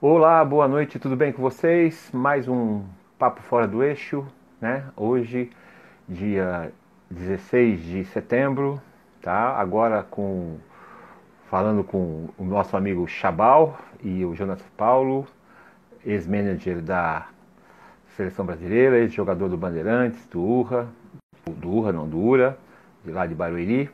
Olá, 0.00 0.44
boa 0.44 0.68
noite, 0.68 0.96
tudo 0.96 1.16
bem 1.16 1.32
com 1.32 1.42
vocês? 1.42 2.08
Mais 2.14 2.46
um 2.46 2.84
Papo 3.18 3.42
Fora 3.42 3.66
do 3.66 3.82
Eixo, 3.82 4.24
né? 4.60 4.84
Hoje, 4.96 5.50
dia 6.08 6.70
16 7.10 7.82
de 7.82 8.04
setembro, 8.04 8.80
tá? 9.20 9.56
Agora 9.58 10.04
com 10.04 10.58
falando 11.50 11.82
com 11.82 12.28
o 12.38 12.44
nosso 12.44 12.76
amigo 12.76 13.08
Chabal 13.08 13.76
e 14.00 14.24
o 14.24 14.36
Jonas 14.36 14.62
Paulo, 14.76 15.26
ex-manager 16.06 16.80
da 16.80 17.26
seleção 18.16 18.46
brasileira, 18.46 18.98
ex-jogador 18.98 19.48
do 19.48 19.56
Bandeirantes, 19.56 20.24
do 20.26 20.40
Urra, 20.40 20.86
do 21.44 21.70
Urra, 21.70 21.90
não 21.90 22.08
do 22.08 22.20
Ura, 22.20 22.56
de 23.04 23.10
lá 23.10 23.26
de 23.26 23.34
Barueri. 23.34 23.90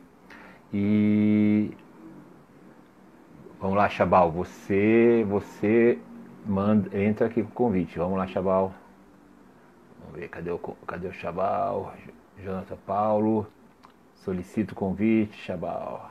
E 0.70 1.70
Vamos 3.64 3.78
lá, 3.78 3.88
Chabal, 3.88 4.30
você, 4.30 5.24
você 5.26 5.98
manda, 6.44 6.94
entra 6.94 7.28
aqui 7.28 7.42
com 7.42 7.48
o 7.48 7.52
convite. 7.52 7.98
Vamos 7.98 8.18
lá, 8.18 8.26
Chabal. 8.26 8.74
Vamos 10.00 10.20
ver, 10.20 10.28
cadê 10.28 10.50
o, 10.50 10.58
cadê 10.58 11.08
o 11.08 11.12
Chabal? 11.14 11.94
Jonathan 12.38 12.76
Paulo. 12.86 13.46
Solicito 14.16 14.72
o 14.72 14.74
convite, 14.74 15.34
Chabal. 15.38 16.10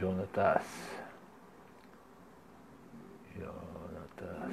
Jonatas. 0.00 0.64
Jonatas. 3.38 4.50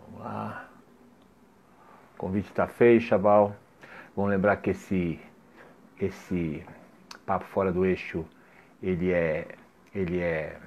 Vamos 0.00 0.24
lá. 0.24 0.68
O 2.14 2.18
convite 2.18 2.48
está 2.48 2.66
feito, 2.66 3.04
Chabal. 3.04 3.54
Vamos 4.16 4.32
lembrar 4.32 4.56
que 4.56 4.70
esse 4.70 5.20
esse 5.98 6.64
papo 7.26 7.44
fora 7.46 7.72
do 7.72 7.84
eixo 7.84 8.24
ele 8.82 9.12
é 9.12 9.56
ele 9.94 10.18
é 10.18 10.58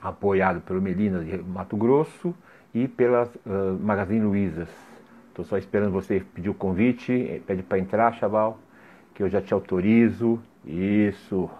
apoiado 0.00 0.60
pelo 0.60 0.80
Melina 0.80 1.24
de 1.24 1.38
Mato 1.38 1.76
Grosso 1.76 2.34
e 2.74 2.88
pela 2.88 3.24
uh, 3.46 3.78
Magazine 3.80 4.24
Luizas. 4.24 4.68
Estou 5.28 5.44
só 5.44 5.56
esperando 5.56 5.92
você 5.92 6.20
pedir 6.20 6.48
o 6.48 6.54
convite, 6.54 7.12
eh, 7.12 7.40
pede 7.40 7.62
para 7.62 7.78
entrar, 7.78 8.14
Chaval, 8.14 8.58
que 9.14 9.22
eu 9.22 9.28
já 9.28 9.42
te 9.42 9.52
autorizo. 9.52 10.40
Isso. 10.64 11.50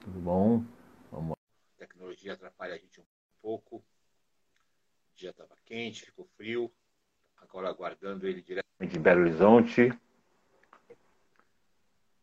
Tudo 0.00 0.20
bom? 0.20 0.64
Vamos. 1.10 1.32
A 1.32 1.78
tecnologia 1.78 2.34
atrapalha 2.34 2.74
a 2.74 2.78
gente 2.78 3.00
um 3.00 3.04
pouco. 3.40 3.76
O 3.76 3.82
dia 5.16 5.30
estava 5.30 5.56
quente, 5.64 6.04
ficou 6.04 6.28
frio. 6.36 6.70
Agora 7.40 7.68
aguardando 7.68 8.26
ele 8.26 8.42
diretamente 8.42 8.92
de 8.92 8.98
Belo 8.98 9.22
Horizonte. 9.22 9.92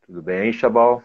Tudo 0.09 0.23
bem 0.23 0.39
aí, 0.39 0.51
Chabal? 0.51 1.03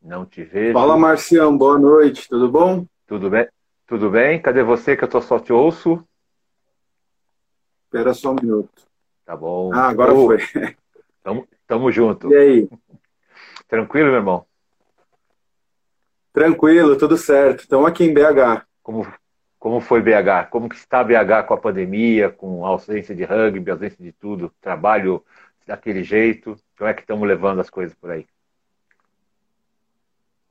Não 0.00 0.24
te 0.24 0.42
vejo. 0.42 0.72
Fala, 0.72 0.96
Marcião. 0.96 1.54
Boa 1.54 1.78
noite. 1.78 2.26
Tudo 2.30 2.50
bom? 2.50 2.86
Tudo 3.06 3.28
bem? 3.28 3.46
Tudo 3.86 4.08
bem? 4.08 4.40
Cadê 4.40 4.62
você 4.62 4.96
que 4.96 5.04
eu 5.04 5.08
tô 5.08 5.20
só 5.20 5.38
te 5.38 5.52
ouço? 5.52 6.02
Espera 7.84 8.14
só 8.14 8.30
um 8.30 8.36
minuto. 8.36 8.88
Tá 9.26 9.36
bom. 9.36 9.70
Ah, 9.74 9.88
agora 9.88 10.14
oh, 10.14 10.24
foi. 10.24 10.38
Tamo, 11.22 11.46
tamo 11.66 11.92
junto. 11.92 12.32
E 12.32 12.36
aí? 12.38 12.68
Tranquilo, 13.68 14.06
meu 14.06 14.16
irmão? 14.16 14.46
Tranquilo, 16.32 16.96
tudo 16.96 17.18
certo. 17.18 17.64
Estamos 17.64 17.86
aqui 17.86 18.04
em 18.04 18.14
BH. 18.14 18.64
Como, 18.82 19.06
como 19.58 19.82
foi 19.82 20.00
BH? 20.00 20.48
Como 20.48 20.70
que 20.70 20.76
está 20.76 21.04
BH 21.04 21.46
com 21.46 21.52
a 21.52 21.58
pandemia, 21.58 22.30
com 22.30 22.64
a 22.64 22.70
ausência 22.70 23.14
de 23.14 23.24
rugby, 23.24 23.70
ausência 23.70 24.02
de 24.02 24.12
tudo? 24.12 24.50
Trabalho 24.58 25.22
daquele 25.66 26.02
jeito? 26.02 26.58
Como 26.76 26.90
é 26.90 26.94
que 26.94 27.00
estamos 27.00 27.26
levando 27.26 27.60
as 27.60 27.70
coisas 27.70 27.94
por 27.94 28.10
aí? 28.10 28.26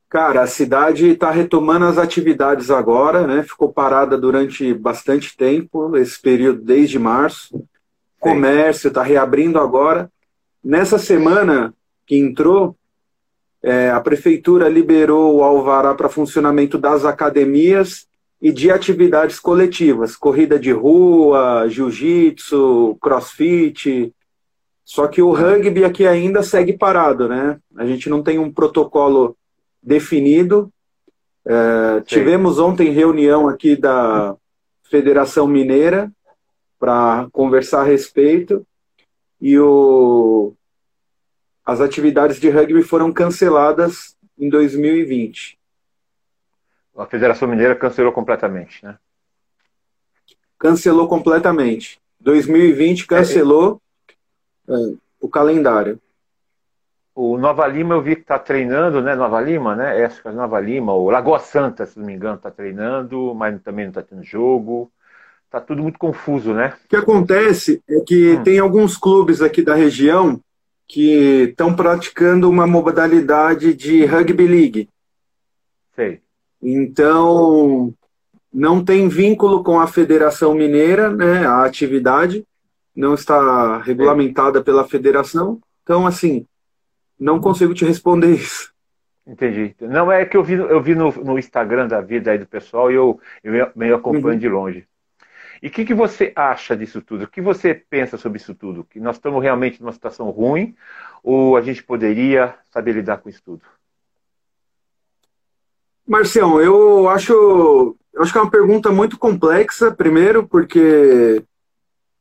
Cara, 0.10 0.42
a 0.42 0.48
cidade 0.48 1.10
está 1.10 1.30
retomando 1.30 1.86
as 1.86 1.98
atividades 1.98 2.72
agora, 2.72 3.28
né? 3.28 3.44
Ficou 3.44 3.72
parada 3.72 4.18
durante 4.18 4.74
bastante 4.74 5.36
tempo, 5.36 5.96
esse 5.98 6.22
período 6.22 6.62
desde 6.62 6.98
março. 6.98 7.64
Comércio 8.20 8.88
está 8.88 9.04
reabrindo 9.04 9.60
agora. 9.60 10.10
Nessa 10.64 10.98
semana 10.98 11.74
que 12.08 12.18
entrou, 12.18 12.76
é, 13.62 13.90
a 13.90 14.00
prefeitura 14.00 14.70
liberou 14.70 15.36
o 15.36 15.44
alvará 15.44 15.94
para 15.94 16.08
funcionamento 16.08 16.78
das 16.78 17.04
academias 17.04 18.08
e 18.42 18.52
de 18.52 18.72
atividades 18.72 19.40
coletivas, 19.40 20.16
corrida 20.16 20.60
de 20.60 20.72
rua, 20.72 21.68
jiu-jitsu, 21.68 22.98
crossfit, 23.02 24.14
só 24.86 25.08
que 25.08 25.20
o 25.20 25.34
rugby 25.34 25.84
aqui 25.84 26.06
ainda 26.06 26.44
segue 26.44 26.78
parado, 26.78 27.28
né? 27.28 27.60
A 27.76 27.88
gente 27.88 28.08
não 28.08 28.22
tem 28.22 28.38
um 28.38 28.54
protocolo 28.54 29.36
definido. 29.82 30.72
É, 31.44 32.02
tivemos 32.02 32.60
ontem 32.60 32.92
reunião 32.92 33.50
aqui 33.50 33.76
da 33.76 34.36
Federação 34.84 35.48
Mineira 35.48 36.12
para 36.80 37.28
conversar 37.32 37.82
a 37.82 37.86
respeito 37.86 38.66
e 39.42 39.58
o, 39.58 40.54
as 41.66 41.82
atividades 41.82 42.40
de 42.40 42.50
rugby 42.50 42.84
foram 42.84 43.12
canceladas 43.12 44.16
em 44.38 44.50
2020. 44.50 45.58
A 46.96 47.08
Federação 47.08 47.48
Mineira 47.48 47.76
cancelou 47.76 48.12
completamente, 48.12 48.86
né? 48.86 48.98
Cancelou 50.60 51.08
completamente. 51.08 52.00
2020 52.20 53.08
cancelou. 53.08 53.82
É, 53.82 53.85
o 55.20 55.30
calendário. 55.30 56.00
O 57.14 57.38
Nova 57.38 57.66
Lima 57.66 57.96
eu 57.96 58.02
vi 58.02 58.16
que 58.16 58.22
está 58.22 58.38
treinando, 58.38 59.02
né? 59.02 59.16
Nova 59.16 59.40
Lima, 59.40 59.76
né? 59.76 60.02
Essa 60.02 60.30
é 60.30 60.32
Nova 60.34 60.60
Lima, 60.60 60.94
o 60.94 61.10
Lagoa 61.10 61.40
Santa, 61.40 61.86
se 61.86 61.98
não 61.98 62.06
me 62.06 62.14
engano, 62.14 62.36
está 62.36 62.52
treinando, 62.52 63.34
mas 63.34 63.62
também 63.62 63.86
não 63.86 63.92
está 63.92 64.04
tendo 64.04 64.24
jogo. 64.24 64.92
Está 65.46 65.62
tudo 65.62 65.82
muito 65.82 65.98
confuso, 65.98 66.54
né? 66.54 66.74
O 66.84 66.90
que 66.90 66.96
acontece 66.96 67.82
é 67.90 68.02
que 68.02 68.34
hum. 68.34 68.44
tem 68.44 68.60
alguns 68.60 68.98
clubes 68.98 69.42
aqui 69.42 69.62
da 69.62 69.76
região 69.76 70.42
que 70.88 71.48
estão 71.50 71.74
praticando 71.74 72.50
uma 72.50 72.68
modalidade 72.68 73.74
de 73.74 74.06
rugby 74.06 74.48
league. 74.48 74.90
Sei. 75.96 76.20
Então, 76.62 77.94
não 78.54 78.84
tem 78.84 79.08
vínculo 79.08 79.64
com 79.64 79.80
a 79.80 79.88
Federação 79.88 80.54
Mineira, 80.54 81.10
né, 81.10 81.46
a 81.46 81.64
atividade, 81.64 82.46
não 82.96 83.14
está 83.14 83.80
regulamentada 83.80 84.64
pela 84.64 84.88
federação. 84.88 85.60
Então, 85.84 86.08
assim, 86.08 86.48
não 87.20 87.40
consigo 87.40 87.74
te 87.74 87.86
responder 87.86 88.32
isso. 88.32 88.74
Entendi. 89.28 89.76
Não, 89.82 90.12
é 90.12 90.26
que 90.26 90.38
eu 90.38 90.44
vi, 90.44 90.54
eu 90.54 90.82
vi 90.82 90.94
no, 90.94 91.12
no 91.12 91.40
Instagram 91.40 91.88
da 91.88 92.00
vida 92.00 92.32
aí 92.32 92.38
do 92.38 92.46
pessoal 92.46 92.92
e 92.92 92.96
eu, 92.96 93.20
eu 93.44 93.72
meio 93.76 93.96
acompanho 93.96 94.36
uhum. 94.36 94.40
de 94.40 94.50
longe. 94.50 94.88
E 95.62 95.68
o 95.68 95.72
que, 95.72 95.86
que 95.86 95.94
você 95.94 96.32
acha 96.36 96.78
disso 96.78 97.02
tudo? 97.02 97.24
O 97.24 97.28
que 97.28 97.42
você 97.42 97.74
pensa 97.74 98.18
sobre 98.18 98.38
isso 98.38 98.54
tudo? 98.54 98.84
Que 98.84 99.00
nós 99.00 99.16
estamos 99.16 99.42
realmente 99.42 99.82
numa 99.82 99.92
situação 99.92 100.30
ruim 100.30 100.76
ou 101.24 101.58
a 101.58 101.62
gente 101.62 101.84
poderia 101.84 102.54
saber 102.70 102.94
lidar 102.94 103.18
com 103.18 103.30
isso 103.30 103.42
tudo? 103.44 103.62
Marcião, 106.08 106.62
eu 106.62 107.10
acho, 107.10 107.34
eu 108.14 108.22
acho 108.22 108.32
que 108.32 108.38
é 108.38 108.42
uma 108.42 108.52
pergunta 108.52 108.92
muito 108.92 109.18
complexa, 109.18 109.92
primeiro, 109.92 110.48
porque 110.48 111.44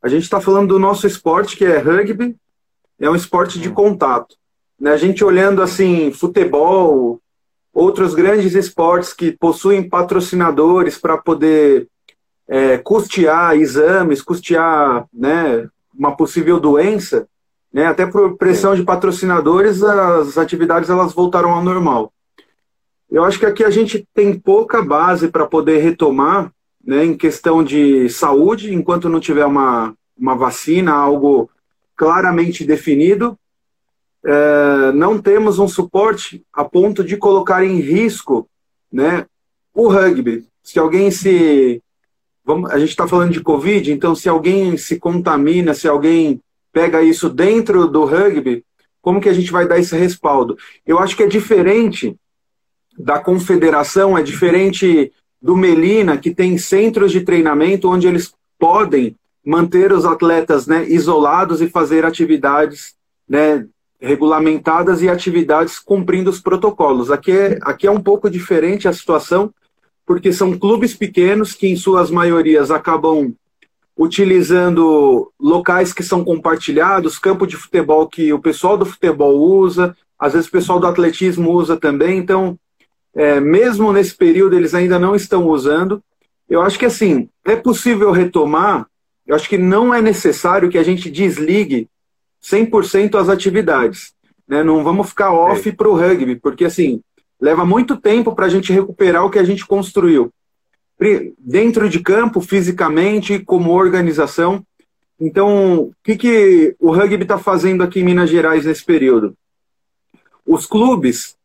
a 0.05 0.09
gente 0.09 0.25
está 0.25 0.39
falando 0.39 0.69
do 0.69 0.79
nosso 0.79 1.07
esporte, 1.07 1.57
que 1.57 1.65
é 1.65 1.79
rugby, 1.79 2.37
é 3.01 3.09
um 3.09 3.17
esporte 3.17 3.59
de 3.59 3.71
hum. 3.71 3.75
contato. 3.75 4.37
Né? 4.79 4.93
A 4.93 4.99
gente 4.99 5.25
olhando 5.25 5.63
assim, 5.63 6.13
futebol, 6.13 7.19
outros 7.73 8.15
grandes 8.15 8.55
esportes 8.55 9.15
que 9.15 9.33
possuem 9.33 9.89
patrocinadores 9.89 10.99
para 10.99 11.17
poder 11.17 11.89
é, 12.47 12.77
custear 12.77 13.57
exames, 13.57 14.21
custear 14.21 15.07
né, 15.11 15.67
uma 15.99 16.15
possível 16.15 16.61
doença, 16.61 17.27
né, 17.73 17.87
até 17.87 18.05
por 18.05 18.37
pressão 18.37 18.75
de 18.75 18.83
patrocinadores, 18.83 19.83
as 19.83 20.37
atividades 20.37 20.91
elas 20.91 21.15
voltaram 21.15 21.51
ao 21.51 21.65
normal. 21.65 22.13
Eu 23.11 23.25
acho 23.25 23.39
que 23.39 23.47
aqui 23.47 23.65
a 23.65 23.71
gente 23.71 24.07
tem 24.13 24.39
pouca 24.39 24.83
base 24.83 25.29
para 25.29 25.47
poder 25.47 25.79
retomar 25.79 26.53
né, 26.87 27.05
em 27.05 27.17
questão 27.17 27.65
de 27.65 28.09
saúde, 28.09 28.75
enquanto 28.75 29.09
não 29.09 29.21
tiver 29.21 29.47
uma, 29.47 29.95
uma 30.17 30.35
vacina, 30.35 30.93
algo 30.93 31.51
claramente 31.97 32.65
definido, 32.65 33.39
é, 34.25 34.93
não 34.93 35.21
temos 35.21 35.59
um 35.59 35.69
suporte 35.69 36.45
a 36.53 36.65
ponto 36.65 37.05
de 37.05 37.17
colocar 37.17 37.65
em 37.65 37.81
risco 37.81 38.49
né, 38.93 39.27
o 39.75 39.89
rugby. 39.89 40.47
Se 40.63 40.79
alguém 40.79 41.11
se. 41.11 41.83
Vamos, 42.45 42.71
a 42.71 42.79
gente 42.79 42.91
está 42.91 43.09
falando 43.09 43.33
de 43.33 43.41
Covid, 43.41 43.91
então 43.91 44.15
se 44.15 44.29
alguém 44.29 44.77
se 44.77 44.99
contamina, 44.99 45.75
se 45.75 45.89
alguém 45.89 46.41
pega 46.73 47.03
isso 47.03 47.31
dentro 47.31 47.87
do 47.87 48.05
rugby, 48.05 48.65
como 49.01 49.21
que 49.21 49.29
a 49.29 49.33
gente 49.33 49.51
vai 49.51 49.67
dar 49.67 49.79
esse 49.79 49.97
respaldo? 49.97 50.57
Eu 50.87 50.99
acho 50.99 51.17
que 51.17 51.23
é 51.23 51.27
diferente 51.27 52.17
da 52.99 53.19
confederação, 53.19 54.17
é 54.17 54.23
diferente 54.23 55.13
do 55.45 55.55
Melina, 55.55 56.17
que 56.17 56.35
tem 56.35 56.57
centros 56.57 57.13
de 57.13 57.21
treinamento 57.21 57.91
onde 57.91 58.09
eles 58.09 58.33
podem 58.59 59.15
manter 59.45 59.93
os 59.93 60.07
atletas 60.07 60.67
né, 60.67 60.89
isolados 60.89 61.61
e 61.61 61.69
fazer 61.69 62.03
atividades 62.03 62.95
né, 63.29 63.67
regulamentadas 64.01 65.03
e 65.03 65.09
atividades 65.11 65.79
cumprindo 65.79 66.31
os 66.31 66.41
protocolos. 66.41 67.11
Aqui 67.11 67.31
é, 67.31 67.59
aqui 67.61 67.87
é 67.87 67.91
um 67.91 68.01
pouco 68.01 68.31
diferente 68.31 68.89
a 68.89 68.93
situação, 68.95 69.53
porque 70.07 70.33
são 70.33 70.59
clubes 70.59 70.95
pequenos 70.95 71.53
que, 71.53 71.67
em 71.67 71.77
suas 71.77 72.11
maiorias, 72.11 72.71
acabam 72.71 73.35
utilizando 73.99 75.31
locais 75.39 75.93
que 75.93 76.03
são 76.03 76.25
compartilhados, 76.25 77.19
campo 77.19 77.47
de 77.47 77.59
futebol 77.59 78.09
que 78.09 78.33
o 78.33 78.41
pessoal 78.41 78.79
do 78.79 78.87
futebol 78.87 79.39
usa, 79.39 79.95
às 80.19 80.33
vezes 80.33 80.49
o 80.49 80.53
pessoal 80.53 80.81
do 80.81 80.87
atletismo 80.87 81.53
usa 81.53 81.77
também. 81.77 82.17
Então, 82.17 82.59
é, 83.15 83.39
mesmo 83.41 83.93
nesse 83.93 84.15
período, 84.15 84.57
eles 84.57 84.75
ainda 84.75 84.99
não 84.99 85.15
estão 85.15 85.47
usando. 85.47 86.03
Eu 86.49 86.61
acho 86.61 86.79
que, 86.79 86.87
assim, 86.87 87.29
é 87.45 87.55
possível 87.55 88.11
retomar. 88.11 88.87
Eu 89.27 89.37
acho 89.37 89.49
que 89.49 89.57
não 89.57 89.95
é 89.95 90.03
necessário 90.03 90.69
que 90.69 90.79
a 90.79 90.83
gente 90.83 91.11
desligue 91.11 91.89
100% 92.43 93.15
as 93.15 93.29
atividades. 93.29 94.13
Né? 94.47 94.63
Não 94.63 94.83
vamos 94.83 95.09
ficar 95.09 95.33
off 95.33 95.71
para 95.73 95.89
o 95.89 95.95
rugby, 95.95 96.37
porque, 96.37 96.65
assim, 96.65 97.01
leva 97.41 97.65
muito 97.65 97.97
tempo 97.97 98.35
para 98.35 98.47
a 98.47 98.49
gente 98.49 98.73
recuperar 98.73 99.25
o 99.25 99.31
que 99.31 99.39
a 99.39 99.45
gente 99.45 99.65
construiu. 99.65 100.31
Dentro 101.39 101.89
de 101.89 102.01
campo, 102.01 102.41
fisicamente, 102.41 103.39
como 103.39 103.73
organização. 103.73 104.65
Então, 105.21 105.77
o 105.77 105.93
que, 106.03 106.17
que 106.17 106.77
o 106.81 106.91
rugby 106.91 107.23
está 107.23 107.39
fazendo 107.39 107.83
aqui 107.83 108.01
em 108.01 108.05
Minas 108.05 108.29
Gerais 108.29 108.65
nesse 108.65 108.85
período? 108.85 109.35
Os 110.47 110.67
clubes 110.67 111.37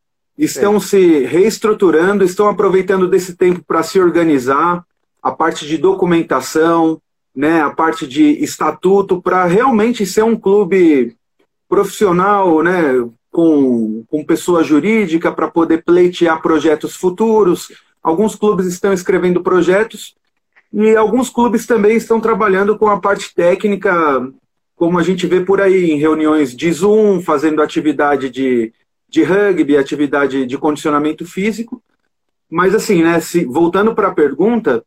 estão 0.44 0.76
é. 0.76 0.80
se 0.80 1.24
reestruturando, 1.24 2.24
estão 2.24 2.48
aproveitando 2.48 3.06
desse 3.06 3.36
tempo 3.36 3.62
para 3.66 3.82
se 3.82 4.00
organizar, 4.00 4.84
a 5.22 5.30
parte 5.30 5.66
de 5.66 5.76
documentação, 5.76 7.00
né, 7.34 7.60
a 7.60 7.70
parte 7.70 8.06
de 8.06 8.42
estatuto, 8.42 9.20
para 9.20 9.44
realmente 9.44 10.06
ser 10.06 10.24
um 10.24 10.36
clube 10.36 11.14
profissional, 11.68 12.62
né, 12.62 12.94
com, 13.30 14.02
com 14.08 14.24
pessoa 14.24 14.64
jurídica, 14.64 15.30
para 15.30 15.48
poder 15.48 15.84
pleitear 15.84 16.40
projetos 16.40 16.96
futuros. 16.96 17.70
Alguns 18.02 18.34
clubes 18.34 18.66
estão 18.66 18.92
escrevendo 18.92 19.42
projetos 19.42 20.14
e 20.72 20.96
alguns 20.96 21.28
clubes 21.28 21.66
também 21.66 21.96
estão 21.96 22.18
trabalhando 22.18 22.78
com 22.78 22.88
a 22.88 22.98
parte 22.98 23.34
técnica, 23.34 23.92
como 24.74 24.98
a 24.98 25.02
gente 25.02 25.26
vê 25.26 25.40
por 25.40 25.60
aí 25.60 25.90
em 25.90 25.98
reuniões 25.98 26.56
de 26.56 26.72
Zoom, 26.72 27.20
fazendo 27.20 27.62
atividade 27.62 28.30
de, 28.30 28.72
de 29.10 29.24
rugby, 29.24 29.76
atividade 29.76 30.46
de 30.46 30.56
condicionamento 30.56 31.26
físico. 31.26 31.82
Mas 32.48 32.74
assim, 32.74 33.02
né, 33.02 33.20
se, 33.20 33.44
voltando 33.44 33.94
para 33.94 34.08
a 34.08 34.14
pergunta, 34.14 34.84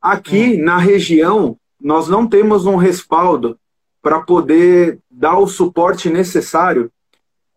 aqui 0.00 0.58
hum. 0.60 0.64
na 0.64 0.76
região 0.76 1.56
nós 1.80 2.08
não 2.08 2.26
temos 2.26 2.66
um 2.66 2.76
respaldo 2.76 3.58
para 4.02 4.20
poder 4.20 4.98
dar 5.10 5.38
o 5.38 5.46
suporte 5.46 6.08
necessário 6.08 6.90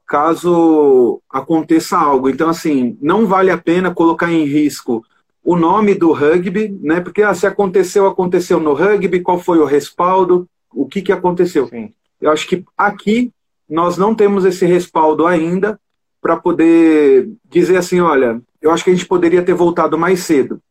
caso 0.08 1.22
aconteça 1.30 1.96
algo. 1.96 2.30
Então, 2.30 2.50
assim, 2.50 2.98
não 3.00 3.28
vale 3.28 3.52
a 3.52 3.58
pena 3.58 3.94
colocar 3.94 4.32
em 4.32 4.44
risco 4.46 5.06
o 5.44 5.56
nome 5.56 5.94
do 5.94 6.12
rugby, 6.12 6.70
né? 6.82 7.00
Porque 7.00 7.22
ah, 7.22 7.34
se 7.34 7.46
aconteceu, 7.46 8.08
aconteceu 8.08 8.60
no 8.60 8.74
rugby, 8.74 9.22
qual 9.22 9.40
foi 9.40 9.60
o 9.60 9.66
respaldo, 9.66 10.50
o 10.74 10.88
que, 10.88 11.04
que 11.04 11.12
aconteceu. 11.12 11.68
Sim. 11.68 11.94
Eu 12.20 12.32
acho 12.32 12.48
que 12.48 12.66
aqui 12.76 13.32
nós 13.70 13.98
não 13.98 14.16
temos 14.16 14.46
esse 14.46 14.66
respaldo 14.66 15.28
ainda 15.28 15.80
para 16.22 16.38
poder 16.38 17.30
dizer 17.46 17.78
assim, 17.78 18.00
olha, 18.00 18.42
eu 18.62 18.72
acho 18.72 18.84
que 18.84 18.90
a 18.90 18.94
gente 18.94 19.06
poderia 19.06 19.44
ter 19.44 19.54
voltado 19.54 19.98
mais 19.98 20.22
cedo. 20.22 20.62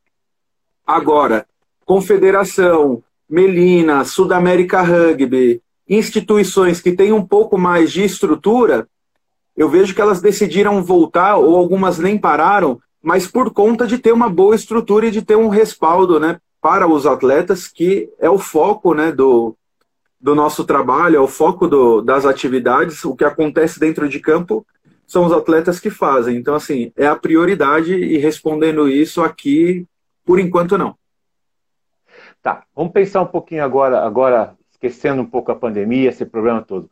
Agora, 0.87 1.47
confederação, 1.85 3.03
Melina, 3.29 4.05
Sudamérica 4.05 4.83
Rugby, 4.83 5.63
instituições 5.89 6.81
que 6.81 6.93
têm 6.93 7.13
um 7.13 7.25
pouco 7.25 7.57
mais 7.57 7.91
de 7.91 8.05
estrutura, 8.05 8.87
eu 9.57 9.69
vejo 9.69 9.95
que 9.95 10.01
elas 10.01 10.21
decidiram 10.21 10.83
voltar, 10.85 11.37
ou 11.37 11.57
algumas 11.57 11.99
nem 11.99 12.17
pararam, 12.17 12.81
mas 13.03 13.27
por 13.27 13.53
conta 13.53 13.87
de 13.87 13.99
ter 13.99 14.13
uma 14.13 14.29
boa 14.29 14.55
estrutura 14.55 15.07
e 15.07 15.11
de 15.11 15.23
ter 15.23 15.37
um 15.37 15.49
respaldo 15.49 16.21
né, 16.21 16.39
para 16.61 16.87
os 16.87 17.07
atletas, 17.07 17.67
que 17.67 18.09
é 18.19 18.29
o 18.29 18.39
foco 18.39 18.95
né, 18.95 19.11
do, 19.11 19.57
do 20.21 20.35
nosso 20.35 20.65
trabalho, 20.65 21.17
é 21.17 21.21
o 21.21 21.29
foco 21.29 21.67
do, 21.67 22.01
das 22.01 22.25
atividades. 22.25 23.05
O 23.05 23.15
que 23.15 23.25
acontece 23.25 23.81
dentro 23.81 24.09
de 24.09 24.21
campo 24.21 24.67
são 25.09 25.25
os 25.25 25.33
atletas 25.33 25.81
que 25.81 25.89
fazem. 25.89 26.37
Então, 26.37 26.55
assim, 26.55 26.93
é 26.95 27.07
a 27.07 27.17
prioridade 27.17 27.95
e 27.95 28.19
respondendo 28.19 28.89
isso 28.89 29.23
aqui, 29.23 29.87
por 30.25 30.39
enquanto, 30.39 30.77
não. 30.77 30.95
Tá, 32.43 32.65
vamos 32.77 32.93
pensar 32.93 33.23
um 33.23 33.27
pouquinho 33.27 33.65
agora, 33.65 34.05
agora 34.05 34.55
esquecendo 34.71 35.23
um 35.23 35.27
pouco 35.27 35.51
a 35.51 35.57
pandemia, 35.57 36.11
esse 36.11 36.27
problema 36.27 36.63
todo. 36.63 36.91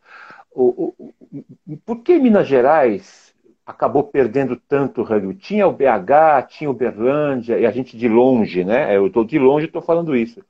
O, 0.50 0.94
o, 0.98 1.76
por 1.84 1.98
que 1.98 2.18
Minas 2.18 2.48
Gerais 2.48 3.34
acabou 3.66 4.04
perdendo 4.04 4.56
tanto 4.56 5.02
rugby? 5.02 5.34
Tinha 5.34 5.66
o 5.66 5.72
BH, 5.72 6.48
tinha 6.48 6.70
o 6.70 6.74
Berlândia, 6.74 7.58
e 7.58 7.66
a 7.66 7.70
gente 7.70 7.98
de 7.98 8.08
longe, 8.08 8.64
né? 8.64 8.96
Eu 8.96 9.08
estou 9.08 9.24
de 9.24 9.38
longe 9.38 9.66
estou 9.66 9.82
falando 9.82 10.16
isso. 10.16 10.42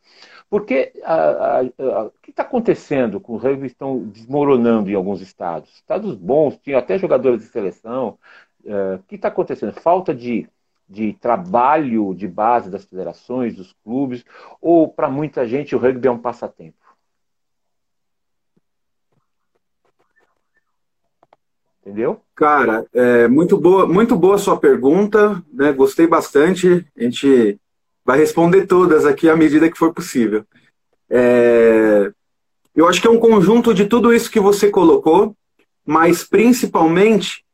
Porque 0.48 0.92
o 1.78 2.10
que 2.22 2.30
está 2.30 2.42
acontecendo 2.42 3.20
com 3.20 3.34
o 3.34 3.36
rugby 3.36 3.66
estão 3.66 3.98
desmoronando 3.98 4.90
em 4.90 4.94
alguns 4.94 5.20
estados? 5.20 5.74
Estados 5.74 6.14
bons, 6.14 6.56
tinha 6.58 6.78
até 6.78 6.98
jogadores 6.98 7.40
de 7.40 7.48
seleção. 7.48 8.18
Uh, 8.64 8.96
o 8.96 9.02
que 9.04 9.16
está 9.16 9.28
acontecendo? 9.28 9.72
Falta 9.72 10.14
de, 10.14 10.48
de 10.88 11.12
trabalho 11.14 12.14
de 12.14 12.28
base 12.28 12.70
das 12.70 12.84
federações, 12.84 13.56
dos 13.56 13.72
clubes, 13.84 14.24
ou 14.60 14.88
para 14.88 15.08
muita 15.08 15.46
gente 15.46 15.74
o 15.74 15.78
rugby 15.78 16.06
é 16.06 16.10
um 16.10 16.18
passatempo? 16.18 16.76
Entendeu? 21.80 22.20
Cara, 22.34 22.84
é 22.92 23.28
muito 23.28 23.56
boa, 23.56 23.86
muito 23.86 24.16
boa 24.16 24.38
sua 24.38 24.58
pergunta, 24.58 25.40
né? 25.52 25.72
Gostei 25.72 26.06
bastante. 26.06 26.84
A 26.96 27.02
gente 27.02 27.60
vai 28.06 28.18
responder 28.18 28.66
todas 28.66 29.04
aqui 29.04 29.28
à 29.28 29.36
medida 29.36 29.68
que 29.68 29.76
for 29.76 29.92
possível. 29.92 30.44
É, 31.10 32.12
eu 32.74 32.86
acho 32.86 33.00
que 33.00 33.08
é 33.08 33.10
um 33.10 33.18
conjunto 33.18 33.74
de 33.74 33.86
tudo 33.86 34.14
isso 34.14 34.30
que 34.30 34.38
você 34.38 34.70
colocou, 34.70 35.34
mas 35.84 36.22
principalmente 36.22 37.44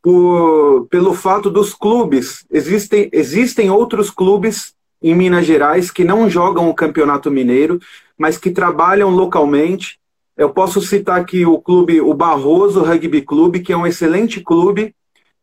por, 0.00 0.86
pelo 0.88 1.12
fato 1.14 1.50
dos 1.50 1.74
clubes. 1.74 2.46
Existem, 2.48 3.08
existem 3.12 3.70
outros 3.70 4.08
clubes 4.08 4.72
em 5.02 5.16
Minas 5.16 5.44
Gerais 5.44 5.90
que 5.90 6.04
não 6.04 6.30
jogam 6.30 6.70
o 6.70 6.74
Campeonato 6.74 7.28
Mineiro, 7.28 7.80
mas 8.16 8.38
que 8.38 8.52
trabalham 8.52 9.10
localmente. 9.10 9.98
Eu 10.36 10.50
posso 10.50 10.80
citar 10.80 11.20
aqui 11.20 11.44
o 11.44 11.60
clube, 11.60 12.00
o 12.00 12.14
Barroso 12.14 12.84
Rugby 12.84 13.22
Clube, 13.22 13.60
que 13.60 13.72
é 13.72 13.76
um 13.76 13.86
excelente 13.86 14.40
clube, 14.40 14.94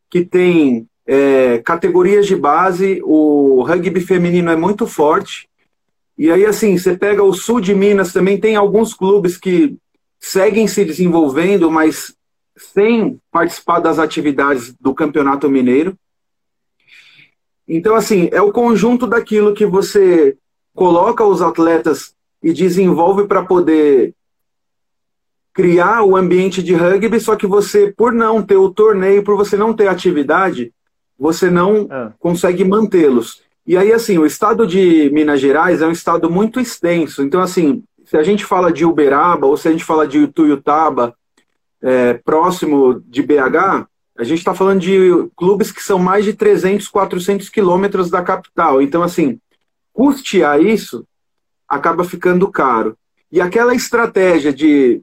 que 0.09 0.23
tem 0.23 0.87
é, 1.05 1.59
categorias 1.59 2.25
de 2.25 2.35
base, 2.35 2.99
o 3.03 3.63
rugby 3.63 4.01
feminino 4.01 4.49
é 4.49 4.55
muito 4.55 4.87
forte. 4.87 5.47
E 6.17 6.31
aí, 6.31 6.45
assim, 6.45 6.77
você 6.77 6.97
pega 6.97 7.23
o 7.23 7.33
sul 7.33 7.59
de 7.59 7.75
Minas 7.75 8.13
também, 8.13 8.39
tem 8.39 8.55
alguns 8.55 8.93
clubes 8.93 9.37
que 9.37 9.77
seguem 10.19 10.67
se 10.67 10.83
desenvolvendo, 10.83 11.69
mas 11.69 12.15
sem 12.57 13.19
participar 13.31 13.79
das 13.79 13.99
atividades 13.99 14.73
do 14.79 14.93
Campeonato 14.93 15.49
Mineiro. 15.49 15.97
Então, 17.67 17.95
assim, 17.95 18.29
é 18.31 18.41
o 18.41 18.51
conjunto 18.51 19.05
daquilo 19.05 19.53
que 19.53 19.65
você 19.65 20.37
coloca 20.73 21.23
os 21.23 21.41
atletas 21.41 22.13
e 22.41 22.53
desenvolve 22.53 23.27
para 23.27 23.43
poder 23.43 24.13
criar 25.53 26.03
o 26.03 26.15
ambiente 26.15 26.61
de 26.61 26.73
rugby, 26.73 27.19
só 27.19 27.35
que 27.35 27.47
você, 27.47 27.91
por 27.95 28.11
não 28.11 28.41
ter 28.41 28.57
o 28.57 28.69
torneio, 28.69 29.23
por 29.23 29.37
você 29.37 29.55
não 29.55 29.73
ter 29.73 29.87
atividade, 29.87 30.73
você 31.17 31.49
não 31.49 31.87
é. 31.89 32.11
consegue 32.19 32.63
mantê-los. 32.63 33.43
E 33.65 33.75
aí, 33.77 33.91
assim, 33.91 34.17
o 34.17 34.25
estado 34.25 34.67
de 34.67 35.09
Minas 35.11 35.39
Gerais 35.39 35.81
é 35.81 35.87
um 35.87 35.91
estado 35.91 36.29
muito 36.29 36.59
extenso. 36.59 37.23
Então, 37.23 37.41
assim, 37.41 37.83
se 38.05 38.15
a 38.15 38.23
gente 38.23 38.45
fala 38.45 38.71
de 38.71 38.85
Uberaba 38.85 39.47
ou 39.47 39.57
se 39.57 39.67
a 39.67 39.71
gente 39.71 39.83
fala 39.83 40.07
de 40.07 40.27
Tuiutaba, 40.27 41.15
é, 41.81 42.13
próximo 42.13 43.01
de 43.07 43.21
BH, 43.23 43.87
a 44.17 44.23
gente 44.23 44.39
está 44.39 44.53
falando 44.53 44.79
de 44.79 45.29
clubes 45.35 45.71
que 45.71 45.83
são 45.83 45.99
mais 45.99 46.23
de 46.23 46.33
300, 46.33 46.87
400 46.87 47.49
quilômetros 47.49 48.09
da 48.09 48.21
capital. 48.21 48.81
Então, 48.81 49.03
assim, 49.03 49.39
custear 49.91 50.61
isso 50.61 51.05
acaba 51.67 52.03
ficando 52.03 52.49
caro. 52.49 52.95
E 53.31 53.41
aquela 53.41 53.73
estratégia 53.73 54.53
de 54.53 55.01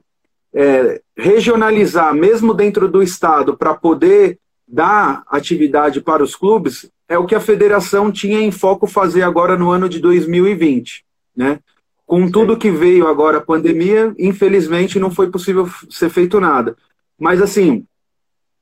é, 0.53 1.01
regionalizar, 1.17 2.13
mesmo 2.13 2.53
dentro 2.53 2.87
do 2.87 3.03
estado, 3.03 3.57
para 3.57 3.73
poder 3.73 4.39
dar 4.73 5.21
atividade 5.27 6.01
para 6.01 6.23
os 6.23 6.35
clubes 6.35 6.89
é 7.07 7.15
o 7.15 7.27
que 7.27 7.35
a 7.35 7.39
federação 7.39 8.11
tinha 8.11 8.41
em 8.41 8.49
foco 8.49 8.87
fazer 8.87 9.21
agora 9.21 9.55
no 9.55 9.69
ano 9.69 9.87
de 9.87 9.99
2020, 9.99 11.05
né? 11.35 11.59
Com 12.07 12.29
tudo 12.29 12.57
que 12.57 12.71
veio 12.71 13.07
agora 13.07 13.37
a 13.37 13.41
pandemia, 13.41 14.15
infelizmente 14.17 14.99
não 14.99 15.11
foi 15.11 15.29
possível 15.29 15.69
ser 15.91 16.09
feito 16.09 16.39
nada. 16.39 16.75
Mas 17.19 17.39
assim, 17.39 17.85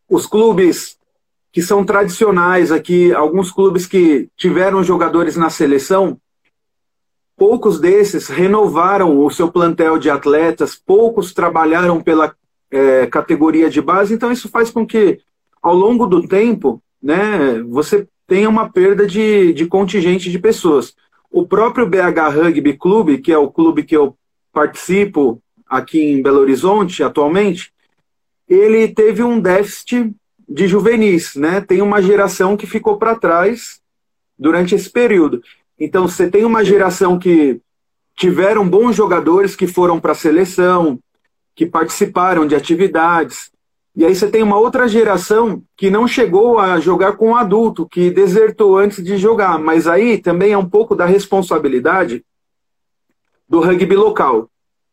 os 0.10 0.28
clubes 0.28 0.98
que 1.50 1.62
são 1.62 1.86
tradicionais 1.86 2.74
aqui, 2.74 3.14
alguns 3.14 3.50
clubes 3.50 3.86
que 3.86 4.30
tiveram 4.36 4.84
jogadores 4.84 5.38
na 5.38 5.50
seleção, 5.50 6.18
poucos 7.38 7.80
desses 7.80 8.28
renovaram 8.28 9.18
o 9.18 9.32
seu 9.32 9.50
plantel 9.50 9.98
de 9.98 10.10
atletas, 10.10 10.76
poucos 10.76 11.34
trabalharam 11.34 12.02
pela 12.02 12.36
é, 12.70 13.06
categoria 13.08 13.70
de 13.70 13.82
base, 13.82 14.14
então 14.14 14.30
isso 14.30 14.50
faz 14.50 14.70
com 14.70 14.86
que, 14.86 15.20
ao 15.62 15.76
longo 15.76 16.06
do 16.06 16.28
tempo, 16.28 16.82
né, 17.02 17.62
você 17.68 18.08
tenha 18.28 18.50
uma 18.50 18.70
perda 18.70 19.06
de, 19.06 19.54
de 19.54 19.66
contingente 19.66 20.32
de 20.32 20.40
pessoas. 20.40 20.96
O 21.30 21.46
próprio 21.46 21.88
BH 21.88 22.34
Rugby 22.34 22.78
Clube, 22.78 23.18
que 23.20 23.32
é 23.32 23.38
o 23.38 23.52
clube 23.52 23.84
que 23.84 23.96
eu 23.96 24.16
participo 24.52 25.42
aqui 25.68 26.02
em 26.02 26.22
Belo 26.22 26.40
Horizonte 26.40 27.04
atualmente, 27.04 27.72
ele 28.48 28.88
teve 28.90 29.24
um 29.24 29.40
déficit 29.40 30.14
de 30.48 30.68
juvenis, 30.68 31.36
né? 31.36 31.62
Tem 31.62 31.82
uma 31.82 32.02
geração 32.02 32.58
que 32.58 32.68
ficou 32.68 32.98
para 32.98 33.16
trás 33.16 33.80
durante 34.38 34.76
esse 34.76 34.90
período. 34.90 35.42
Então, 35.80 36.08
você 36.08 36.30
tem 36.30 36.44
uma 36.44 36.64
geração 36.66 37.18
que 37.18 37.62
tiveram 38.16 38.68
bons 38.68 38.96
jogadores 38.96 39.56
que 39.56 39.66
foram 39.66 40.00
para 40.00 40.12
a 40.12 40.16
seleção, 40.16 41.00
que 41.56 41.66
participaram 41.66 42.46
de 42.46 42.56
atividades. 42.56 43.52
E 43.94 44.06
aí 44.06 44.16
você 44.16 44.30
tem 44.30 44.42
uma 44.42 44.58
outra 44.58 44.88
geração 44.88 45.62
que 45.76 45.90
não 45.90 46.08
chegou 46.08 46.60
a 46.60 46.80
jogar 46.80 47.14
com 47.14 47.32
um 47.32 47.36
adulto, 47.36 47.88
que 47.88 48.10
desertou 48.10 48.78
antes 48.78 49.04
de 49.04 49.18
jogar. 49.18 49.60
Mas 49.60 49.86
aí 49.86 50.18
também 50.18 50.54
é 50.54 50.58
um 50.58 50.70
pouco 50.70 50.96
da 50.96 51.06
responsabilidade 51.06 52.24
do 53.48 53.60
rugby 53.60 53.96
local. 53.96 54.50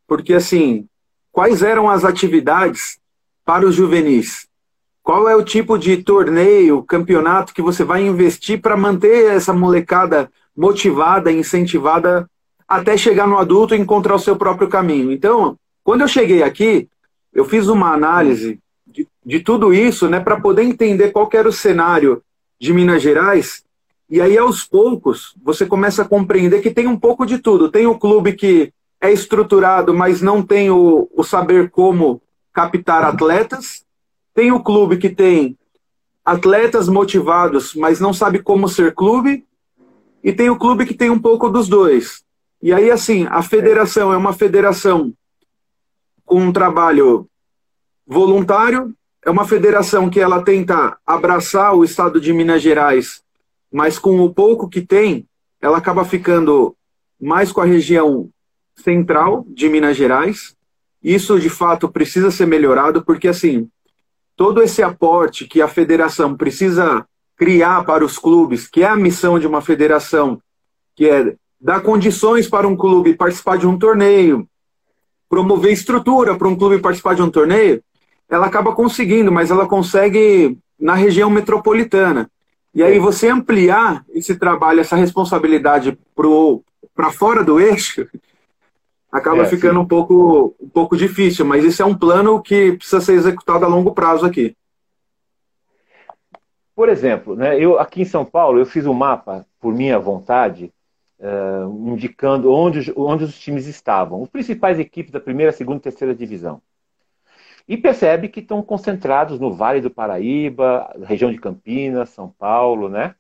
Porque, 0.07 0.35
assim, 0.35 0.87
quais 1.31 1.62
eram 1.62 1.88
as 1.88 2.05
atividades 2.05 2.99
para 3.45 3.64
os 3.64 3.75
juvenis? 3.75 4.49
Qual 5.00 5.28
é 5.28 5.37
o 5.37 5.45
tipo 5.45 5.78
de 5.78 6.02
torneio, 6.02 6.83
campeonato 6.83 7.55
que 7.55 7.62
você 7.62 7.85
vai 7.85 8.05
investir 8.05 8.61
para 8.61 8.76
manter 8.76 9.33
essa 9.33 9.52
molecada 9.52 10.31
motivada, 10.57 11.31
incentivada 11.31 12.28
até 12.67 12.97
chegar 12.97 13.28
no 13.28 13.38
adulto 13.38 13.75
e 13.75 13.78
encontrar 13.78 14.17
o 14.17 14.19
seu 14.19 14.35
próprio 14.35 14.69
caminho? 14.69 15.12
Então, 15.12 15.57
quando 15.85 16.00
eu 16.00 16.09
cheguei 16.09 16.43
aqui, 16.43 16.88
eu 17.33 17.45
fiz 17.45 17.69
uma 17.69 17.93
análise 17.93 18.59
de, 19.28 19.40
tudo 19.40 19.75
isso, 19.75 20.08
né, 20.08 20.18
para 20.18 20.40
poder 20.40 20.62
entender 20.62 21.11
qual 21.11 21.28
era 21.35 21.47
o 21.47 21.52
cenário 21.52 22.23
de 22.58 22.73
Minas 22.73 23.02
Gerais. 23.02 23.62
E 24.08 24.23
aí, 24.23 24.38
aos 24.38 24.64
poucos, 24.64 25.35
você 25.44 25.66
começa 25.66 26.00
a 26.00 26.08
compreender 26.08 26.62
que 26.62 26.70
tem 26.70 26.87
um 26.87 26.99
pouco 26.99 27.26
de 27.26 27.37
tudo. 27.37 27.70
Tem 27.70 27.87
o 27.87 27.99
clube 27.99 28.32
que 28.32 28.73
é 28.99 29.12
estruturado, 29.12 29.92
mas 29.92 30.23
não 30.23 30.42
tem 30.42 30.70
o, 30.70 31.11
o 31.14 31.23
saber 31.23 31.70
como 31.70 32.23
captar 32.54 33.04
atletas. 33.04 33.85
Tem 34.32 34.50
o 34.50 34.62
clube 34.62 34.97
que 34.97 35.11
tem 35.11 35.58
atletas 36.25 36.88
motivados, 36.88 37.75
mas 37.75 38.00
não 38.00 38.14
sabe 38.14 38.38
como 38.38 38.66
ser 38.66 38.94
clube. 38.94 39.44
E 40.25 40.32
tem 40.32 40.49
o 40.49 40.58
clube 40.58 40.87
que 40.87 40.94
tem 40.94 41.11
um 41.11 41.18
pouco 41.18 41.50
dos 41.50 41.68
dois. 41.68 42.25
E 42.62 42.73
aí, 42.73 42.90
assim, 42.90 43.26
a 43.28 43.42
federação 43.42 44.11
é 44.11 44.16
uma 44.16 44.32
federação 44.32 45.12
com 46.25 46.40
um 46.40 46.52
trabalho 46.52 47.28
voluntário, 48.06 48.94
é 49.28 49.30
uma 49.30 49.47
federação 49.47 50.08
que 50.08 50.18
ela 50.18 50.42
tenta 50.42 50.97
abraçar 51.06 51.75
o 51.75 51.85
estado 51.85 52.18
de 52.18 52.32
Minas 52.32 52.62
Gerais, 52.62 53.23
mas 53.70 53.99
com 53.99 54.18
o 54.20 54.32
pouco 54.32 54.70
que 54.70 54.80
tem, 54.80 55.26
ela 55.61 55.76
acaba 55.76 56.02
ficando 56.02 56.75
mais 57.20 57.52
com 57.52 57.61
a 57.61 57.66
região 57.66 58.30
central 58.75 59.44
de 59.47 59.68
Minas 59.68 59.99
Gerais. 59.99 60.56
Isso, 61.02 61.38
de 61.38 61.50
fato, 61.50 61.90
precisa 61.90 62.30
ser 62.30 62.47
melhorado, 62.47 63.04
porque, 63.04 63.28
assim, 63.28 63.68
todo 64.35 64.62
esse 64.62 64.82
aporte 64.82 65.47
que 65.47 65.61
a 65.61 65.68
federação 65.68 66.35
precisa 66.35 67.06
criar 67.37 67.85
para 67.85 68.06
os 68.06 68.18
clubes, 68.18 68.66
que 68.66 68.82
é 68.82 68.87
a 68.87 68.97
missão 68.97 69.38
de 69.38 69.47
uma 69.47 69.61
federação, 69.61 70.40
que 70.97 71.06
é 71.06 71.37
dar 71.61 71.82
condições 71.82 72.49
para 72.49 72.66
um 72.66 72.75
clube 72.75 73.12
participar 73.12 73.58
de 73.58 73.66
um 73.66 73.78
torneio, 73.78 74.49
promover 75.28 75.70
estrutura 75.70 76.35
para 76.35 76.49
um 76.49 76.56
clube 76.56 76.78
participar 76.78 77.14
de 77.14 77.20
um 77.20 77.30
torneio, 77.30 77.82
ela 78.28 78.47
acaba 78.47 78.75
conseguindo, 78.75 79.32
mas 79.32 79.50
ela 79.50 79.66
consegue 79.66 80.58
na 80.78 80.94
região 80.94 81.30
metropolitana. 81.30 82.30
E 82.75 82.82
aí 82.82 82.99
você 82.99 83.28
ampliar 83.28 84.04
esse 84.11 84.38
trabalho, 84.38 84.80
essa 84.80 84.94
responsabilidade 84.94 85.99
para 86.94 87.11
fora 87.11 87.42
do 87.42 87.58
eixo, 87.58 88.06
acaba 89.11 89.42
é, 89.42 89.47
ficando 89.47 89.78
sim. 89.78 89.85
um 89.85 89.87
pouco, 89.87 90.54
um 90.61 90.68
pouco 90.68 90.97
difícil, 90.97 91.44
mas 91.44 91.64
esse 91.64 91.80
é 91.80 91.85
um 91.85 91.97
plano 91.97 92.42
que 92.42 92.73
precisa 92.73 93.00
ser 93.00 93.14
executado 93.14 93.64
a 93.64 93.68
longo 93.68 93.92
prazo 93.92 94.26
aqui. 94.26 94.54
Por 96.76 96.88
exemplo, 96.88 97.35
né, 97.35 97.58
eu 97.58 97.78
aqui 97.80 98.02
em 98.02 98.04
São 98.04 98.25
Paulo 98.25 98.61
eu 98.61 98.66
fiz 98.66 98.87
um 98.87 98.94
mapa 98.94 99.44
por 99.58 99.75
minha 99.75 99.99
vontade, 99.99 100.73
uh, 101.18 101.88
indicando 101.88 102.52
onde, 102.52 102.92
onde 102.94 103.25
os 103.25 103.37
times 103.37 103.66
estavam, 103.66 104.23
as 104.23 104.28
principais 104.28 104.78
equipes 104.78 105.11
da 105.11 105.18
primeira, 105.18 105.50
segunda 105.50 105.78
e 105.78 105.82
terceira 105.82 106.14
divisão. 106.14 106.62
E 107.69 107.77
percebe 107.77 108.29
que 108.29 108.41
estão 108.41 108.63
concentrados 108.63 109.39
no 109.39 109.53
Vale 109.53 109.81
do 109.81 109.91
Paraíba, 109.91 110.91
região 111.05 111.31
de 111.31 111.39
Campinas, 111.39 112.09
São 112.09 112.29
Paulo, 112.31 112.89
né? 112.89 113.15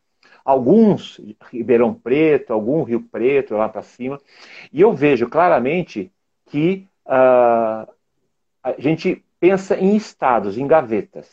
alguns 0.48 1.20
Ribeirão 1.52 1.92
Preto, 1.92 2.54
algum 2.54 2.82
Rio 2.82 3.02
Preto 3.02 3.54
lá 3.54 3.68
para 3.68 3.82
cima, 3.82 4.18
e 4.72 4.80
eu 4.80 4.94
vejo 4.94 5.28
claramente 5.28 6.10
que 6.46 6.88
uh, 7.04 7.86
a 8.62 8.74
gente 8.78 9.22
pensa 9.38 9.76
em 9.76 9.94
estados, 9.94 10.56
em 10.56 10.66
gavetas. 10.66 11.30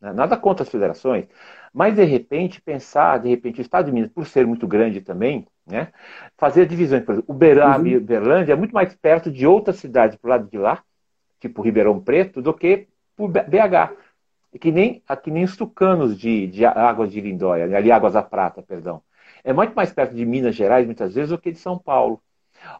Né? 0.00 0.14
Nada 0.14 0.34
contra 0.34 0.62
as 0.62 0.70
federações, 0.70 1.26
mas 1.74 1.94
de 1.94 2.04
repente 2.04 2.58
pensar, 2.62 3.18
de 3.18 3.28
repente, 3.28 3.60
o 3.60 3.62
estado 3.62 3.84
de 3.84 3.92
Minas, 3.92 4.10
por 4.10 4.26
ser 4.26 4.46
muito 4.46 4.66
grande 4.66 5.02
também, 5.02 5.46
né? 5.66 5.88
fazer 6.38 6.64
divisões. 6.64 7.04
Por 7.04 7.12
exemplo, 7.12 7.34
Uberaba 7.34 7.82
uhum. 7.82 7.86
e 7.86 7.96
Uberlândia 7.98 8.54
é 8.54 8.56
muito 8.56 8.72
mais 8.72 8.94
perto 8.94 9.30
de 9.30 9.46
outras 9.46 9.76
cidades 9.76 10.16
para 10.16 10.26
o 10.26 10.30
lado 10.30 10.48
de 10.50 10.56
lá, 10.56 10.82
tipo 11.40 11.62
Ribeirão 11.62 12.00
Preto, 12.00 12.42
do 12.42 12.52
que 12.54 12.88
por 13.16 13.28
BH 13.28 13.96
que 14.58 14.72
nem, 14.72 15.02
que 15.22 15.30
nem 15.30 15.44
os 15.44 15.56
tucanos 15.56 16.16
de, 16.18 16.46
de 16.46 16.64
Águas 16.64 17.12
de 17.12 17.20
Lindóia, 17.20 17.66
né, 17.66 17.76
ali 17.76 17.92
Águas 17.92 18.14
da 18.14 18.22
Prata, 18.22 18.62
perdão. 18.62 19.02
É 19.44 19.52
muito 19.52 19.74
mais 19.74 19.92
perto 19.92 20.14
de 20.14 20.24
Minas 20.24 20.54
Gerais, 20.54 20.86
muitas 20.86 21.14
vezes, 21.14 21.30
do 21.30 21.38
que 21.38 21.52
de 21.52 21.58
São 21.58 21.78
Paulo. 21.78 22.20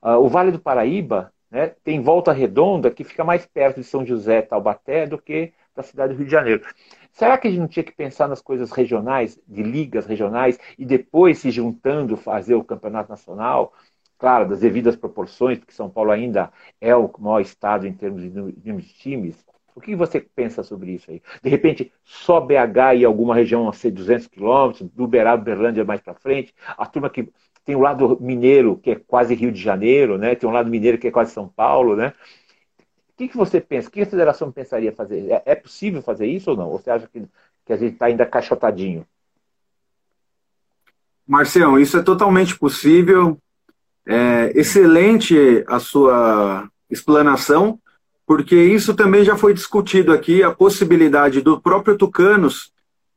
Uh, 0.02 0.16
o 0.18 0.28
Vale 0.28 0.50
do 0.50 0.58
Paraíba 0.58 1.32
né, 1.50 1.68
tem 1.84 2.02
Volta 2.02 2.32
Redonda, 2.32 2.90
que 2.90 3.04
fica 3.04 3.22
mais 3.22 3.46
perto 3.46 3.80
de 3.80 3.84
São 3.84 4.04
José, 4.04 4.42
Taubaté, 4.42 5.06
do 5.06 5.18
que 5.18 5.52
da 5.74 5.82
cidade 5.82 6.12
do 6.12 6.16
Rio 6.18 6.26
de 6.26 6.32
Janeiro. 6.32 6.66
Será 7.12 7.38
que 7.38 7.46
a 7.46 7.50
gente 7.50 7.60
não 7.60 7.68
tinha 7.68 7.84
que 7.84 7.92
pensar 7.92 8.28
nas 8.28 8.42
coisas 8.42 8.72
regionais, 8.72 9.38
de 9.46 9.62
ligas 9.62 10.06
regionais, 10.06 10.58
e 10.76 10.84
depois 10.84 11.38
se 11.38 11.50
juntando 11.50 12.16
fazer 12.16 12.54
o 12.54 12.64
campeonato 12.64 13.10
nacional? 13.10 13.72
Claro, 14.18 14.48
das 14.48 14.60
devidas 14.60 14.96
proporções, 14.96 15.58
porque 15.58 15.72
São 15.72 15.88
Paulo 15.88 16.10
ainda 16.10 16.50
é 16.80 16.94
o 16.94 17.10
maior 17.18 17.40
estado 17.40 17.86
em 17.86 17.92
termos 17.92 18.22
de 18.22 18.30
de 18.52 18.82
times, 18.94 19.44
o 19.78 19.80
que 19.80 19.94
você 19.94 20.20
pensa 20.20 20.64
sobre 20.64 20.90
isso 20.90 21.08
aí? 21.08 21.22
De 21.40 21.48
repente, 21.48 21.92
só 22.04 22.40
BH 22.40 22.96
e 22.96 23.04
alguma 23.04 23.32
região 23.32 23.68
a 23.68 23.72
ser 23.72 23.92
200 23.92 24.26
quilômetros, 24.26 24.90
do 24.90 25.04
Uberaba, 25.04 25.40
Berlândia 25.40 25.84
mais 25.84 26.00
para 26.00 26.14
frente, 26.14 26.52
a 26.66 26.84
turma 26.84 27.08
que 27.08 27.28
tem 27.64 27.76
o 27.76 27.80
lado 27.80 28.18
mineiro, 28.20 28.76
que 28.76 28.90
é 28.90 28.94
quase 28.96 29.36
Rio 29.36 29.52
de 29.52 29.62
Janeiro, 29.62 30.18
né? 30.18 30.34
tem 30.34 30.48
um 30.48 30.52
lado 30.52 30.68
mineiro 30.68 30.98
que 30.98 31.06
é 31.06 31.12
quase 31.12 31.32
São 31.32 31.46
Paulo, 31.46 31.94
né? 31.94 32.12
O 33.10 33.16
que, 33.16 33.28
que 33.28 33.36
você 33.36 33.60
pensa? 33.60 33.88
O 33.88 33.92
que 33.92 34.00
a 34.00 34.06
federação 34.06 34.50
pensaria 34.50 34.92
fazer? 34.92 35.30
É, 35.30 35.42
é 35.46 35.54
possível 35.54 36.02
fazer 36.02 36.26
isso 36.26 36.50
ou 36.50 36.56
não? 36.56 36.70
Ou 36.70 36.78
você 36.78 36.90
acha 36.90 37.06
que, 37.06 37.22
que 37.64 37.72
a 37.72 37.76
gente 37.76 37.92
está 37.92 38.06
ainda 38.06 38.26
caixotadinho? 38.26 39.06
Marcião, 41.24 41.78
isso 41.78 41.96
é 41.96 42.02
totalmente 42.02 42.58
possível. 42.58 43.38
É 44.08 44.52
excelente 44.54 45.62
a 45.66 45.78
sua 45.78 46.68
explanação 46.90 47.78
porque 48.28 48.54
isso 48.54 48.92
também 48.92 49.24
já 49.24 49.38
foi 49.38 49.54
discutido 49.54 50.12
aqui, 50.12 50.42
a 50.42 50.50
possibilidade 50.50 51.40
do 51.40 51.58
próprio 51.58 51.96
Tucanos, 51.96 52.70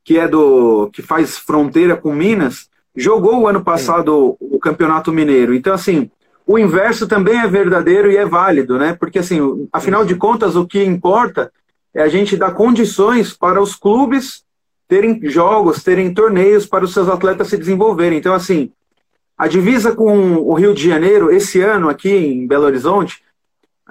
que 0.05 0.17
é 0.17 0.25
do 0.25 0.89
que 0.93 1.01
faz 1.01 1.37
fronteira 1.37 1.97
com 1.97 2.15
Minas, 2.15 2.69
jogou 2.95 3.41
o 3.41 3.47
ano 3.47 3.61
passado 3.61 4.37
Sim. 4.39 4.47
o 4.55 4.57
Campeonato 4.57 5.11
Mineiro. 5.11 5.53
Então, 5.53 5.73
assim, 5.73 6.09
o 6.47 6.57
inverso 6.57 7.09
também 7.09 7.37
é 7.37 7.45
verdadeiro 7.45 8.09
e 8.09 8.15
é 8.15 8.25
válido, 8.25 8.79
né? 8.79 8.95
Porque, 8.97 9.19
assim, 9.19 9.67
afinal 9.73 10.05
de 10.05 10.15
contas, 10.15 10.55
o 10.55 10.65
que 10.65 10.81
importa 10.81 11.51
é 11.93 12.01
a 12.01 12.07
gente 12.07 12.37
dar 12.37 12.53
condições 12.53 13.33
para 13.33 13.61
os 13.61 13.75
clubes 13.75 14.45
terem 14.87 15.19
jogos, 15.29 15.83
terem 15.83 16.13
torneios 16.13 16.65
para 16.65 16.85
os 16.85 16.93
seus 16.93 17.09
atletas 17.09 17.49
se 17.49 17.57
desenvolverem. 17.57 18.17
Então, 18.17 18.33
assim, 18.33 18.71
a 19.41 19.47
divisa 19.47 19.95
com 19.95 20.35
o 20.35 20.53
Rio 20.53 20.71
de 20.71 20.87
Janeiro, 20.87 21.31
esse 21.31 21.59
ano 21.61 21.89
aqui 21.89 22.11
em 22.11 22.45
Belo 22.45 22.65
Horizonte, 22.65 23.23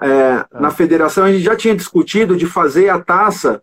é, 0.01 0.45
na 0.49 0.69
ah. 0.69 0.71
federação 0.71 1.25
a 1.25 1.31
gente 1.33 1.43
já 1.43 1.57
tinha 1.57 1.75
discutido 1.75 2.37
de 2.37 2.45
fazer 2.45 2.87
a 2.87 3.01
taça 3.01 3.61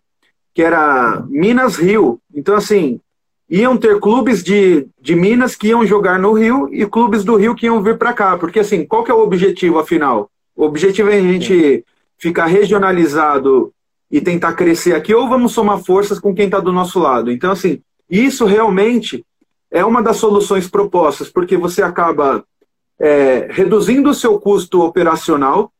que 0.53 0.61
era 0.61 1.25
Minas 1.27 1.77
Rio. 1.77 2.21
Então, 2.31 2.55
assim, 2.55 3.01
iam 3.49 3.75
ter 3.75 3.99
clubes 3.99 4.43
de, 4.43 4.87
de 5.01 5.15
Minas 5.15 5.55
que 5.55 5.69
iam 5.69 5.83
jogar 5.83 6.19
no 6.19 6.31
Rio 6.31 6.69
e 6.71 6.85
clubes 6.85 7.23
do 7.23 7.35
Rio 7.35 7.55
que 7.55 7.65
iam 7.65 7.81
vir 7.81 7.97
para 7.97 8.13
cá. 8.13 8.37
Porque, 8.37 8.59
assim, 8.59 8.85
qual 8.85 9.03
que 9.03 9.09
é 9.09 9.13
o 9.15 9.23
objetivo, 9.23 9.79
afinal? 9.79 10.29
O 10.55 10.65
objetivo 10.65 11.09
é 11.09 11.17
a 11.17 11.21
gente 11.21 11.83
ficar 12.19 12.45
regionalizado 12.45 13.73
e 14.11 14.21
tentar 14.21 14.53
crescer 14.53 14.93
aqui, 14.93 15.15
ou 15.15 15.27
vamos 15.27 15.53
somar 15.53 15.79
forças 15.79 16.19
com 16.19 16.35
quem 16.35 16.45
está 16.45 16.59
do 16.59 16.71
nosso 16.71 16.99
lado. 16.99 17.31
Então, 17.31 17.51
assim, 17.51 17.81
isso 18.07 18.45
realmente 18.45 19.25
é 19.71 19.85
uma 19.85 20.01
das 20.01 20.17
soluções 20.17 20.67
propostas, 20.67 21.29
porque 21.29 21.57
você 21.57 21.81
acaba 21.81 22.43
é, 22.99 23.47
reduzindo 23.49 24.09
o 24.09 24.13
seu 24.13 24.39
custo 24.39 24.81
operacional, 24.81 25.71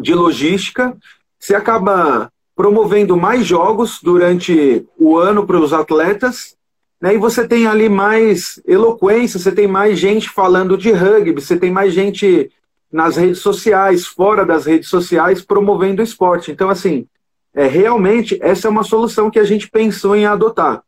de 0.00 0.14
logística, 0.14 0.96
você 1.38 1.54
acaba 1.54 2.30
promovendo 2.56 3.16
mais 3.16 3.44
jogos 3.44 4.00
durante 4.02 4.86
o 4.98 5.16
ano 5.16 5.46
para 5.46 5.58
os 5.58 5.72
atletas, 5.72 6.56
né? 7.00 7.14
e 7.14 7.18
você 7.18 7.46
tem 7.46 7.66
ali 7.66 7.88
mais 7.88 8.60
eloquência, 8.66 9.38
você 9.38 9.52
tem 9.52 9.66
mais 9.66 9.98
gente 9.98 10.30
falando 10.30 10.76
de 10.76 10.92
rugby, 10.92 11.40
você 11.40 11.56
tem 11.56 11.70
mais 11.70 11.92
gente 11.92 12.50
nas 12.92 13.16
redes 13.16 13.40
sociais, 13.40 14.06
fora 14.06 14.46
das 14.46 14.66
redes 14.66 14.88
sociais, 14.88 15.42
promovendo 15.42 16.02
esporte. 16.02 16.52
Então, 16.52 16.70
assim, 16.70 17.06
é, 17.52 17.66
realmente 17.66 18.38
essa 18.40 18.68
é 18.68 18.70
uma 18.70 18.84
solução 18.84 19.30
que 19.30 19.38
a 19.38 19.44
gente 19.44 19.68
pensou 19.68 20.14
em 20.14 20.26
adotar. 20.26 20.83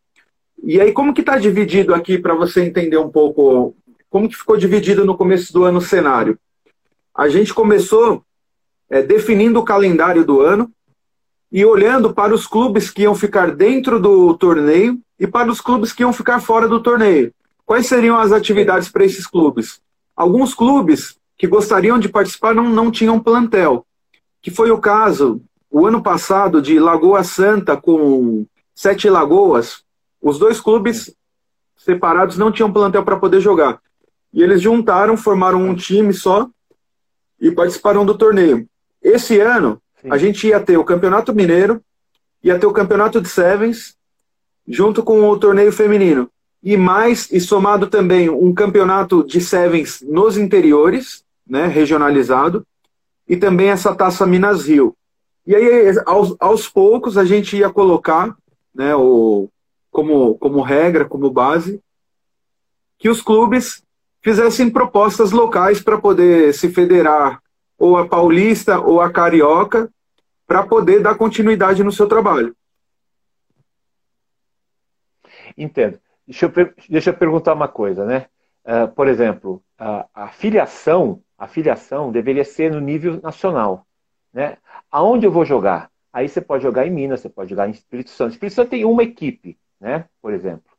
E 0.63 0.81
aí, 0.81 0.93
como 0.93 1.15
que 1.15 1.21
está 1.21 1.39
dividido 1.39 1.95
aqui 1.95 2.19
para 2.19 2.35
você 2.35 2.63
entender 2.63 2.97
um 2.97 3.09
pouco 3.09 3.75
como 4.09 4.29
que 4.29 4.37
ficou 4.37 4.57
dividido 4.57 5.05
no 5.05 5.17
começo 5.17 5.53
do 5.53 5.65
ano 5.65 5.79
o 5.79 5.83
cenário? 5.83 6.39
A 7.15 7.29
gente 7.29 7.53
começou 7.53 8.23
é, 8.89 9.03
definindo 9.03 9.59
o 9.59 9.65
calendário 9.65 10.25
do 10.25 10.41
ano 10.41 10.71
e 11.51 11.65
olhando 11.65 12.15
para 12.15 12.35
os 12.35 12.47
clubes 12.47 12.91
que 12.91 13.03
iam 13.03 13.15
ficar 13.15 13.51
dentro 13.51 14.01
do 14.01 14.35
torneio 14.35 14.99
e 15.19 15.27
para 15.27 15.51
os 15.51 15.61
clubes 15.61 15.93
que 15.93 16.03
iam 16.03 16.13
ficar 16.13 16.41
fora 16.41 16.69
do 16.69 16.83
torneio. 16.83 17.33
Quais 17.65 17.87
seriam 17.87 18.17
as 18.17 18.33
atividades 18.33 18.89
para 18.89 19.05
esses 19.05 19.27
clubes? 19.27 19.81
Alguns 20.15 20.55
clubes 20.55 21.19
que 21.37 21.47
gostariam 21.47 21.99
de 21.99 22.09
participar 22.09 22.55
não, 22.55 22.69
não 22.69 22.91
tinham 22.91 23.21
plantel, 23.21 23.85
que 24.41 24.51
foi 24.51 24.71
o 24.71 24.79
caso 24.79 25.43
o 25.71 25.87
ano 25.87 26.03
passado 26.03 26.63
de 26.63 26.79
Lagoa 26.79 27.23
Santa 27.23 27.77
com 27.77 28.47
Sete 28.75 29.11
Lagoas. 29.11 29.83
Os 30.27 30.41
dois 30.41 30.61
clubes 30.61 31.15
separados 31.77 32.37
não 32.37 32.51
tinham 32.51 32.73
plantel 32.73 33.05
para 33.05 33.17
poder 33.17 33.41
jogar. 33.41 33.81
E 34.33 34.43
eles 34.43 34.61
juntaram, 34.61 35.17
formaram 35.17 35.63
um 35.63 35.73
time 35.73 36.13
só 36.13 36.49
e 37.41 37.53
participaram 37.53 38.05
do 38.05 38.19
torneio. 38.19 38.69
Esse 39.01 39.39
ano, 39.39 39.81
Sim. 40.03 40.09
a 40.11 40.19
gente 40.19 40.49
ia 40.49 40.59
ter 40.59 40.77
o 40.77 40.85
Campeonato 40.85 41.33
Mineiro, 41.33 41.81
ia 42.43 42.59
ter 42.59 42.67
o 42.67 42.73
Campeonato 42.73 43.21
de 43.21 43.29
Sevens, 43.29 43.95
junto 44.67 45.01
com 45.05 45.31
o 45.31 45.39
torneio 45.39 45.71
feminino. 45.71 46.29
E 46.61 46.77
mais, 46.77 47.31
e 47.31 47.39
somado 47.39 47.87
também 47.87 48.29
um 48.29 48.53
campeonato 48.53 49.23
de 49.23 49.41
Sevens 49.41 50.03
nos 50.03 50.37
interiores, 50.37 51.23
né, 51.47 51.69
regionalizado, 51.69 52.67
e 53.29 53.37
também 53.37 53.69
essa 53.69 53.95
taça 53.95 54.27
Minas 54.27 54.67
Rio. 54.67 54.93
E 55.47 55.55
aí, 55.55 55.95
aos, 56.05 56.35
aos 56.41 56.69
poucos, 56.69 57.17
a 57.17 57.25
gente 57.25 57.57
ia 57.57 57.71
colocar, 57.71 58.35
né, 58.75 58.93
o, 58.97 59.49
como, 59.97 60.37
como 60.37 60.61
regra, 60.61 61.07
como 61.07 61.31
base, 61.31 61.83
que 62.99 63.09
os 63.09 63.23
clubes 63.23 63.83
fizessem 64.21 64.69
propostas 64.69 65.33
locais 65.33 65.81
para 65.81 65.99
poder 65.99 66.53
se 66.53 66.69
federar 66.69 67.41
ou 67.79 67.97
a 67.97 68.07
paulista 68.07 68.79
ou 68.79 69.01
a 69.01 69.11
carioca 69.11 69.91
para 70.47 70.63
poder 70.63 71.01
dar 71.01 71.15
continuidade 71.15 71.83
no 71.83 71.91
seu 71.91 72.07
trabalho. 72.07 72.55
Entendo. 75.57 75.99
Deixa 76.27 76.45
eu, 76.45 76.75
deixa 76.91 77.09
eu 77.09 77.15
perguntar 77.15 77.55
uma 77.55 77.69
coisa, 77.69 78.05
né? 78.05 78.27
Uh, 78.67 78.89
por 78.95 79.09
exemplo, 79.09 79.63
a, 79.79 80.07
a 80.13 80.29
filiação, 80.29 81.23
a 81.39 81.49
filiação 81.49 82.13
deveria 82.13 82.45
ser 82.45 82.71
no 82.71 82.81
nível 82.81 83.19
nacional, 83.23 83.87
né? 84.31 84.59
Aonde 84.91 85.25
eu 85.25 85.33
vou 85.33 85.47
jogar? 85.47 85.91
Aí 86.13 86.29
você 86.29 86.43
pode 86.43 86.65
jogar 86.65 86.87
em 86.87 86.91
Minas, 86.91 87.21
você 87.21 87.31
pode 87.31 87.49
jogar 87.49 87.67
em 87.67 87.71
Espírito 87.71 88.11
Santo. 88.11 88.33
Espírito 88.33 88.57
Santo 88.57 88.69
tem 88.69 88.85
uma 88.85 89.03
equipe, 89.03 89.57
né? 89.81 90.07
Por 90.21 90.33
exemplo. 90.33 90.77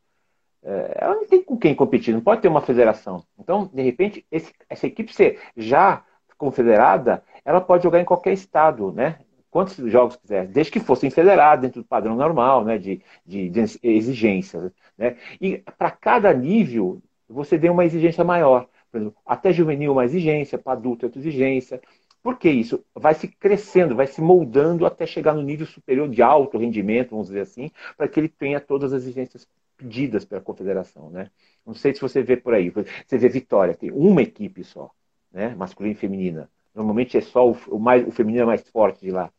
É, 0.63 0.97
ela 0.99 1.15
não 1.15 1.25
tem 1.25 1.41
com 1.43 1.57
quem 1.57 1.75
competir, 1.75 2.13
não 2.13 2.21
pode 2.21 2.41
ter 2.41 2.47
uma 2.47 2.61
federação. 2.61 3.23
Então, 3.39 3.69
de 3.71 3.81
repente, 3.81 4.25
esse, 4.31 4.51
essa 4.69 4.87
equipe 4.87 5.13
ser 5.13 5.39
já 5.55 6.03
confederada, 6.37 7.23
ela 7.43 7.61
pode 7.61 7.83
jogar 7.83 7.99
em 7.99 8.05
qualquer 8.05 8.33
estado, 8.33 8.91
né? 8.91 9.19
Quantos 9.49 9.77
jogos 9.89 10.17
quiser, 10.17 10.45
desde 10.47 10.71
que 10.71 10.79
fossem 10.79 11.09
federados 11.09 11.63
dentro 11.63 11.81
do 11.81 11.87
padrão 11.87 12.15
normal, 12.15 12.63
né? 12.65 12.77
De, 12.77 13.01
de, 13.25 13.49
de 13.49 13.79
exigências, 13.81 14.71
né? 14.97 15.15
E 15.39 15.59
para 15.77 15.89
cada 15.89 16.33
nível, 16.33 17.01
você 17.29 17.57
tem 17.57 17.69
uma 17.69 17.85
exigência 17.85 18.23
maior. 18.23 18.67
Por 18.91 18.97
exemplo, 18.99 19.17
até 19.25 19.51
juvenil 19.51 19.91
uma 19.91 20.05
exigência, 20.05 20.57
para 20.57 20.73
adulto 20.73 21.05
outra 21.05 21.19
exigência. 21.19 21.81
Por 22.21 22.37
que 22.37 22.49
isso? 22.49 22.83
Vai 22.93 23.13
se 23.13 23.27
crescendo, 23.27 23.95
vai 23.95 24.07
se 24.07 24.21
moldando 24.21 24.85
até 24.85 25.05
chegar 25.05 25.33
no 25.33 25.41
nível 25.41 25.65
superior 25.65 26.09
de 26.09 26.21
alto 26.21 26.57
rendimento, 26.57 27.11
vamos 27.11 27.27
dizer 27.27 27.41
assim, 27.41 27.71
para 27.95 28.07
que 28.07 28.19
ele 28.19 28.29
tenha 28.29 28.59
todas 28.59 28.93
as 28.93 29.03
exigências 29.03 29.47
pedidas 29.77 30.25
pela 30.25 30.41
confederação, 30.41 31.09
né? 31.09 31.29
Não 31.65 31.73
sei 31.73 31.93
se 31.93 32.01
você 32.01 32.23
vê 32.23 32.35
por 32.35 32.53
aí. 32.53 32.69
Você 32.69 33.17
vê 33.17 33.29
Vitória, 33.29 33.75
tem 33.75 33.91
uma 33.91 34.21
equipe 34.21 34.63
só, 34.63 34.91
né? 35.31 35.55
Masculina 35.55 35.93
e 35.95 35.97
feminina. 35.97 36.49
Normalmente 36.73 37.17
é 37.17 37.21
só 37.21 37.51
o, 37.51 37.79
mais, 37.79 38.07
o 38.07 38.11
feminino 38.11 38.43
é 38.43 38.45
mais 38.45 38.67
forte 38.69 39.01
de 39.01 39.11
lá. 39.11 39.31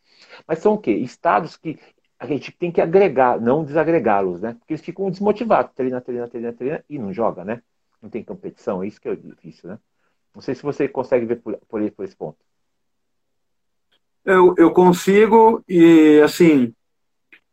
Mas 0.47 0.61
são 0.61 0.75
o 0.75 0.79
quê? 0.79 0.93
Estados 0.93 1.57
que 1.57 1.79
a 2.19 2.27
gente 2.27 2.51
tem 2.53 2.73
que 2.73 2.81
agregar, 2.81 3.41
não 3.41 3.65
desagregá-los, 3.65 4.41
né? 4.41 4.55
Porque 4.59 4.73
eles 4.73 4.85
ficam 4.85 5.11
desmotivados, 5.11 5.73
treina, 5.75 6.01
treina, 6.01 6.29
treina, 6.29 6.53
treina 6.53 6.85
e 6.89 6.99
não 6.99 7.13
joga, 7.13 7.45
né? 7.45 7.63
Não 8.03 8.11
tem 8.11 8.25
competição, 8.25 8.83
é 8.83 8.87
isso 8.87 9.01
que 9.01 9.09
é 9.09 9.15
difícil, 9.15 9.71
né? 9.71 9.79
Não 10.35 10.43
sei 10.43 10.55
se 10.55 10.63
você 10.63 10.89
consegue 10.89 11.27
ver 11.27 11.37
por, 11.37 11.57
por, 11.69 11.91
por 11.93 12.05
esse 12.05 12.17
ponto. 12.17 12.39
Eu, 14.29 14.55
eu 14.59 14.71
consigo 14.73 15.65
e, 15.67 16.21
assim, 16.23 16.71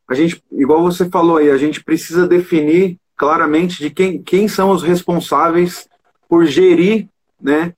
a 0.06 0.14
gente, 0.14 0.44
igual 0.52 0.84
você 0.84 1.10
falou 1.10 1.38
aí, 1.38 1.50
a 1.50 1.56
gente 1.56 1.82
precisa 1.82 2.28
definir 2.28 3.00
claramente 3.16 3.80
de 3.80 3.90
quem, 3.90 4.22
quem 4.22 4.46
são 4.50 4.72
os 4.72 4.84
responsáveis 4.84 5.88
por 6.28 6.46
gerir, 6.46 7.08
né? 7.42 7.74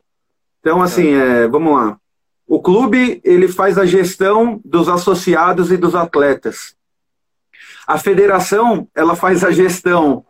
Então, 0.60 0.82
assim, 0.82 1.10
é, 1.10 1.48
vamos 1.48 1.76
lá. 1.76 2.00
O 2.48 2.60
clube, 2.60 3.22
ele 3.24 3.48
faz 3.48 3.78
a 3.78 3.86
gestão 3.86 4.60
dos 4.66 4.90
associados 4.90 5.72
e 5.72 5.78
dos 5.78 5.94
atletas. 5.94 6.76
A 7.86 8.00
federação, 8.00 8.88
ela 8.96 9.16
faz 9.16 9.44
a 9.44 9.52
gestão 9.52 10.26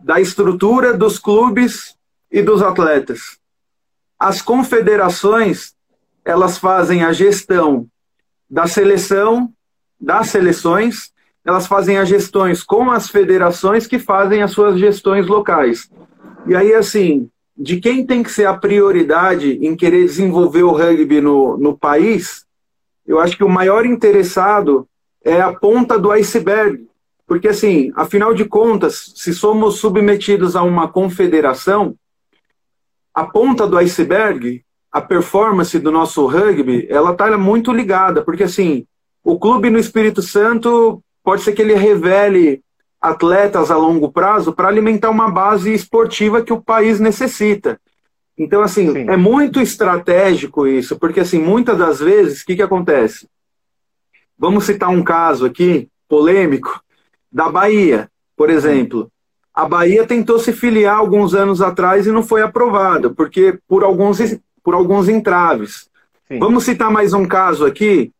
da 0.00 0.20
estrutura 0.20 0.92
dos 0.92 1.20
clubes 1.20 1.96
e 2.32 2.42
dos 2.42 2.62
atletas. 2.62 3.38
As 4.18 4.42
confederações, 4.42 5.72
elas 6.24 6.58
fazem 6.58 7.04
a 7.04 7.12
gestão 7.12 7.88
da 8.50 8.66
seleção, 8.66 9.52
das 10.00 10.28
seleções 10.28 11.12
elas 11.48 11.66
fazem 11.66 11.96
as 11.96 12.06
gestões 12.06 12.62
com 12.62 12.90
as 12.90 13.08
federações 13.08 13.86
que 13.86 13.98
fazem 13.98 14.42
as 14.42 14.50
suas 14.50 14.78
gestões 14.78 15.26
locais. 15.26 15.90
E 16.46 16.54
aí, 16.54 16.74
assim, 16.74 17.30
de 17.56 17.80
quem 17.80 18.04
tem 18.04 18.22
que 18.22 18.30
ser 18.30 18.44
a 18.44 18.54
prioridade 18.54 19.52
em 19.62 19.74
querer 19.74 20.04
desenvolver 20.04 20.62
o 20.62 20.72
rugby 20.72 21.22
no, 21.22 21.56
no 21.56 21.74
país, 21.74 22.44
eu 23.06 23.18
acho 23.18 23.34
que 23.34 23.44
o 23.44 23.48
maior 23.48 23.86
interessado 23.86 24.86
é 25.24 25.40
a 25.40 25.50
ponta 25.50 25.98
do 25.98 26.10
iceberg. 26.10 26.86
Porque, 27.26 27.48
assim, 27.48 27.92
afinal 27.96 28.34
de 28.34 28.44
contas, 28.44 29.14
se 29.16 29.32
somos 29.32 29.76
submetidos 29.76 30.54
a 30.54 30.62
uma 30.62 30.86
confederação, 30.86 31.94
a 33.14 33.24
ponta 33.24 33.66
do 33.66 33.78
iceberg, 33.78 34.62
a 34.90 35.00
performance 35.00 35.78
do 35.78 35.90
nosso 35.90 36.26
rugby, 36.26 36.86
ela 36.88 37.12
está 37.12 37.36
muito 37.36 37.72
ligada. 37.72 38.22
Porque, 38.22 38.44
assim, 38.44 38.86
o 39.22 39.38
clube 39.38 39.70
no 39.70 39.78
Espírito 39.78 40.22
Santo 40.22 41.02
pode 41.22 41.42
ser 41.42 41.52
que 41.52 41.62
ele 41.62 41.74
revele 41.74 42.62
atletas 43.00 43.70
a 43.70 43.76
longo 43.76 44.10
prazo 44.10 44.52
para 44.52 44.68
alimentar 44.68 45.10
uma 45.10 45.30
base 45.30 45.72
esportiva 45.72 46.42
que 46.42 46.52
o 46.52 46.60
país 46.60 46.98
necessita. 46.98 47.80
Então, 48.36 48.62
assim, 48.62 48.92
Sim. 48.92 49.10
é 49.10 49.16
muito 49.16 49.60
estratégico 49.60 50.66
isso, 50.66 50.98
porque, 50.98 51.20
assim, 51.20 51.40
muitas 51.40 51.76
das 51.76 51.98
vezes, 51.98 52.42
o 52.42 52.46
que, 52.46 52.56
que 52.56 52.62
acontece? 52.62 53.28
Vamos 54.38 54.64
citar 54.64 54.88
um 54.90 55.02
caso 55.02 55.44
aqui, 55.44 55.88
polêmico, 56.08 56.80
da 57.30 57.48
Bahia, 57.48 58.08
por 58.36 58.48
exemplo. 58.48 59.10
A 59.52 59.68
Bahia 59.68 60.06
tentou 60.06 60.38
se 60.38 60.52
filiar 60.52 60.96
alguns 60.96 61.34
anos 61.34 61.60
atrás 61.60 62.06
e 62.06 62.12
não 62.12 62.22
foi 62.22 62.42
aprovado, 62.42 63.12
porque 63.12 63.58
por 63.66 63.82
alguns, 63.82 64.20
por 64.68 64.74
alguns 64.74 65.08
entraves. 65.08 65.88
Sim. 66.30 66.38
Vamos 66.38 66.64
citar 66.64 66.90
mais 66.90 67.14
um 67.14 67.26
caso 67.26 67.64
aqui, 67.64 68.12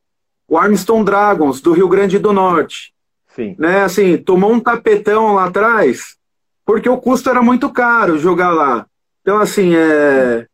o 0.48 0.56
Armstrong 0.56 1.04
Dragons, 1.04 1.60
do 1.60 1.74
Rio 1.74 1.86
Grande 1.86 2.18
do 2.18 2.32
Norte. 2.32 2.94
Sim. 3.36 3.54
Né, 3.58 3.82
assim, 3.82 4.16
tomou 4.16 4.50
um 4.50 4.58
tapetão 4.58 5.34
lá 5.34 5.44
atrás, 5.44 6.16
porque 6.64 6.88
o 6.88 6.96
custo 6.96 7.28
era 7.28 7.42
muito 7.42 7.68
caro 7.68 8.18
jogar 8.18 8.48
lá. 8.48 8.86
Então, 9.20 9.38
assim, 9.38 9.76
é... 9.76 10.46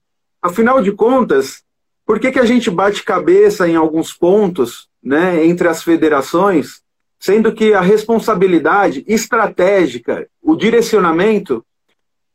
afinal 0.43 0.83
de 0.83 0.91
contas, 0.91 1.63
por 2.05 2.19
que, 2.19 2.33
que 2.33 2.41
a 2.41 2.45
gente 2.45 2.73
bate 2.73 3.05
cabeça 3.05 3.69
em 3.69 3.77
alguns 3.77 4.13
pontos 4.13 4.89
né, 5.01 5.47
entre 5.47 5.69
as 5.69 5.81
federações, 5.81 6.83
sendo 7.21 7.53
que 7.53 7.73
a 7.73 7.81
responsabilidade 7.81 9.05
estratégica, 9.07 10.27
o 10.43 10.57
direcionamento, 10.57 11.65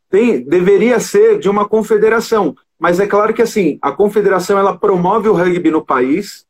tem, 0.10 0.42
deveria 0.46 0.98
ser 1.02 1.40
de 1.40 1.50
uma 1.50 1.68
confederação. 1.68 2.56
Mas 2.80 3.00
é 3.00 3.06
claro 3.06 3.34
que 3.34 3.42
assim, 3.42 3.78
a 3.82 3.92
confederação 3.92 4.58
ela 4.58 4.78
promove 4.78 5.28
o 5.28 5.34
rugby 5.34 5.70
no 5.70 5.86
país 5.86 6.46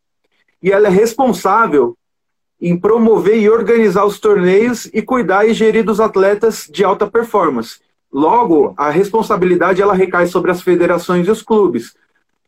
e 0.62 0.72
ela 0.72 0.88
é 0.88 0.92
responsável 0.92 1.98
em 2.62 2.78
promover 2.78 3.38
e 3.38 3.50
organizar 3.50 4.06
os 4.06 4.20
torneios 4.20 4.86
e 4.94 5.02
cuidar 5.02 5.48
e 5.48 5.54
gerir 5.54 5.84
dos 5.84 6.00
atletas 6.00 6.70
de 6.72 6.84
alta 6.84 7.10
performance. 7.10 7.80
Logo, 8.12 8.74
a 8.78 8.90
responsabilidade 8.90 9.82
ela 9.82 9.94
recai 9.94 10.28
sobre 10.28 10.52
as 10.52 10.62
federações 10.62 11.28
e 11.28 11.32
os 11.32 11.42
clubes. 11.42 11.96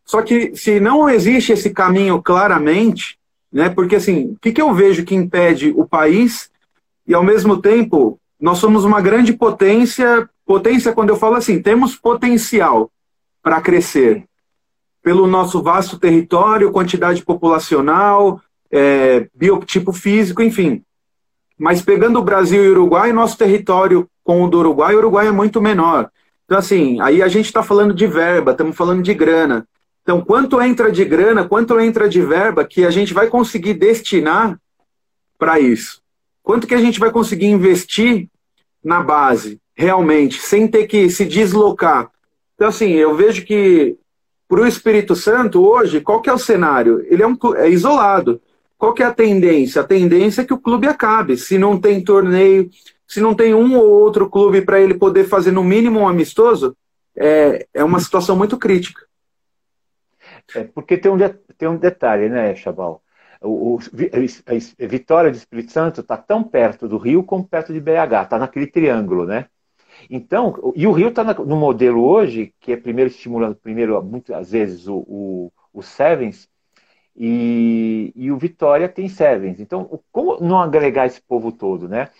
Só 0.04 0.20
que 0.20 0.54
se 0.54 0.78
não 0.78 1.08
existe 1.08 1.52
esse 1.52 1.70
caminho 1.70 2.22
claramente, 2.22 3.18
Né? 3.52 3.68
Porque 3.68 3.96
assim, 3.96 4.32
o 4.32 4.38
que, 4.40 4.50
que 4.50 4.62
eu 4.62 4.72
vejo 4.72 5.04
que 5.04 5.14
impede 5.14 5.74
o 5.76 5.86
país 5.86 6.50
e 7.06 7.12
ao 7.12 7.22
mesmo 7.22 7.60
tempo 7.60 8.18
nós 8.40 8.58
somos 8.58 8.84
uma 8.84 9.00
grande 9.00 9.32
potência, 9.34 10.28
potência 10.46 10.92
quando 10.92 11.10
eu 11.10 11.16
falo 11.16 11.36
assim, 11.36 11.60
temos 11.60 11.94
potencial 11.94 12.90
para 13.42 13.60
crescer 13.60 14.24
pelo 15.02 15.26
nosso 15.26 15.60
vasto 15.62 15.98
território, 15.98 16.70
quantidade 16.70 17.24
populacional, 17.24 18.40
é, 18.70 19.28
biotipo 19.34 19.92
físico, 19.92 20.40
enfim. 20.42 20.82
Mas 21.58 21.82
pegando 21.82 22.18
o 22.18 22.24
Brasil 22.24 22.64
e 22.64 22.68
o 22.68 22.72
Uruguai, 22.72 23.12
nosso 23.12 23.36
território 23.36 24.08
com 24.24 24.42
o 24.44 24.48
do 24.48 24.58
Uruguai, 24.58 24.94
o 24.94 24.98
Uruguai 24.98 25.26
é 25.26 25.32
muito 25.32 25.60
menor. 25.60 26.08
Então, 26.44 26.58
assim, 26.58 27.00
aí 27.00 27.22
a 27.22 27.28
gente 27.28 27.46
está 27.46 27.62
falando 27.62 27.92
de 27.92 28.06
verba, 28.06 28.52
estamos 28.52 28.76
falando 28.76 29.02
de 29.02 29.12
grana. 29.12 29.66
Então, 30.02 30.20
quanto 30.20 30.60
entra 30.60 30.90
de 30.90 31.04
grana, 31.04 31.48
quanto 31.48 31.78
entra 31.80 32.08
de 32.08 32.20
verba 32.20 32.64
que 32.64 32.84
a 32.84 32.90
gente 32.90 33.12
vai 33.14 33.28
conseguir 33.28 33.74
destinar 33.74 34.58
para 35.38 35.58
isso? 35.58 36.00
Quanto 36.42 36.66
que 36.66 36.74
a 36.74 36.80
gente 36.80 36.98
vai 36.98 37.10
conseguir 37.10 37.46
investir 37.46 38.28
na 38.82 39.00
base, 39.00 39.60
realmente, 39.74 40.40
sem 40.40 40.66
ter 40.66 40.86
que 40.86 41.08
se 41.08 41.24
deslocar? 41.24 42.10
Então, 42.62 42.70
assim, 42.70 42.90
eu 42.90 43.12
vejo 43.16 43.44
que 43.44 43.98
para 44.46 44.60
o 44.60 44.66
Espírito 44.68 45.16
Santo, 45.16 45.66
hoje, 45.66 46.00
qual 46.00 46.22
que 46.22 46.30
é 46.30 46.32
o 46.32 46.38
cenário? 46.38 47.04
Ele 47.12 47.20
é, 47.20 47.26
um, 47.26 47.36
é 47.56 47.68
isolado. 47.68 48.40
Qual 48.78 48.94
que 48.94 49.02
é 49.02 49.06
a 49.06 49.12
tendência? 49.12 49.82
A 49.82 49.84
tendência 49.84 50.42
é 50.42 50.44
que 50.44 50.54
o 50.54 50.60
clube 50.60 50.86
acabe. 50.86 51.36
Se 51.36 51.58
não 51.58 51.76
tem 51.76 52.04
torneio, 52.04 52.70
se 53.04 53.20
não 53.20 53.34
tem 53.34 53.52
um 53.52 53.76
ou 53.76 53.90
outro 53.90 54.30
clube 54.30 54.62
para 54.62 54.80
ele 54.80 54.94
poder 54.94 55.24
fazer 55.24 55.50
no 55.50 55.64
mínimo 55.64 55.98
um 55.98 56.06
amistoso, 56.06 56.76
é, 57.16 57.66
é 57.74 57.82
uma 57.82 57.98
situação 57.98 58.36
muito 58.36 58.56
crítica. 58.56 59.08
É, 60.54 60.62
porque 60.62 60.96
tem 60.96 61.10
um, 61.10 61.16
de, 61.16 61.30
tem 61.58 61.68
um 61.68 61.76
detalhe, 61.76 62.28
né, 62.28 62.54
Chabal? 62.54 63.02
O, 63.40 63.74
o, 63.74 63.78
a 64.46 64.86
Vitória 64.86 65.32
de 65.32 65.38
Espírito 65.38 65.72
Santo 65.72 66.00
está 66.00 66.16
tão 66.16 66.44
perto 66.44 66.86
do 66.86 66.96
Rio 66.96 67.24
como 67.24 67.44
perto 67.44 67.72
de 67.72 67.80
BH, 67.80 68.22
está 68.22 68.38
naquele 68.38 68.68
triângulo, 68.68 69.26
né? 69.26 69.46
Então, 70.14 70.74
e 70.76 70.86
o 70.86 70.92
Rio 70.92 71.08
está 71.08 71.24
no 71.24 71.56
modelo 71.56 72.04
hoje, 72.04 72.54
que 72.60 72.72
é 72.72 72.76
primeiro 72.76 73.10
estimulando, 73.10 73.56
primeiro, 73.56 74.02
muitas 74.02 74.50
vezes, 74.50 74.86
o, 74.86 74.96
o, 75.08 75.52
o 75.72 75.82
Sevens, 75.82 76.50
e, 77.16 78.12
e, 78.14 78.30
o 78.30 78.36
Vitória 78.36 78.90
tem 78.90 79.08
Sevens. 79.08 79.58
Então, 79.58 80.00
como 80.12 80.38
não 80.38 80.60
agregar 80.60 81.06
esse 81.06 81.20
povo 81.22 81.50
todo, 81.50 81.88
né? 81.88 82.10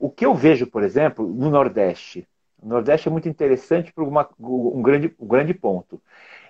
O 0.00 0.08
que 0.10 0.24
eu 0.24 0.34
vejo, 0.34 0.66
por 0.66 0.82
exemplo, 0.82 1.26
no 1.28 1.50
Nordeste, 1.50 2.26
o 2.58 2.66
Nordeste 2.68 3.08
é 3.08 3.10
muito 3.10 3.28
interessante 3.28 3.92
por 3.92 4.08
uma, 4.08 4.26
um, 4.40 4.80
grande, 4.80 5.14
um 5.20 5.26
grande 5.26 5.52
ponto. 5.52 6.00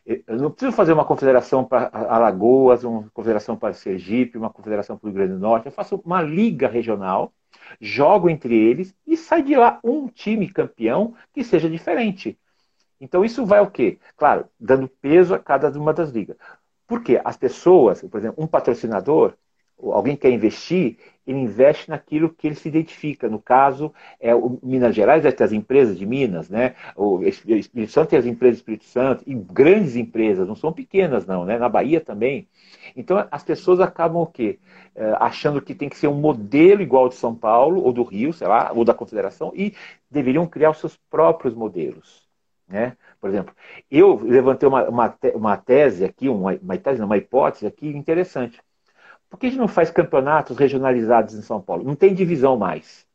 Eu 0.06 0.36
não 0.36 0.52
preciso 0.52 0.70
fazer 0.70 0.92
uma 0.92 1.04
confederação 1.04 1.64
para 1.64 1.90
Alagoas, 1.92 2.84
uma 2.84 3.10
confederação 3.12 3.56
para 3.56 3.74
Sergipe, 3.74 4.38
uma 4.38 4.50
confederação 4.50 4.96
para 4.96 5.06
o 5.06 5.10
Rio 5.10 5.16
Grande 5.16 5.32
do 5.34 5.40
Norte. 5.40 5.66
Eu 5.66 5.72
faço 5.72 6.00
uma 6.04 6.22
liga 6.22 6.68
regional 6.68 7.32
jogo 7.80 8.28
entre 8.28 8.54
eles 8.54 8.94
e 9.06 9.16
sai 9.16 9.42
de 9.42 9.54
lá 9.54 9.80
um 9.82 10.08
time 10.08 10.52
campeão 10.52 11.14
que 11.32 11.44
seja 11.44 11.68
diferente. 11.68 12.38
Então 13.00 13.24
isso 13.24 13.44
vai 13.44 13.60
o 13.60 13.70
quê? 13.70 13.98
Claro, 14.16 14.48
dando 14.58 14.88
peso 14.88 15.34
a 15.34 15.38
cada 15.38 15.70
uma 15.78 15.92
das 15.92 16.10
ligas. 16.10 16.36
Porque 16.86 17.20
as 17.24 17.36
pessoas, 17.36 18.02
por 18.02 18.18
exemplo, 18.18 18.42
um 18.42 18.46
patrocinador, 18.46 19.34
alguém 19.90 20.16
quer 20.16 20.30
investir, 20.30 20.98
ele 21.26 21.38
investe 21.38 21.88
naquilo 21.88 22.28
que 22.28 22.46
ele 22.46 22.54
se 22.54 22.68
identifica. 22.68 23.28
No 23.28 23.40
caso, 23.40 23.92
é 24.20 24.34
o 24.34 24.58
Minas 24.62 24.94
Gerais 24.94 25.22
vai 25.22 25.32
ter 25.32 25.44
as 25.44 25.52
empresas 25.52 25.98
de 25.98 26.04
Minas, 26.04 26.48
né? 26.48 26.74
O 26.96 27.22
Espírito 27.22 27.92
Santo 27.92 28.10
tem 28.10 28.18
as 28.18 28.26
empresas 28.26 28.58
do 28.58 28.60
Espírito 28.60 28.84
Santo, 28.84 29.22
e 29.26 29.34
grandes 29.34 29.96
empresas, 29.96 30.46
não 30.46 30.56
são 30.56 30.72
pequenas, 30.72 31.24
não, 31.26 31.44
né? 31.44 31.58
Na 31.58 31.68
Bahia 31.68 32.00
também. 32.00 32.48
Então 32.96 33.26
as 33.30 33.42
pessoas 33.42 33.80
acabam 33.80 34.22
o 34.22 34.26
quê? 34.26 34.58
É, 34.94 35.14
achando 35.20 35.62
que 35.62 35.74
tem 35.74 35.88
que 35.88 35.96
ser 35.96 36.08
um 36.08 36.20
modelo 36.20 36.82
igual 36.82 37.08
de 37.08 37.14
São 37.14 37.34
Paulo, 37.34 37.82
ou 37.82 37.92
do 37.92 38.02
Rio, 38.02 38.32
sei 38.32 38.48
lá, 38.48 38.72
ou 38.74 38.84
da 38.84 38.94
Confederação, 38.94 39.52
e 39.54 39.74
deveriam 40.10 40.46
criar 40.46 40.70
os 40.70 40.78
seus 40.78 40.96
próprios 41.08 41.54
modelos. 41.54 42.28
Né? 42.68 42.96
Por 43.20 43.28
exemplo, 43.28 43.54
eu 43.90 44.16
levantei 44.16 44.68
uma, 44.68 44.88
uma, 44.88 45.18
uma 45.34 45.56
tese 45.56 46.04
aqui, 46.04 46.28
uma, 46.28 46.54
uma 46.54 46.78
tese, 46.78 47.02
uma 47.02 47.16
hipótese 47.16 47.66
aqui 47.66 47.86
interessante. 47.88 48.60
Por 49.32 49.38
que 49.38 49.46
a 49.46 49.48
gente 49.48 49.58
não 49.58 49.66
faz 49.66 49.90
campeonatos 49.90 50.58
regionalizados 50.58 51.34
em 51.34 51.40
São 51.40 51.58
Paulo? 51.58 51.82
Não 51.82 51.96
tem 51.96 52.12
divisão 52.12 52.54
mais. 52.54 53.06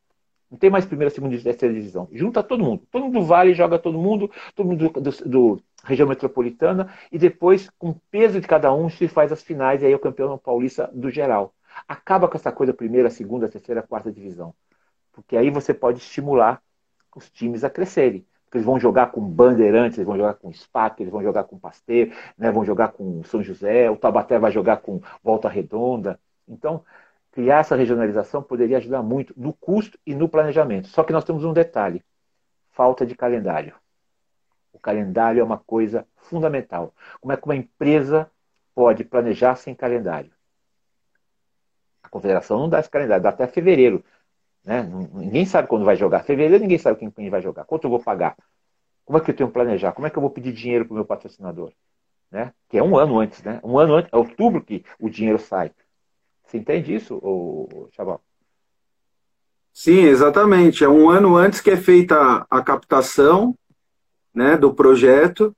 Não 0.50 0.58
tem 0.58 0.68
mais 0.68 0.84
primeira, 0.84 1.14
segunda 1.14 1.36
e 1.36 1.40
terceira 1.40 1.72
divisão. 1.72 2.08
Junta 2.10 2.42
todo 2.42 2.64
mundo. 2.64 2.82
Todo 2.90 3.04
mundo 3.04 3.20
do 3.20 3.24
Vale 3.24 3.54
joga 3.54 3.78
todo 3.78 3.96
mundo, 3.96 4.28
todo 4.52 4.66
mundo 4.66 4.90
do, 4.90 5.00
do, 5.00 5.10
do 5.28 5.62
região 5.84 6.08
metropolitana, 6.08 6.92
e 7.12 7.18
depois, 7.20 7.70
com 7.78 7.90
o 7.90 8.00
peso 8.10 8.40
de 8.40 8.48
cada 8.48 8.74
um, 8.74 8.90
se 8.90 9.06
faz 9.06 9.30
as 9.30 9.44
finais, 9.44 9.80
e 9.80 9.86
aí 9.86 9.92
é 9.92 9.94
o 9.94 10.00
campeão 10.00 10.36
paulista 10.36 10.90
do 10.92 11.08
geral. 11.08 11.54
Acaba 11.86 12.26
com 12.26 12.36
essa 12.36 12.50
coisa 12.50 12.74
primeira, 12.74 13.10
segunda, 13.10 13.48
terceira, 13.48 13.80
quarta 13.80 14.10
divisão. 14.10 14.52
Porque 15.12 15.36
aí 15.36 15.50
você 15.50 15.72
pode 15.72 15.98
estimular 15.98 16.60
os 17.14 17.30
times 17.30 17.62
a 17.62 17.70
crescerem. 17.70 18.26
Eles 18.52 18.64
vão 18.64 18.78
jogar 18.78 19.12
com 19.12 19.20
Bandeirantes, 19.20 19.98
eles 19.98 20.06
vão 20.06 20.16
jogar 20.16 20.34
com 20.34 20.52
SPAC, 20.52 21.02
eles 21.02 21.12
vão 21.12 21.22
jogar 21.22 21.44
com 21.44 21.58
Pasteur, 21.58 22.08
né, 22.36 22.50
vão 22.50 22.64
jogar 22.64 22.88
com 22.88 23.22
São 23.24 23.42
José, 23.42 23.90
o 23.90 23.96
Tabaté 23.96 24.38
vai 24.38 24.50
jogar 24.50 24.78
com 24.78 25.00
Volta 25.22 25.48
Redonda. 25.48 26.18
Então, 26.46 26.82
criar 27.32 27.58
essa 27.58 27.76
regionalização 27.76 28.42
poderia 28.42 28.78
ajudar 28.78 29.02
muito 29.02 29.34
no 29.36 29.52
custo 29.52 29.98
e 30.06 30.14
no 30.14 30.28
planejamento. 30.28 30.88
Só 30.88 31.04
que 31.04 31.12
nós 31.12 31.24
temos 31.24 31.44
um 31.44 31.52
detalhe: 31.52 32.02
falta 32.70 33.04
de 33.04 33.14
calendário. 33.14 33.74
O 34.72 34.78
calendário 34.78 35.40
é 35.40 35.44
uma 35.44 35.58
coisa 35.58 36.06
fundamental. 36.16 36.94
Como 37.20 37.32
é 37.32 37.36
que 37.36 37.44
uma 37.44 37.56
empresa 37.56 38.30
pode 38.74 39.04
planejar 39.04 39.56
sem 39.56 39.74
calendário? 39.74 40.30
A 42.02 42.08
confederação 42.08 42.58
não 42.58 42.68
dá 42.68 42.80
esse 42.80 42.88
calendário, 42.88 43.22
dá 43.22 43.28
até 43.28 43.46
fevereiro. 43.46 44.04
Né? 44.68 44.82
Ninguém 45.14 45.46
sabe 45.46 45.66
quando 45.66 45.86
vai 45.86 45.96
jogar. 45.96 46.22
Fevereiro 46.24 46.60
ninguém 46.60 46.76
sabe 46.76 47.10
quem, 47.10 47.30
vai 47.30 47.40
jogar. 47.40 47.64
Quanto 47.64 47.84
eu 47.84 47.90
vou 47.90 48.00
pagar? 48.00 48.36
Como 49.02 49.16
é 49.16 49.20
que 49.22 49.30
eu 49.30 49.34
tenho 49.34 49.48
que 49.48 49.54
planejar? 49.54 49.92
Como 49.92 50.06
é 50.06 50.10
que 50.10 50.18
eu 50.18 50.20
vou 50.20 50.28
pedir 50.28 50.52
dinheiro 50.52 50.84
para 50.84 50.92
o 50.92 50.96
meu 50.96 51.06
patrocinador? 51.06 51.72
Né? 52.30 52.52
Que 52.68 52.76
é 52.76 52.82
um 52.82 52.94
ano 52.94 53.18
antes, 53.18 53.42
né? 53.42 53.60
Um 53.64 53.78
ano 53.78 53.94
antes, 53.94 54.12
é 54.12 54.16
outubro 54.18 54.62
que 54.62 54.84
o 55.00 55.08
dinheiro 55.08 55.38
sai. 55.38 55.72
Você 56.44 56.58
entende 56.58 56.94
isso, 56.94 57.18
Chaval? 57.92 58.20
Sim, 59.72 60.00
exatamente. 60.00 60.84
É 60.84 60.88
um 60.88 61.08
ano 61.08 61.34
antes 61.34 61.62
que 61.62 61.70
é 61.70 61.76
feita 61.78 62.46
a 62.50 62.62
captação 62.62 63.56
né, 64.34 64.54
do 64.54 64.74
projeto 64.74 65.56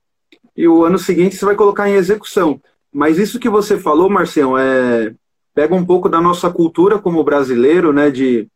e 0.55 0.69
o 0.69 0.85
ano 0.85 0.97
seguinte 0.97 1.35
você 1.35 1.43
vai 1.43 1.55
colocar 1.55 1.89
em 1.89 1.95
execução. 1.95 2.61
Mas 2.89 3.17
isso 3.17 3.41
que 3.41 3.49
você 3.49 3.77
falou, 3.77 4.09
Marcião, 4.09 4.57
é, 4.57 5.13
pega 5.53 5.75
um 5.75 5.85
pouco 5.85 6.07
da 6.07 6.21
nossa 6.21 6.49
cultura 6.49 6.97
como 6.97 7.25
brasileiro, 7.25 7.91
né, 7.91 8.09
de 8.09 8.47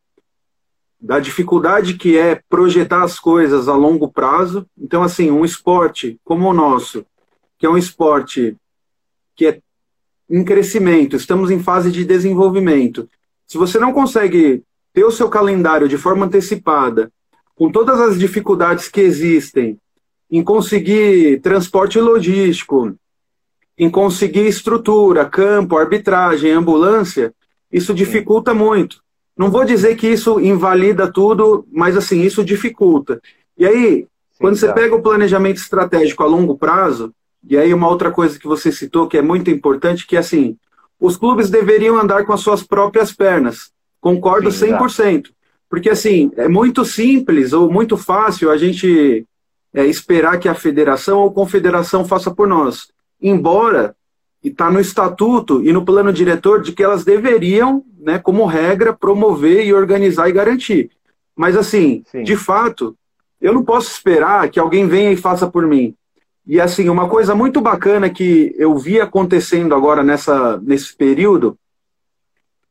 da 1.00 1.20
dificuldade 1.20 1.94
que 1.94 2.16
é 2.16 2.40
projetar 2.48 3.02
as 3.02 3.18
coisas 3.18 3.68
a 3.68 3.74
longo 3.74 4.08
prazo. 4.10 4.66
Então, 4.78 5.02
assim, 5.02 5.30
um 5.30 5.44
esporte 5.44 6.18
como 6.24 6.48
o 6.48 6.54
nosso, 6.54 7.04
que 7.58 7.66
é 7.66 7.70
um 7.70 7.78
esporte 7.78 8.56
que 9.34 9.46
é 9.46 9.60
em 10.28 10.44
crescimento, 10.44 11.14
estamos 11.14 11.50
em 11.50 11.62
fase 11.62 11.92
de 11.92 12.04
desenvolvimento. 12.04 13.08
Se 13.46 13.56
você 13.56 13.78
não 13.78 13.92
consegue 13.92 14.64
ter 14.92 15.04
o 15.04 15.10
seu 15.12 15.28
calendário 15.28 15.88
de 15.88 15.96
forma 15.96 16.26
antecipada, 16.26 17.12
com 17.54 17.70
todas 17.70 18.00
as 18.00 18.18
dificuldades 18.18 18.88
que 18.88 19.00
existem 19.00 19.78
em 20.30 20.42
conseguir 20.42 21.40
transporte 21.40 22.00
logístico, 22.00 22.96
em 23.78 23.88
conseguir 23.88 24.46
estrutura, 24.46 25.24
campo, 25.24 25.76
arbitragem, 25.76 26.50
ambulância, 26.50 27.32
isso 27.70 27.94
dificulta 27.94 28.52
muito. 28.52 29.02
Não 29.36 29.50
vou 29.50 29.64
dizer 29.64 29.96
que 29.96 30.08
isso 30.08 30.40
invalida 30.40 31.10
tudo, 31.10 31.66
mas 31.70 31.96
assim, 31.96 32.22
isso 32.22 32.44
dificulta. 32.44 33.20
E 33.58 33.66
aí, 33.66 33.96
Sim, 34.00 34.06
quando 34.38 34.56
você 34.56 34.72
pega 34.72 34.94
o 34.94 35.02
planejamento 35.02 35.58
estratégico 35.58 36.22
a 36.22 36.26
longo 36.26 36.56
prazo, 36.56 37.12
e 37.48 37.56
aí 37.56 37.72
uma 37.72 37.88
outra 37.88 38.10
coisa 38.10 38.38
que 38.38 38.46
você 38.46 38.72
citou 38.72 39.06
que 39.06 39.18
é 39.18 39.22
muito 39.22 39.50
importante, 39.50 40.06
que 40.06 40.16
é 40.16 40.20
assim, 40.20 40.56
os 40.98 41.16
clubes 41.16 41.50
deveriam 41.50 41.98
andar 41.98 42.24
com 42.24 42.32
as 42.32 42.40
suas 42.40 42.62
próprias 42.62 43.12
pernas. 43.12 43.70
Concordo 44.00 44.50
Sim, 44.50 44.72
100%. 44.72 45.26
Porque 45.68 45.90
assim, 45.90 46.30
é 46.36 46.48
muito 46.48 46.84
simples 46.84 47.52
ou 47.52 47.70
muito 47.70 47.96
fácil 47.96 48.50
a 48.50 48.56
gente 48.56 49.26
é, 49.74 49.84
esperar 49.84 50.38
que 50.38 50.48
a 50.48 50.54
federação 50.54 51.18
ou 51.18 51.32
confederação 51.32 52.04
faça 52.04 52.30
por 52.30 52.46
nós 52.48 52.88
embora 53.20 53.94
está 54.42 54.70
no 54.70 54.80
estatuto 54.80 55.62
e 55.64 55.72
no 55.72 55.84
plano 55.84 56.12
diretor 56.12 56.62
de 56.62 56.72
que 56.72 56.82
elas 56.82 57.04
deveriam, 57.04 57.84
né, 58.06 58.20
como 58.20 58.46
regra, 58.46 58.92
promover 58.92 59.66
e 59.66 59.74
organizar 59.74 60.28
e 60.28 60.32
garantir. 60.32 60.92
Mas 61.34 61.56
assim, 61.56 62.04
Sim. 62.06 62.22
de 62.22 62.36
fato, 62.36 62.96
eu 63.40 63.52
não 63.52 63.64
posso 63.64 63.90
esperar 63.90 64.48
que 64.48 64.60
alguém 64.60 64.86
venha 64.86 65.10
e 65.10 65.16
faça 65.16 65.48
por 65.48 65.66
mim. 65.66 65.92
E 66.46 66.60
assim, 66.60 66.88
uma 66.88 67.08
coisa 67.08 67.34
muito 67.34 67.60
bacana 67.60 68.08
que 68.08 68.54
eu 68.56 68.78
vi 68.78 69.00
acontecendo 69.00 69.74
agora 69.74 70.04
nessa, 70.04 70.56
nesse 70.58 70.96
período 70.96 71.58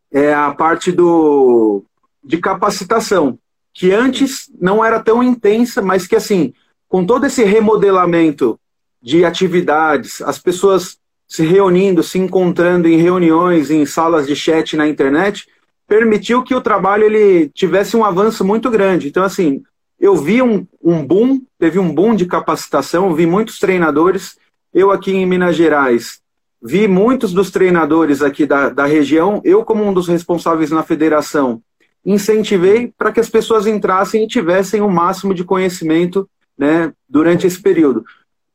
é 0.09 0.33
a 0.33 0.53
parte 0.53 0.89
do, 0.89 1.83
de 2.23 2.37
capacitação, 2.37 3.37
que 3.73 3.91
antes 3.91 4.49
não 4.57 4.85
era 4.85 5.01
tão 5.01 5.21
intensa, 5.21 5.81
mas 5.81 6.07
que 6.07 6.15
assim, 6.15 6.53
com 6.87 7.05
todo 7.05 7.25
esse 7.25 7.43
remodelamento 7.43 8.57
de 9.01 9.25
atividades, 9.25 10.21
as 10.21 10.39
pessoas 10.39 10.97
se 11.27 11.45
reunindo, 11.45 12.03
se 12.03 12.19
encontrando 12.19 12.87
em 12.87 12.97
reuniões, 12.97 13.71
em 13.71 13.85
salas 13.85 14.27
de 14.27 14.35
chat 14.35 14.75
na 14.75 14.87
internet, 14.87 15.47
permitiu 15.87 16.43
que 16.43 16.55
o 16.55 16.61
trabalho 16.61 17.03
ele 17.03 17.49
tivesse 17.49 17.95
um 17.95 18.05
avanço 18.05 18.43
muito 18.43 18.69
grande. 18.69 19.07
Então, 19.07 19.23
assim, 19.23 19.61
eu 19.99 20.15
vi 20.15 20.41
um, 20.41 20.65
um 20.83 21.05
boom, 21.05 21.41
teve 21.57 21.79
um 21.79 21.93
boom 21.93 22.15
de 22.15 22.25
capacitação, 22.25 23.13
vi 23.13 23.25
muitos 23.25 23.59
treinadores. 23.59 24.37
Eu 24.73 24.91
aqui 24.91 25.11
em 25.11 25.25
Minas 25.25 25.55
Gerais 25.55 26.23
vi 26.65 26.87
muitos 26.87 27.31
dos 27.31 27.51
treinadores 27.51 28.23
aqui 28.23 28.43
da, 28.43 28.69
da 28.69 28.87
região, 28.87 29.39
eu 29.45 29.63
como 29.63 29.83
um 29.85 29.93
dos 29.93 30.07
responsáveis 30.07 30.71
na 30.71 30.81
federação, 30.81 31.61
incentivei 32.03 32.91
para 32.97 33.11
que 33.11 33.19
as 33.19 33.29
pessoas 33.29 33.67
entrassem 33.67 34.23
e 34.23 34.27
tivessem 34.27 34.81
o 34.81 34.89
máximo 34.89 35.31
de 35.31 35.43
conhecimento 35.43 36.27
né, 36.57 36.91
durante 37.07 37.45
esse 37.45 37.61
período. 37.61 38.03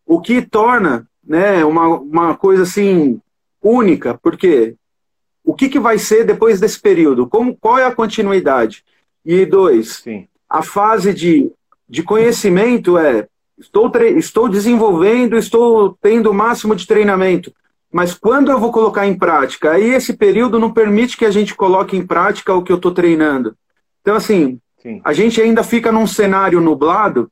O 0.04 0.20
que 0.20 0.42
torna 0.42 1.06
né, 1.30 1.64
uma, 1.64 1.86
uma 1.86 2.36
coisa 2.36 2.64
assim 2.64 3.20
única, 3.62 4.18
porque 4.20 4.74
o 5.44 5.54
que, 5.54 5.68
que 5.68 5.78
vai 5.78 5.96
ser 5.96 6.24
depois 6.24 6.58
desse 6.58 6.80
período? 6.80 7.28
Como, 7.28 7.56
qual 7.56 7.78
é 7.78 7.84
a 7.84 7.94
continuidade? 7.94 8.84
E 9.24 9.46
dois, 9.46 9.98
Sim. 10.02 10.26
a 10.48 10.60
fase 10.60 11.14
de, 11.14 11.52
de 11.88 12.02
conhecimento 12.02 12.98
é 12.98 13.28
estou, 13.56 13.92
estou 14.16 14.48
desenvolvendo, 14.48 15.36
estou 15.36 15.96
tendo 16.02 16.32
o 16.32 16.34
máximo 16.34 16.74
de 16.74 16.84
treinamento, 16.84 17.54
mas 17.92 18.12
quando 18.12 18.50
eu 18.50 18.58
vou 18.58 18.72
colocar 18.72 19.06
em 19.06 19.16
prática? 19.16 19.70
Aí 19.70 19.90
esse 19.90 20.14
período 20.14 20.58
não 20.58 20.72
permite 20.72 21.16
que 21.16 21.24
a 21.24 21.30
gente 21.30 21.54
coloque 21.54 21.96
em 21.96 22.04
prática 22.04 22.52
o 22.52 22.62
que 22.64 22.72
eu 22.72 22.76
estou 22.76 22.90
treinando. 22.90 23.56
Então, 24.00 24.16
assim, 24.16 24.58
Sim. 24.78 25.00
a 25.04 25.12
gente 25.12 25.40
ainda 25.40 25.62
fica 25.62 25.92
num 25.92 26.08
cenário 26.08 26.60
nublado 26.60 27.30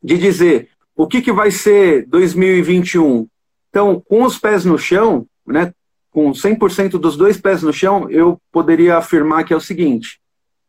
de 0.00 0.16
dizer 0.16 0.68
o 0.96 1.06
que, 1.06 1.20
que 1.20 1.30
vai 1.30 1.50
ser 1.50 2.06
2021. 2.06 3.28
Então, 3.68 4.02
com 4.08 4.22
os 4.22 4.38
pés 4.38 4.64
no 4.64 4.78
chão, 4.78 5.26
né, 5.46 5.72
com 6.10 6.32
100% 6.32 6.92
dos 6.92 7.16
dois 7.16 7.36
pés 7.36 7.62
no 7.62 7.72
chão, 7.72 8.08
eu 8.08 8.40
poderia 8.50 8.96
afirmar 8.96 9.44
que 9.44 9.52
é 9.52 9.56
o 9.56 9.60
seguinte: 9.60 10.18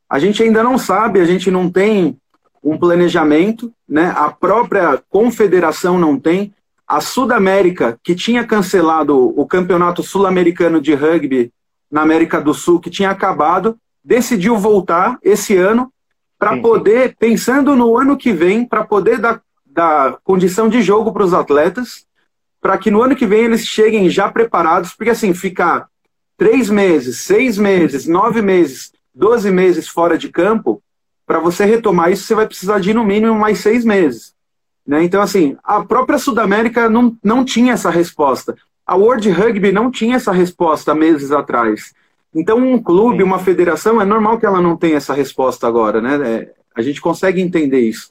a 0.09 0.19
gente 0.19 0.43
ainda 0.43 0.61
não 0.61 0.77
sabe, 0.77 1.21
a 1.21 1.25
gente 1.25 1.49
não 1.49 1.69
tem 1.69 2.17
um 2.61 2.77
planejamento, 2.77 3.71
né, 3.87 4.13
a 4.17 4.29
própria 4.29 5.01
confederação 5.09 5.97
não 5.97 6.19
tem. 6.19 6.53
A 6.85 7.01
Sudamérica, 7.01 7.99
que 8.01 8.15
tinha 8.15 8.45
cancelado 8.45 9.33
o 9.37 9.45
campeonato 9.45 10.01
sul-americano 10.01 10.79
de 10.79 10.93
rugby 10.93 11.51
na 11.91 12.01
América 12.01 12.39
do 12.39 12.53
Sul, 12.53 12.79
que 12.79 12.89
tinha 12.89 13.09
acabado, 13.09 13.77
decidiu 14.03 14.57
voltar 14.57 15.17
esse 15.21 15.55
ano 15.55 15.91
para 16.39 16.57
poder, 16.57 17.15
pensando 17.17 17.75
no 17.75 17.97
ano 17.97 18.15
que 18.15 18.31
vem, 18.31 18.63
para 18.63 18.85
poder 18.85 19.17
dar, 19.17 19.41
dar 19.77 20.17
condição 20.23 20.67
de 20.67 20.81
jogo 20.81 21.13
para 21.13 21.23
os 21.23 21.35
atletas, 21.35 22.07
para 22.59 22.79
que 22.79 22.89
no 22.89 23.03
ano 23.03 23.15
que 23.15 23.27
vem 23.27 23.45
eles 23.45 23.63
cheguem 23.63 24.09
já 24.09 24.27
preparados, 24.27 24.91
porque 24.95 25.11
assim, 25.11 25.35
ficar 25.35 25.87
três 26.35 26.67
meses, 26.67 27.19
seis 27.19 27.59
meses, 27.59 28.07
nove 28.07 28.41
meses, 28.41 28.91
doze 29.13 29.51
meses 29.51 29.87
fora 29.87 30.17
de 30.17 30.29
campo, 30.29 30.81
para 31.27 31.37
você 31.37 31.63
retomar 31.63 32.11
isso, 32.11 32.23
você 32.23 32.33
vai 32.33 32.47
precisar 32.47 32.79
de 32.79 32.91
no 32.91 33.05
mínimo 33.05 33.35
mais 33.35 33.59
seis 33.59 33.85
meses. 33.85 34.33
Né? 34.85 35.03
Então, 35.03 35.21
assim, 35.21 35.55
a 35.63 35.83
própria 35.83 36.17
Sudamérica 36.17 36.89
não, 36.89 37.15
não 37.23 37.45
tinha 37.45 37.73
essa 37.73 37.91
resposta. 37.91 38.55
A 38.83 38.95
World 38.95 39.29
Rugby 39.29 39.71
não 39.71 39.91
tinha 39.91 40.15
essa 40.15 40.31
resposta 40.31 40.95
meses 40.95 41.31
atrás. 41.31 41.93
Então, 42.33 42.57
um 42.57 42.81
clube, 42.81 43.21
uma 43.21 43.37
federação, 43.37 44.01
é 44.01 44.05
normal 44.05 44.39
que 44.39 44.45
ela 44.45 44.59
não 44.59 44.75
tenha 44.75 44.97
essa 44.97 45.13
resposta 45.13 45.67
agora, 45.67 46.01
né? 46.01 46.15
É, 46.27 46.53
a 46.75 46.81
gente 46.81 46.99
consegue 46.99 47.41
entender 47.41 47.81
isso. 47.81 48.09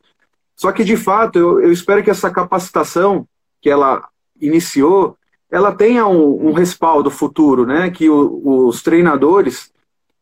Só 0.56 0.72
que, 0.72 0.82
de 0.82 0.96
fato, 0.96 1.38
eu, 1.38 1.60
eu 1.60 1.70
espero 1.70 2.02
que 2.02 2.10
essa 2.10 2.30
capacitação 2.30 3.28
que 3.60 3.68
ela 3.68 4.08
iniciou, 4.40 5.16
ela 5.50 5.72
tenha 5.72 6.06
um, 6.06 6.48
um 6.48 6.52
respaldo 6.52 7.10
futuro, 7.10 7.66
né? 7.66 7.90
Que 7.90 8.08
o, 8.08 8.66
os 8.66 8.82
treinadores, 8.82 9.70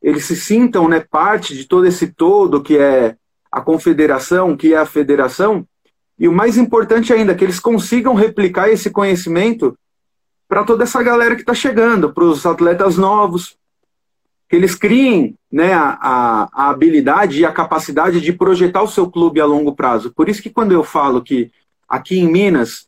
eles 0.03 0.25
se 0.25 0.37
sintam 0.37 0.89
né, 0.89 1.01
parte 1.01 1.57
de 1.57 1.65
todo 1.65 1.87
esse 1.87 2.09
todo 2.09 2.63
que 2.63 2.77
é 2.77 3.17
a 3.51 3.61
confederação, 3.61 4.57
que 4.57 4.75
é 4.75 4.77
a 4.77 4.85
federação, 4.85 5.65
e 6.19 6.29
o 6.29 6.33
mais 6.33 6.59
importante 6.59 7.13
ainda, 7.13 7.35
que 7.35 7.45
eles 7.45 7.61
consigam 7.61 8.15
replicar 8.15 8.69
esse 8.69 8.91
conhecimento 8.91 9.79
para 10.49 10.65
toda 10.65 10.83
essa 10.85 11.03
galera 11.03 11.35
que 11.35 11.43
está 11.43 11.55
chegando, 11.55 12.13
para 12.13 12.25
os 12.25 12.45
atletas 12.45 12.97
novos, 12.97 13.57
que 14.49 14.57
eles 14.57 14.75
criem 14.75 15.37
né, 15.51 15.73
a, 15.73 16.49
a, 16.53 16.71
habilidade 16.71 17.41
e 17.41 17.45
a 17.45 17.53
capacidade 17.53 18.21
de 18.21 18.33
projetar 18.33 18.83
o 18.83 18.89
seu 18.89 19.11
clube 19.11 19.41
a 19.41 19.47
longo 19.47 19.75
prazo. 19.75 20.13
Por 20.13 20.29
isso 20.29 20.43
que 20.43 20.51
quando 20.51 20.73
eu 20.73 20.85
falo 20.85 21.23
que 21.23 21.51
aqui 21.89 22.19
em 22.19 22.31
Minas 22.31 22.87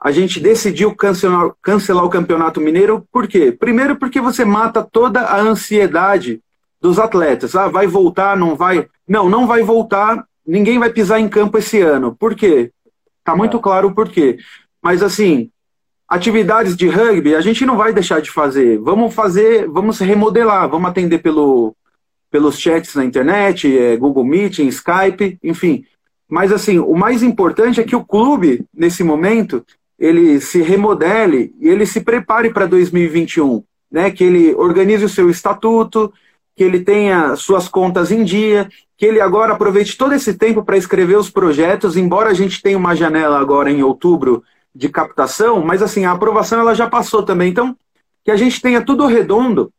a 0.00 0.10
gente 0.10 0.38
decidiu 0.38 0.94
cancelar, 0.94 1.52
cancelar 1.62 2.04
o 2.04 2.10
Campeonato 2.10 2.60
Mineiro, 2.60 3.06
por 3.10 3.26
quê? 3.26 3.50
Primeiro 3.50 3.96
porque 3.96 4.20
você 4.20 4.44
mata 4.44 4.82
toda 4.82 5.20
a 5.20 5.40
ansiedade 5.40 6.40
dos 6.80 6.98
atletas. 6.98 7.56
Ah, 7.56 7.68
vai 7.68 7.86
voltar, 7.86 8.36
não 8.36 8.54
vai? 8.54 8.86
Não, 9.08 9.30
não 9.30 9.46
vai 9.46 9.62
voltar, 9.62 10.26
ninguém 10.46 10.78
vai 10.78 10.90
pisar 10.90 11.18
em 11.18 11.28
campo 11.28 11.56
esse 11.56 11.80
ano. 11.80 12.14
Por 12.14 12.34
quê? 12.34 12.70
Tá 13.24 13.34
muito 13.34 13.58
claro 13.58 13.88
o 13.88 13.94
porquê. 13.94 14.36
Mas 14.82 15.02
assim, 15.02 15.50
atividades 16.14 16.76
de 16.76 16.88
rugby 16.88 17.34
a 17.34 17.40
gente 17.40 17.66
não 17.66 17.76
vai 17.76 17.92
deixar 17.92 18.22
de 18.22 18.30
fazer. 18.30 18.78
Vamos 18.78 19.12
fazer, 19.12 19.68
vamos 19.68 19.98
remodelar, 19.98 20.68
vamos 20.68 20.88
atender 20.88 21.18
pelo, 21.18 21.74
pelos 22.30 22.58
chats 22.58 22.94
na 22.94 23.04
internet, 23.04 23.76
é, 23.76 23.96
Google 23.96 24.24
Meeting, 24.24 24.68
Skype, 24.68 25.38
enfim. 25.42 25.84
Mas 26.28 26.52
assim, 26.52 26.78
o 26.78 26.94
mais 26.94 27.22
importante 27.22 27.80
é 27.80 27.84
que 27.84 27.96
o 27.96 28.04
clube, 28.04 28.64
nesse 28.72 29.02
momento, 29.02 29.64
ele 29.98 30.40
se 30.40 30.62
remodele 30.62 31.52
e 31.60 31.68
ele 31.68 31.84
se 31.84 32.00
prepare 32.00 32.50
para 32.50 32.66
2021, 32.66 33.62
né? 33.90 34.10
Que 34.10 34.24
ele 34.24 34.54
organize 34.54 35.04
o 35.04 35.08
seu 35.08 35.28
estatuto, 35.28 36.12
que 36.56 36.62
ele 36.62 36.80
tenha 36.80 37.34
suas 37.34 37.68
contas 37.68 38.12
em 38.12 38.22
dia, 38.22 38.68
que 38.96 39.04
ele 39.04 39.20
agora 39.20 39.52
aproveite 39.52 39.96
todo 39.96 40.14
esse 40.14 40.34
tempo 40.34 40.62
para 40.62 40.76
escrever 40.76 41.18
os 41.18 41.28
projetos, 41.28 41.96
embora 41.96 42.30
a 42.30 42.34
gente 42.34 42.62
tenha 42.62 42.78
uma 42.78 42.94
janela 42.94 43.40
agora 43.40 43.68
em 43.70 43.82
outubro 43.82 44.44
de 44.74 44.88
captação, 44.88 45.64
mas 45.64 45.82
assim, 45.82 46.04
a 46.04 46.12
aprovação 46.12 46.60
ela 46.60 46.74
já 46.74 46.88
passou 46.88 47.22
também. 47.22 47.50
Então, 47.50 47.76
que 48.24 48.30
a 48.30 48.36
gente 48.36 48.60
tenha 48.60 48.82
tudo 48.82 49.06
redondo 49.06 49.72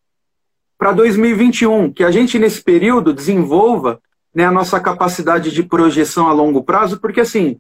para 0.78 0.92
2021, 0.92 1.92
que 1.92 2.04
a 2.04 2.12
gente 2.12 2.38
nesse 2.38 2.62
período 2.62 3.14
desenvolva 3.14 4.00
né, 4.34 4.46
a 4.46 4.52
nossa 4.52 4.80
capacidade 4.80 5.52
de 5.52 5.64
projeção 5.64 6.28
a 6.28 6.34
longo 6.34 6.64
prazo, 6.64 7.00
porque 7.00 7.22
assim, 7.22 7.58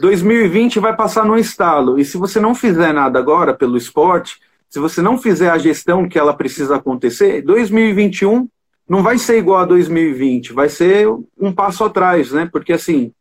2020 0.00 0.78
vai 0.78 0.94
passar 0.94 1.24
no 1.24 1.38
estalo, 1.38 1.98
e 1.98 2.04
se 2.04 2.16
você 2.16 2.38
não 2.38 2.54
fizer 2.54 2.92
nada 2.92 3.18
agora 3.18 3.54
pelo 3.54 3.76
esporte, 3.76 4.38
se 4.68 4.78
você 4.78 5.02
não 5.02 5.18
fizer 5.18 5.50
a 5.50 5.58
gestão 5.58 6.08
que 6.08 6.18
ela 6.18 6.32
precisa 6.32 6.76
acontecer, 6.76 7.42
2021 7.42 8.48
não 8.88 9.02
vai 9.02 9.18
ser 9.18 9.38
igual 9.38 9.60
a 9.60 9.64
2020, 9.64 10.52
vai 10.52 10.68
ser 10.68 11.08
um 11.38 11.52
passo 11.52 11.84
atrás, 11.84 12.32
né? 12.32 12.48
Porque 12.50 12.72
assim, 12.72 13.12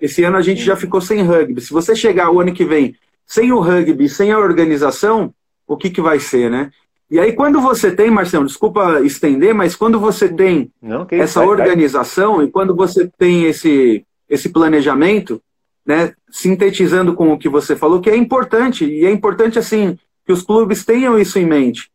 esse 0.00 0.24
ano 0.24 0.36
a 0.36 0.42
gente 0.42 0.62
já 0.62 0.76
ficou 0.76 1.00
sem 1.00 1.22
rugby. 1.22 1.60
Se 1.60 1.72
você 1.72 1.94
chegar 1.94 2.30
o 2.30 2.40
ano 2.40 2.52
que 2.52 2.64
vem 2.64 2.94
sem 3.26 3.52
o 3.52 3.60
rugby, 3.60 4.08
sem 4.08 4.32
a 4.32 4.38
organização, 4.38 5.32
o 5.66 5.76
que, 5.76 5.90
que 5.90 6.00
vai 6.00 6.18
ser, 6.18 6.50
né? 6.50 6.70
E 7.10 7.18
aí, 7.18 7.32
quando 7.32 7.60
você 7.60 7.90
tem, 7.90 8.10
Marcelo, 8.10 8.46
desculpa 8.46 9.00
estender, 9.00 9.52
mas 9.52 9.74
quando 9.74 9.98
você 9.98 10.28
tem 10.28 10.70
Não, 10.80 11.06
essa 11.10 11.44
organização 11.44 12.42
e 12.42 12.48
quando 12.48 12.74
você 12.74 13.10
tem 13.18 13.44
esse, 13.44 14.04
esse 14.28 14.48
planejamento, 14.48 15.42
né, 15.84 16.12
sintetizando 16.30 17.14
com 17.14 17.32
o 17.32 17.38
que 17.38 17.48
você 17.48 17.74
falou, 17.74 18.00
que 18.00 18.08
é 18.08 18.16
importante, 18.16 18.84
e 18.84 19.04
é 19.04 19.10
importante, 19.10 19.58
assim, 19.58 19.98
que 20.24 20.32
os 20.32 20.42
clubes 20.42 20.84
tenham 20.84 21.18
isso 21.18 21.36
em 21.36 21.46
mente. 21.46 21.90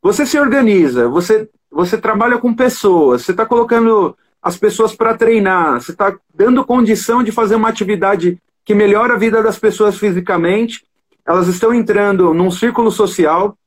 Você 0.00 0.24
se 0.24 0.38
organiza, 0.38 1.08
você, 1.08 1.48
você 1.68 1.98
trabalha 1.98 2.38
com 2.38 2.54
pessoas, 2.54 3.22
você 3.22 3.32
está 3.32 3.44
colocando 3.44 4.16
as 4.46 4.56
pessoas 4.56 4.94
para 4.94 5.16
treinar, 5.16 5.80
você 5.80 5.90
está 5.90 6.16
dando 6.32 6.64
condição 6.64 7.20
de 7.20 7.32
fazer 7.32 7.56
uma 7.56 7.68
atividade 7.68 8.40
que 8.64 8.76
melhora 8.76 9.14
a 9.14 9.18
vida 9.18 9.42
das 9.42 9.58
pessoas 9.58 9.98
fisicamente, 9.98 10.84
elas 11.26 11.48
estão 11.48 11.74
entrando 11.74 12.32
num 12.32 12.48
círculo 12.48 12.92
social, 12.92 13.58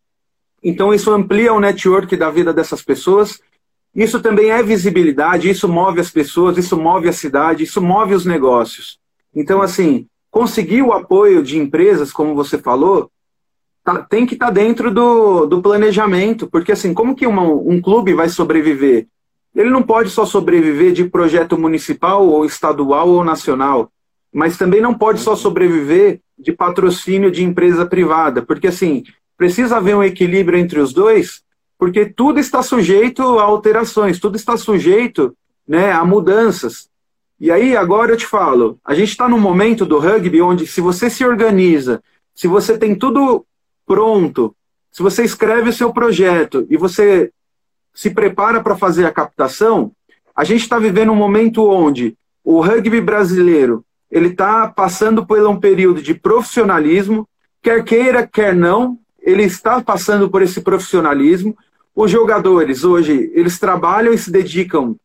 então 0.63 0.93
isso 0.93 1.11
amplia 1.11 1.51
o 1.51 1.59
network 1.59 2.15
da 2.15 2.29
vida 2.29 2.53
dessas 2.53 2.81
pessoas. 2.81 3.41
Isso 3.93 4.21
também 4.21 4.51
é 4.51 4.63
visibilidade, 4.63 5.49
isso 5.49 5.67
move 5.67 5.99
as 5.99 6.09
pessoas, 6.09 6.57
isso 6.57 6.77
move 6.77 7.09
a 7.09 7.13
cidade, 7.13 7.65
isso 7.65 7.81
move 7.81 8.13
os 8.13 8.25
negócios. 8.25 8.97
Então, 9.35 9.61
assim, 9.61 10.07
conseguir 10.31 10.81
o 10.81 10.93
apoio 10.93 11.43
de 11.43 11.57
empresas, 11.57 12.09
como 12.09 12.33
você 12.33 12.57
falou, 12.57 13.11
tá, 13.83 14.01
tem 14.03 14.25
que 14.25 14.35
estar 14.35 14.45
tá 14.45 14.53
dentro 14.53 14.93
do, 14.93 15.45
do 15.45 15.61
planejamento, 15.61 16.47
porque 16.47 16.71
assim, 16.71 16.93
como 16.93 17.17
que 17.17 17.27
uma, 17.27 17.43
um 17.43 17.81
clube 17.81 18.13
vai 18.13 18.29
sobreviver? 18.29 19.07
Ele 19.55 19.69
não 19.69 19.81
pode 19.81 20.09
só 20.09 20.25
sobreviver 20.25 20.91
de 20.93 21.05
projeto 21.05 21.57
municipal 21.57 22.27
ou 22.27 22.45
estadual 22.45 23.09
ou 23.09 23.23
nacional, 23.23 23.91
mas 24.33 24.57
também 24.57 24.81
não 24.81 24.93
pode 24.93 25.19
só 25.19 25.35
sobreviver 25.35 26.21
de 26.37 26.53
patrocínio 26.53 27.31
de 27.31 27.43
empresa 27.43 27.85
privada, 27.85 28.41
porque 28.41 28.67
assim, 28.67 29.03
precisa 29.37 29.77
haver 29.77 29.95
um 29.95 30.03
equilíbrio 30.03 30.57
entre 30.57 30.79
os 30.79 30.93
dois, 30.93 31.41
porque 31.77 32.05
tudo 32.05 32.39
está 32.39 32.61
sujeito 32.61 33.39
a 33.39 33.43
alterações, 33.43 34.19
tudo 34.19 34.35
está 34.35 34.55
sujeito 34.57 35.35
né, 35.67 35.91
a 35.91 36.03
mudanças. 36.03 36.89
E 37.39 37.49
aí, 37.49 37.75
agora 37.77 38.11
eu 38.11 38.17
te 38.17 38.25
falo, 38.25 38.77
a 38.83 38.93
gente 38.93 39.09
está 39.09 39.29
num 39.29 39.39
momento 39.39 39.85
do 39.85 39.97
rugby 39.97 40.41
onde, 40.41 40.67
se 40.67 40.81
você 40.81 41.09
se 41.09 41.23
organiza, 41.23 42.03
se 42.35 42.47
você 42.47 42.77
tem 42.77 42.93
tudo 42.93 43.45
pronto, 43.85 44.53
se 44.91 45.01
você 45.01 45.23
escreve 45.23 45.69
o 45.69 45.73
seu 45.73 45.93
projeto 45.93 46.67
e 46.69 46.75
você 46.75 47.31
se 47.99 48.09
prepara 48.11 48.63
para 48.63 48.77
fazer 48.77 49.05
a 49.05 49.11
captação, 49.11 49.91
a 50.33 50.45
gente 50.45 50.61
está 50.61 50.79
vivendo 50.79 51.11
um 51.11 51.17
momento 51.17 51.69
onde 51.69 52.15
o 52.45 52.61
rugby 52.61 53.01
brasileiro 53.01 53.83
ele 54.09 54.29
está 54.29 54.69
passando 54.69 55.25
por 55.25 55.45
um 55.45 55.59
período 55.59 56.01
de 56.01 56.13
profissionalismo, 56.13 57.27
quer 57.61 57.83
queira, 57.83 58.25
quer 58.25 58.55
não, 58.55 58.97
ele 59.21 59.43
está 59.43 59.81
passando 59.81 60.29
por 60.29 60.41
esse 60.41 60.61
profissionalismo. 60.61 61.57
Os 61.93 62.09
jogadores 62.09 62.85
hoje 62.85 63.29
eles 63.35 63.59
trabalham 63.59 64.13
e 64.13 64.17
se 64.17 64.31
dedicam 64.31 64.95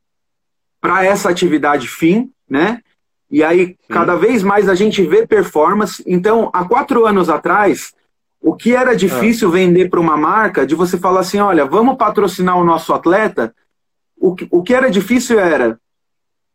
para 0.80 1.04
essa 1.04 1.28
atividade 1.28 1.88
fim, 1.88 2.30
né? 2.48 2.80
E 3.28 3.42
aí 3.42 3.66
Sim. 3.66 3.76
cada 3.88 4.14
vez 4.14 4.44
mais 4.44 4.68
a 4.68 4.74
gente 4.76 5.02
vê 5.02 5.26
performance. 5.26 6.00
Então, 6.06 6.48
há 6.52 6.64
quatro 6.64 7.04
anos 7.04 7.28
atrás, 7.28 7.92
o 8.44 8.54
que 8.54 8.76
era 8.76 8.94
difícil 8.94 9.48
ah. 9.48 9.52
vender 9.52 9.88
para 9.88 9.98
uma 9.98 10.16
marca, 10.16 10.66
de 10.66 10.74
você 10.74 10.98
falar 10.98 11.20
assim, 11.20 11.38
olha, 11.38 11.64
vamos 11.64 11.96
patrocinar 11.96 12.58
o 12.58 12.64
nosso 12.64 12.92
atleta, 12.92 13.54
o 14.16 14.34
que, 14.34 14.46
o 14.50 14.62
que 14.62 14.74
era 14.74 14.90
difícil 14.90 15.40
era 15.40 15.78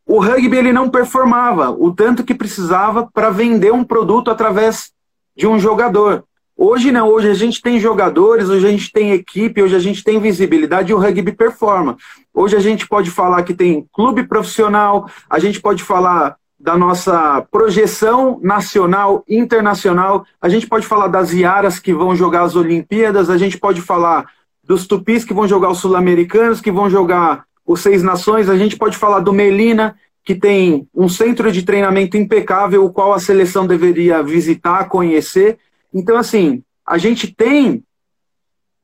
o 0.10 0.20
rugby 0.20 0.58
ele 0.58 0.74
não 0.74 0.90
performava 0.90 1.70
o 1.70 1.94
tanto 1.94 2.24
que 2.24 2.34
precisava 2.34 3.08
para 3.14 3.30
vender 3.30 3.72
um 3.72 3.84
produto 3.84 4.32
através 4.32 4.92
de 5.38 5.46
um 5.46 5.60
jogador. 5.60 6.24
Hoje 6.58 6.92
não, 6.92 7.08
hoje 7.08 7.30
a 7.30 7.34
gente 7.36 7.62
tem 7.62 7.80
jogadores, 7.80 8.50
hoje 8.50 8.66
a 8.66 8.72
gente 8.72 8.92
tem 8.92 9.12
equipe, 9.12 9.62
hoje 9.62 9.76
a 9.76 9.80
gente 9.80 10.04
tem 10.04 10.20
visibilidade 10.20 10.92
e 10.92 10.96
o 10.96 10.98
rugby 10.98 11.32
performa. 11.32 11.96
Hoje 12.34 12.56
a 12.56 12.60
gente 12.60 12.88
pode 12.88 13.12
falar 13.12 13.44
que 13.44 13.54
tem 13.54 13.88
clube 13.94 14.24
profissional, 14.24 15.08
a 15.30 15.38
gente 15.38 15.62
pode 15.62 15.84
falar 15.84 16.36
da 16.60 16.78
nossa 16.78 17.42
projeção 17.50 18.40
nacional, 18.44 19.24
internacional, 19.30 20.26
a 20.42 20.50
gente 20.50 20.68
pode 20.68 20.86
falar 20.86 21.08
das 21.08 21.32
Iaras 21.32 21.80
que 21.80 21.94
vão 21.94 22.16
jogar 22.16 22.42
as 22.42 22.56
Olimpíadas, 22.56 23.30
a 23.30 23.38
gente 23.38 23.58
pode 23.58 23.82
falar 23.82 24.26
dos 24.64 24.86
Tupis 24.86 25.24
que 25.24 25.34
vão 25.34 25.48
jogar 25.48 25.70
os 25.70 25.80
Sul-Americanos, 25.80 26.60
que 26.60 26.72
vão 26.72 26.90
jogar 26.90 27.46
os 27.66 27.82
Seis 27.82 28.04
Nações, 28.04 28.50
a 28.50 28.58
gente 28.58 28.76
pode 28.76 28.98
falar 28.98 29.20
do 29.22 29.32
Melina, 29.32 29.96
que 30.24 30.36
tem 30.36 30.88
um 30.94 31.08
centro 31.08 31.52
de 31.52 31.64
treinamento 31.64 32.18
impecável, 32.18 32.84
o 32.84 32.92
qual 32.92 33.14
a 33.14 33.20
seleção 33.20 33.66
deveria 33.66 34.22
visitar, 34.22 34.90
conhecer. 34.90 35.58
Então, 35.94 36.18
assim, 36.18 36.62
a 36.86 36.98
gente 36.98 37.34
tem 37.34 37.84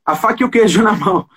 a 0.05 0.15
faca 0.15 0.43
e 0.43 0.45
o 0.45 0.49
queijo 0.49 0.81
na 0.83 0.93
mão. 0.93 1.27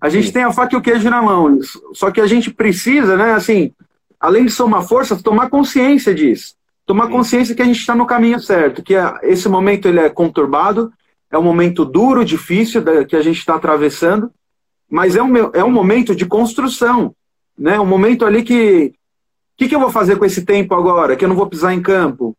A 0.00 0.08
gente 0.08 0.32
tem 0.32 0.42
a 0.42 0.52
faca 0.52 0.74
e 0.74 0.78
o 0.78 0.82
queijo 0.82 1.08
na 1.08 1.22
mão. 1.22 1.58
Só 1.94 2.10
que 2.10 2.20
a 2.20 2.26
gente 2.26 2.50
precisa, 2.50 3.16
né, 3.16 3.32
assim, 3.32 3.72
além 4.20 4.44
de 4.44 4.52
somar 4.52 4.86
forças, 4.86 5.22
tomar 5.22 5.48
consciência 5.48 6.14
disso. 6.14 6.54
Tomar 6.84 7.06
Sim. 7.06 7.12
consciência 7.12 7.54
que 7.54 7.62
a 7.62 7.64
gente 7.64 7.78
está 7.78 7.94
no 7.94 8.06
caminho 8.06 8.38
certo, 8.38 8.82
que 8.82 8.94
esse 9.22 9.48
momento 9.48 9.88
ele 9.88 10.00
é 10.00 10.10
conturbado, 10.10 10.92
é 11.30 11.38
um 11.38 11.42
momento 11.42 11.84
duro, 11.84 12.24
difícil 12.24 12.82
que 13.06 13.16
a 13.16 13.22
gente 13.22 13.38
está 13.38 13.54
atravessando, 13.54 14.30
mas 14.90 15.14
é 15.14 15.22
um, 15.22 15.36
é 15.54 15.64
um 15.64 15.70
momento 15.70 16.14
de 16.14 16.26
construção, 16.26 17.14
né? 17.56 17.78
Um 17.78 17.86
momento 17.86 18.26
ali 18.26 18.42
que 18.42 18.92
o 19.54 19.62
que, 19.62 19.68
que 19.68 19.74
eu 19.74 19.80
vou 19.80 19.90
fazer 19.90 20.16
com 20.16 20.24
esse 20.24 20.44
tempo 20.44 20.74
agora, 20.74 21.14
que 21.14 21.24
eu 21.24 21.28
não 21.28 21.36
vou 21.36 21.46
pisar 21.46 21.72
em 21.72 21.82
campo? 21.82 22.36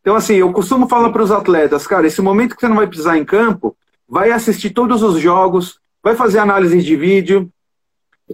Então, 0.00 0.14
assim, 0.14 0.34
eu 0.34 0.52
costumo 0.52 0.88
falar 0.88 1.10
para 1.10 1.22
os 1.22 1.32
atletas, 1.32 1.86
cara, 1.86 2.06
esse 2.06 2.22
momento 2.22 2.54
que 2.54 2.60
você 2.60 2.68
não 2.68 2.76
vai 2.76 2.86
pisar 2.86 3.18
em 3.18 3.24
campo, 3.24 3.76
vai 4.08 4.30
assistir 4.30 4.70
todos 4.70 5.02
os 5.02 5.20
jogos, 5.20 5.78
vai 6.02 6.14
fazer 6.14 6.38
análise 6.38 6.80
de 6.80 6.96
vídeo, 6.96 7.50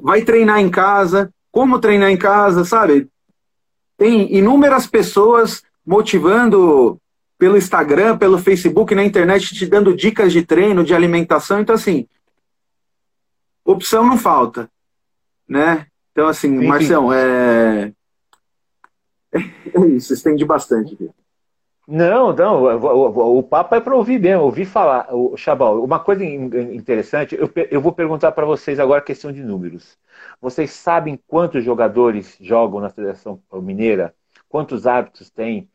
vai 0.02 0.22
treinar 0.22 0.60
em 0.60 0.68
casa, 0.68 1.32
como 1.50 1.78
treinar 1.78 2.10
em 2.10 2.16
casa, 2.16 2.64
sabe? 2.64 3.08
Tem 3.96 4.34
inúmeras 4.34 4.86
pessoas 4.86 5.62
motivando 5.84 7.00
pelo 7.38 7.56
Instagram, 7.56 8.18
pelo 8.18 8.38
Facebook, 8.38 8.94
na 8.94 9.04
internet, 9.04 9.54
te 9.54 9.66
dando 9.66 9.96
dicas 9.96 10.32
de 10.32 10.44
treino, 10.44 10.84
de 10.84 10.94
alimentação. 10.94 11.60
Então, 11.60 11.74
assim, 11.74 12.06
opção 13.64 14.06
não 14.06 14.18
falta, 14.18 14.70
né? 15.48 15.86
Então, 16.12 16.28
assim, 16.28 16.60
sim, 16.60 16.66
Marcião, 16.66 17.12
é... 17.12 17.92
é 19.32 19.86
isso, 19.88 20.12
estende 20.12 20.44
bastante. 20.44 20.96
Não, 21.88 22.32
não, 22.32 22.62
o, 22.62 23.38
o 23.38 23.42
papo 23.42 23.74
é 23.74 23.80
para 23.80 23.96
ouvir 23.96 24.20
mesmo, 24.20 24.44
ouvir 24.44 24.64
falar. 24.64 25.08
O 25.12 25.36
Chabal, 25.36 25.82
uma 25.82 25.98
coisa 25.98 26.24
interessante, 26.24 27.34
eu, 27.34 27.50
eu 27.70 27.80
vou 27.80 27.92
perguntar 27.92 28.32
para 28.32 28.46
vocês 28.46 28.78
agora 28.78 29.00
a 29.00 29.04
questão 29.04 29.32
de 29.32 29.42
números. 29.42 29.98
Vocês 30.40 30.70
sabem 30.70 31.20
quantos 31.26 31.62
jogadores 31.62 32.36
jogam 32.40 32.80
na 32.80 32.88
Seleção 32.88 33.42
Mineira? 33.54 34.14
Quantos 34.48 34.86
árbitros 34.86 35.30
tem? 35.30 35.68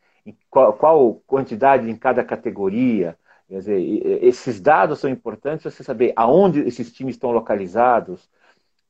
Qual, 0.50 0.72
qual 0.72 1.14
quantidade 1.26 1.88
em 1.88 1.96
cada 1.96 2.24
categoria? 2.24 3.16
Quer 3.48 3.58
dizer, 3.58 3.80
esses 4.24 4.60
dados 4.60 4.98
são 4.98 5.08
importantes 5.08 5.62
para 5.62 5.70
você 5.70 5.84
saber 5.84 6.12
aonde 6.16 6.60
esses 6.60 6.92
times 6.92 7.14
estão 7.14 7.30
localizados, 7.30 8.28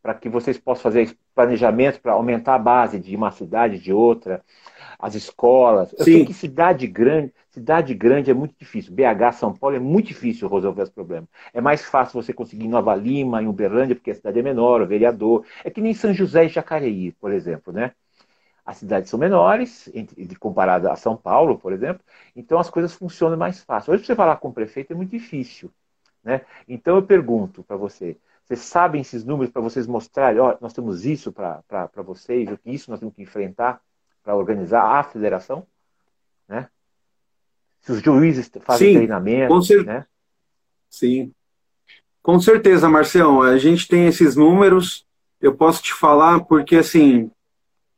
para 0.03 0.15
que 0.15 0.29
vocês 0.31 0.57
possam 0.57 0.85
fazer 0.85 1.17
planejamento 1.35 2.01
para 2.01 2.13
aumentar 2.13 2.55
a 2.55 2.59
base 2.59 2.99
de 2.99 3.15
uma 3.15 3.31
cidade, 3.31 3.79
de 3.79 3.93
outra, 3.93 4.43
as 4.99 5.15
escolas. 5.15 5.93
Eu 5.93 6.05
Sim. 6.05 6.13
sei 6.13 6.27
que 6.27 6.35
cidade 6.35 6.87
grande, 6.87 7.33
cidade 7.51 7.95
grande 7.95 8.31
é 8.31 8.35
muito 8.35 8.55
difícil. 8.59 8.95
BH, 8.95 9.33
São 9.33 9.53
Paulo 9.53 9.77
é 9.77 9.79
muito 9.79 10.09
difícil 10.09 10.49
resolver 10.49 10.83
os 10.83 10.91
problemas. 10.91 11.29
É 11.53 11.61
mais 11.61 11.85
fácil 11.85 12.21
você 12.21 12.33
conseguir 12.33 12.67
em 12.67 12.69
Nova 12.69 12.95
Lima, 12.95 13.43
em 13.43 13.47
Uberlândia, 13.47 13.95
porque 13.95 14.11
a 14.11 14.15
cidade 14.15 14.39
é 14.39 14.43
menor, 14.43 14.81
o 14.81 14.87
vereador. 14.87 15.45
É 15.65 15.71
que 15.71 15.81
nem 15.81 15.95
São 15.95 16.13
José 16.13 16.47
e 16.47 16.49
Jacareí, 16.49 17.13
por 17.13 17.33
exemplo, 17.33 17.73
né? 17.73 17.93
As 18.65 18.79
cidades 18.79 19.09
são 19.09 19.19
menores, 19.19 19.89
comparada 20.41 20.91
a 20.91 20.97
São 20.97 21.17
Paulo, 21.17 21.57
por 21.57 21.73
exemplo, 21.73 22.03
então 22.35 22.59
as 22.59 22.69
coisas 22.69 22.93
funcionam 22.93 23.37
mais 23.37 23.63
fácil. 23.63 23.93
Hoje, 23.93 24.05
você 24.05 24.17
falar 24.17 24.37
com 24.39 24.49
o 24.49 24.53
prefeito 24.53 24.93
é 24.93 24.97
muito 24.97 25.11
difícil. 25.11 25.71
Né? 26.25 26.41
Então, 26.67 26.97
eu 26.97 27.03
pergunto 27.05 27.63
para 27.63 27.77
você: 27.77 28.17
vocês 28.45 28.59
sabem 28.61 29.03
esses 29.03 29.25
números 29.25 29.53
para 29.53 29.63
vocês 29.63 29.87
mostrarem, 29.87 30.41
ó, 30.41 30.57
nós 30.61 30.73
temos 30.73 31.05
isso 31.07 31.33
para 31.33 31.63
vocês, 32.05 32.51
o 32.51 32.59
que 32.59 32.71
isso 32.71 32.91
nós 32.91 32.99
temos 32.99 33.15
que 33.15 33.23
enfrentar 33.23 33.81
para 34.27 34.35
organizar 34.35 34.83
a 34.83 35.05
federação? 35.05 35.65
Né? 36.49 36.69
Se 37.81 37.93
os 37.93 38.03
juízes 38.03 38.51
fazem 38.61 38.89
Sim, 38.89 38.95
treinamento, 38.95 39.55
com 39.55 39.63
cer- 39.63 39.87
né? 39.87 40.05
Sim. 40.91 41.33
Com 42.21 42.41
certeza, 42.41 42.89
Marcião, 42.89 43.41
a 43.41 43.57
gente 43.57 43.87
tem 43.87 44.09
esses 44.09 44.35
números, 44.35 45.07
eu 45.41 45.55
posso 45.55 45.81
te 45.81 45.95
falar 45.95 46.41
porque, 46.41 46.75
assim, 46.75 47.31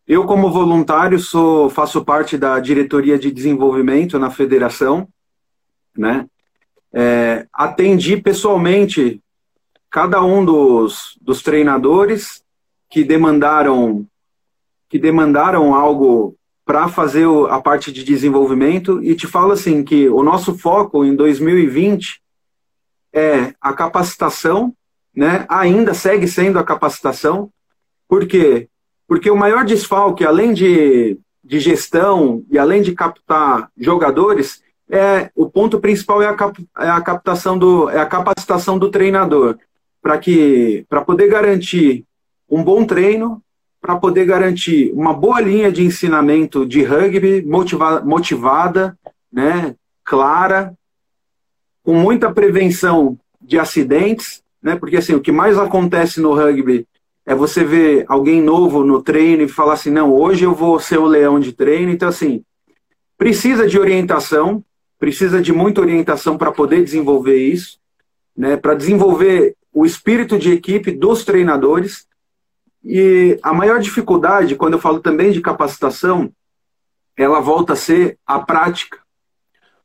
eu, 0.06 0.26
como 0.26 0.52
voluntário, 0.52 1.18
sou, 1.18 1.70
faço 1.70 2.04
parte 2.04 2.36
da 2.36 2.60
diretoria 2.60 3.18
de 3.18 3.32
desenvolvimento 3.32 4.18
na 4.18 4.30
federação, 4.30 5.08
né? 5.96 6.28
É, 6.92 7.46
atendi 7.54 8.20
pessoalmente 8.20 9.22
cada 9.90 10.22
um 10.22 10.44
dos, 10.44 11.18
dos 11.22 11.42
treinadores 11.42 12.44
que 12.90 13.02
demandaram 13.02 14.06
que 14.88 14.98
demandaram 14.98 15.74
algo 15.74 16.36
para 16.64 16.88
fazer 16.88 17.26
a 17.50 17.60
parte 17.60 17.92
de 17.92 18.04
desenvolvimento 18.04 19.02
e 19.02 19.14
te 19.14 19.26
falo 19.26 19.52
assim 19.52 19.82
que 19.82 20.08
o 20.08 20.22
nosso 20.22 20.56
foco 20.58 21.04
em 21.04 21.16
2020 21.16 22.20
é 23.12 23.54
a 23.60 23.72
capacitação, 23.72 24.74
né? 25.14 25.46
Ainda 25.48 25.94
segue 25.94 26.28
sendo 26.28 26.58
a 26.58 26.64
capacitação, 26.64 27.50
porque 28.06 28.68
porque 29.06 29.30
o 29.30 29.36
maior 29.36 29.64
desfalque, 29.64 30.22
além 30.22 30.52
de, 30.52 31.18
de 31.42 31.58
gestão 31.58 32.44
e 32.50 32.58
além 32.58 32.82
de 32.82 32.92
captar 32.92 33.70
jogadores, 33.74 34.62
é 34.90 35.30
o 35.34 35.48
ponto 35.48 35.80
principal 35.80 36.20
é 36.20 36.26
a, 36.26 36.34
cap, 36.34 36.62
é 36.78 36.90
a 36.90 37.00
captação 37.00 37.58
do 37.58 37.88
é 37.88 37.98
a 37.98 38.06
capacitação 38.06 38.78
do 38.78 38.90
treinador 38.90 39.58
para 40.02 40.18
que 40.18 40.84
para 40.88 41.00
poder 41.00 41.28
garantir 41.28 42.04
um 42.48 42.62
bom 42.62 42.84
treino, 42.84 43.42
para 43.88 43.96
poder 43.96 44.26
garantir 44.26 44.92
uma 44.92 45.14
boa 45.14 45.40
linha 45.40 45.72
de 45.72 45.82
ensinamento 45.82 46.66
de 46.66 46.82
rugby 46.82 47.40
motiva, 47.40 48.02
motivada, 48.02 48.94
né, 49.32 49.74
clara, 50.04 50.74
com 51.82 51.94
muita 51.94 52.30
prevenção 52.30 53.18
de 53.40 53.58
acidentes, 53.58 54.42
né, 54.62 54.76
porque 54.76 54.98
assim 54.98 55.14
o 55.14 55.22
que 55.22 55.32
mais 55.32 55.58
acontece 55.58 56.20
no 56.20 56.34
rugby 56.34 56.86
é 57.24 57.34
você 57.34 57.64
ver 57.64 58.04
alguém 58.08 58.42
novo 58.42 58.84
no 58.84 59.02
treino 59.02 59.44
e 59.44 59.48
falar 59.48 59.72
assim, 59.72 59.88
não, 59.88 60.14
hoje 60.14 60.44
eu 60.44 60.54
vou 60.54 60.78
ser 60.78 60.98
o 60.98 61.06
leão 61.06 61.40
de 61.40 61.54
treino. 61.54 61.90
Então, 61.90 62.10
assim, 62.10 62.42
precisa 63.16 63.66
de 63.66 63.78
orientação, 63.78 64.62
precisa 64.98 65.40
de 65.40 65.50
muita 65.50 65.80
orientação 65.80 66.36
para 66.36 66.52
poder 66.52 66.84
desenvolver 66.84 67.38
isso, 67.38 67.78
né, 68.36 68.54
para 68.54 68.74
desenvolver 68.74 69.56
o 69.72 69.86
espírito 69.86 70.38
de 70.38 70.52
equipe 70.52 70.90
dos 70.90 71.24
treinadores. 71.24 72.06
E 72.84 73.38
a 73.42 73.52
maior 73.52 73.80
dificuldade, 73.80 74.56
quando 74.56 74.74
eu 74.74 74.78
falo 74.78 75.00
também 75.00 75.32
de 75.32 75.40
capacitação, 75.40 76.32
ela 77.16 77.40
volta 77.40 77.72
a 77.72 77.76
ser 77.76 78.18
a 78.26 78.38
prática. 78.38 78.98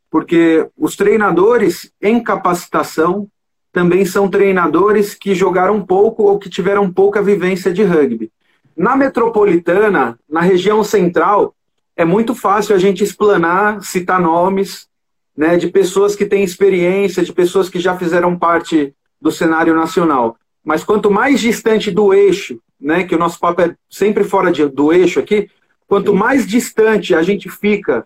Porque 0.09 0.69
os 0.77 0.95
treinadores 0.95 1.91
em 2.01 2.21
capacitação 2.21 3.27
também 3.71 4.05
são 4.05 4.29
treinadores 4.29 5.15
que 5.15 5.33
jogaram 5.33 5.83
pouco 5.83 6.23
ou 6.23 6.37
que 6.37 6.49
tiveram 6.49 6.93
pouca 6.93 7.23
vivência 7.23 7.73
de 7.73 7.83
rugby. 7.83 8.31
Na 8.77 8.95
metropolitana, 8.95 10.17
na 10.29 10.41
região 10.41 10.83
central, 10.83 11.55
é 11.95 12.05
muito 12.05 12.35
fácil 12.35 12.75
a 12.75 12.79
gente 12.79 13.03
explanar, 13.03 13.83
citar 13.83 14.21
nomes, 14.21 14.87
né, 15.35 15.57
de 15.57 15.67
pessoas 15.67 16.15
que 16.15 16.25
têm 16.25 16.43
experiência, 16.43 17.23
de 17.23 17.33
pessoas 17.33 17.67
que 17.67 17.79
já 17.79 17.97
fizeram 17.97 18.37
parte 18.37 18.93
do 19.19 19.31
cenário 19.31 19.75
nacional. 19.75 20.37
Mas 20.63 20.83
quanto 20.83 21.09
mais 21.09 21.39
distante 21.39 21.89
do 21.89 22.13
eixo, 22.13 22.59
né, 22.83 23.05
que 23.05 23.15
o 23.15 23.17
nosso 23.17 23.39
papo 23.39 23.61
é 23.61 23.75
sempre 23.89 24.25
fora 24.25 24.51
de, 24.51 24.67
do 24.67 24.91
eixo 24.91 25.19
aqui, 25.19 25.49
quanto 25.87 26.13
mais 26.13 26.45
distante 26.45 27.15
a 27.15 27.23
gente 27.23 27.49
fica 27.49 28.05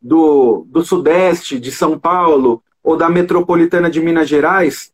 do, 0.00 0.66
do 0.68 0.82
Sudeste, 0.82 1.60
de 1.60 1.70
São 1.70 1.98
Paulo 1.98 2.62
ou 2.82 2.96
da 2.96 3.10
metropolitana 3.10 3.90
de 3.90 4.00
Minas 4.00 4.28
Gerais, 4.28 4.92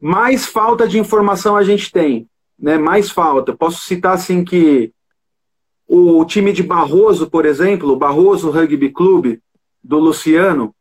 mais 0.00 0.46
falta 0.46 0.88
de 0.88 0.98
informação 0.98 1.54
a 1.54 1.62
gente 1.62 1.92
tem. 1.92 2.26
Né? 2.58 2.78
Mais 2.78 3.10
falta. 3.10 3.54
Posso 3.54 3.84
citar 3.84 4.14
assim 4.14 4.42
que 4.42 4.90
o 5.86 6.24
time 6.24 6.52
de 6.52 6.62
Barroso, 6.62 7.28
por 7.28 7.44
exemplo, 7.44 7.90
o 7.90 7.96
Barroso 7.96 8.50
Rugby 8.50 8.90
Clube, 8.90 9.40
do 9.82 9.98
Luciano, 9.98 10.74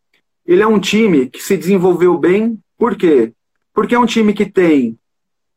ele 0.46 0.62
é 0.62 0.68
um 0.68 0.80
time 0.80 1.28
que 1.30 1.44
se 1.44 1.58
desenvolveu 1.58 2.18
bem. 2.18 2.58
Por 2.78 2.96
quê? 2.96 3.34
Porque 3.74 3.96
é 3.96 4.00
um 4.00 4.06
time 4.06 4.34
que 4.34 4.46
tem 4.46 4.98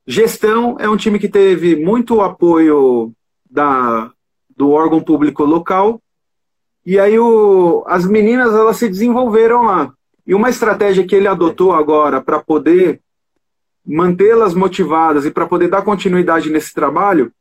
gestão, 0.07 0.77
é 0.79 0.89
um 0.89 0.97
time 0.97 1.19
que 1.19 1.29
teve 1.29 1.77
muito 1.77 2.21
apoio 2.21 3.13
da, 3.51 4.11
do 4.57 4.71
órgão 4.71 5.01
público 5.01 5.45
local. 5.45 6.01
E 6.85 6.99
aí 6.99 7.19
o, 7.19 7.85
as 7.87 8.07
meninas 8.07 8.55
elas 8.55 8.77
se 8.77 8.89
desenvolveram 8.89 9.65
lá. 9.65 9.93
E 10.27 10.35
uma 10.35 10.49
estratégia 10.49 11.07
que 11.07 11.15
ele 11.15 11.27
adotou 11.27 11.73
agora 11.73 12.21
para 12.21 12.39
poder 12.39 13.01
mantê-las 13.85 14.55
motivadas 14.55 15.25
e 15.25 15.31
para 15.31 15.47
poder 15.47 15.69
dar 15.69 15.83
continuidade 15.83 16.51
nesse 16.51 16.75
trabalho 16.75 17.33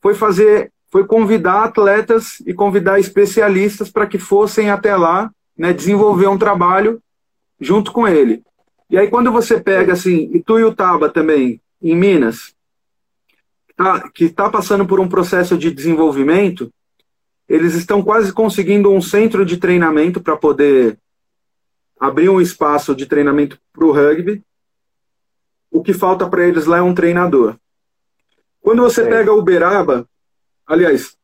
foi 0.00 0.14
fazer 0.14 0.70
foi 0.90 1.06
convidar 1.06 1.62
atletas 1.64 2.40
e 2.44 2.52
convidar 2.52 2.98
especialistas 2.98 3.88
para 3.88 4.08
que 4.08 4.18
fossem 4.18 4.70
até 4.70 4.96
lá, 4.96 5.30
né, 5.56 5.72
desenvolver 5.72 6.26
um 6.26 6.36
trabalho 6.36 7.00
junto 7.60 7.92
com 7.92 8.08
ele. 8.08 8.42
E 8.90 8.98
aí 8.98 9.08
quando 9.08 9.30
você 9.30 9.60
pega 9.60 9.92
assim, 9.92 10.28
Ituiutaba 10.34 11.08
também, 11.08 11.60
em 11.82 11.96
Minas, 11.96 12.54
tá, 13.76 14.08
que 14.10 14.24
está 14.24 14.48
passando 14.50 14.86
por 14.86 15.00
um 15.00 15.08
processo 15.08 15.56
de 15.56 15.70
desenvolvimento, 15.70 16.72
eles 17.48 17.74
estão 17.74 18.02
quase 18.02 18.32
conseguindo 18.32 18.90
um 18.90 19.00
centro 19.00 19.44
de 19.44 19.56
treinamento 19.56 20.20
para 20.20 20.36
poder 20.36 20.98
abrir 21.98 22.28
um 22.28 22.40
espaço 22.40 22.94
de 22.94 23.06
treinamento 23.06 23.58
para 23.72 23.84
o 23.84 23.92
rugby. 23.92 24.42
O 25.70 25.82
que 25.82 25.92
falta 25.92 26.28
para 26.28 26.46
eles 26.46 26.66
lá 26.66 26.78
é 26.78 26.82
um 26.82 26.94
treinador. 26.94 27.56
Quando 28.60 28.82
você 28.82 29.02
é. 29.02 29.08
pega 29.08 29.32
Uberaba, 29.32 30.06
Aliás, 30.70 31.16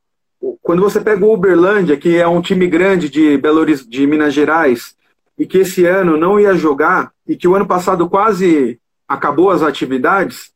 quando 0.61 0.83
você 0.83 1.01
pega 1.01 1.25
o 1.25 1.33
Uberlândia, 1.33 1.97
que 1.97 2.17
é 2.17 2.27
um 2.27 2.43
time 2.43 2.67
grande 2.67 3.09
de 3.09 3.39
Belo 3.39 3.65
de 3.65 4.05
Minas 4.05 4.35
Gerais, 4.35 4.97
e 5.39 5.47
que 5.47 5.59
esse 5.59 5.87
ano 5.87 6.17
não 6.17 6.41
ia 6.41 6.53
jogar, 6.55 7.13
e 7.25 7.37
que 7.37 7.47
o 7.47 7.55
ano 7.55 7.65
passado 7.65 8.09
quase 8.09 8.81
acabou 9.09 9.51
as 9.51 9.63
atividades, 9.63 10.53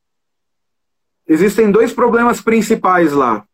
existem 1.26 1.70
dois 1.70 1.92
problemas 1.92 2.40
principais 2.40 3.12
lá, 3.12 3.44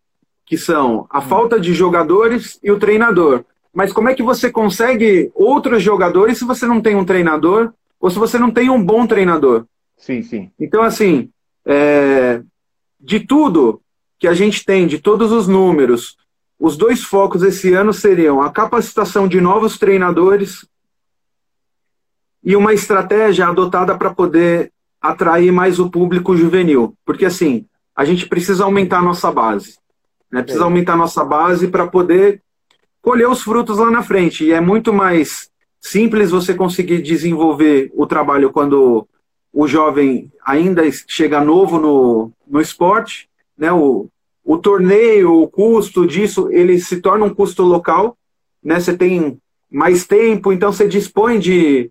que 0.44 0.56
são 0.56 1.06
a 1.10 1.20
falta 1.20 1.60
de 1.60 1.74
jogadores 1.74 2.58
e 2.62 2.70
o 2.70 2.78
treinador. 2.78 3.44
Mas 3.72 3.92
como 3.92 4.08
é 4.08 4.14
que 4.14 4.22
você 4.22 4.50
consegue 4.50 5.30
outros 5.34 5.82
jogadores 5.82 6.38
se 6.38 6.44
você 6.44 6.66
não 6.66 6.80
tem 6.80 6.96
um 6.96 7.04
treinador 7.04 7.72
ou 8.00 8.10
se 8.10 8.18
você 8.18 8.38
não 8.38 8.50
tem 8.50 8.70
um 8.70 8.82
bom 8.82 9.06
treinador? 9.06 9.66
Sim, 9.96 10.22
sim. 10.22 10.50
Então, 10.58 10.82
assim, 10.82 11.30
é, 11.64 12.42
de 12.98 13.20
tudo, 13.20 13.82
que 14.18 14.26
a 14.26 14.34
gente 14.34 14.64
tem 14.64 14.86
de 14.86 14.98
todos 14.98 15.30
os 15.30 15.46
números, 15.46 16.16
os 16.58 16.76
dois 16.76 17.02
focos 17.02 17.42
esse 17.42 17.74
ano 17.74 17.92
seriam 17.92 18.40
a 18.40 18.50
capacitação 18.50 19.28
de 19.28 19.40
novos 19.40 19.78
treinadores 19.78 20.66
e 22.42 22.56
uma 22.56 22.72
estratégia 22.72 23.46
adotada 23.46 23.96
para 23.98 24.14
poder 24.14 24.72
atrair 25.00 25.52
mais 25.52 25.78
o 25.78 25.90
público 25.90 26.36
juvenil. 26.36 26.94
Porque, 27.04 27.24
assim, 27.24 27.66
a 27.94 28.04
gente 28.04 28.26
precisa 28.26 28.64
aumentar 28.64 28.98
a 28.98 29.02
nossa 29.02 29.30
base. 29.30 29.78
Né? 30.30 30.42
Precisa 30.42 30.64
é. 30.64 30.66
aumentar 30.66 30.94
a 30.94 30.98
nossa 30.98 31.24
base 31.24 31.68
para 31.68 31.86
poder 31.86 32.42
colher 33.00 33.28
os 33.28 33.42
frutos 33.42 33.78
lá 33.78 33.90
na 33.90 34.02
frente. 34.02 34.44
E 34.44 34.52
é 34.52 34.60
muito 34.60 34.92
mais 34.92 35.50
simples 35.80 36.30
você 36.30 36.54
conseguir 36.54 37.02
desenvolver 37.02 37.90
o 37.94 38.06
trabalho 38.06 38.50
quando 38.50 39.06
o 39.52 39.66
jovem 39.66 40.30
ainda 40.44 40.82
chega 41.06 41.40
novo 41.40 41.78
no, 41.78 42.32
no 42.46 42.60
esporte 42.60 43.28
né, 43.56 43.72
o, 43.72 44.08
o 44.44 44.58
torneio, 44.58 45.32
o 45.32 45.48
custo 45.48 46.06
disso, 46.06 46.48
ele 46.50 46.78
se 46.78 47.00
torna 47.00 47.24
um 47.24 47.34
custo 47.34 47.62
local, 47.62 48.16
né, 48.62 48.78
você 48.78 48.96
tem 48.96 49.38
mais 49.70 50.06
tempo, 50.06 50.52
então 50.52 50.72
você 50.72 50.86
dispõe 50.86 51.38
de, 51.38 51.90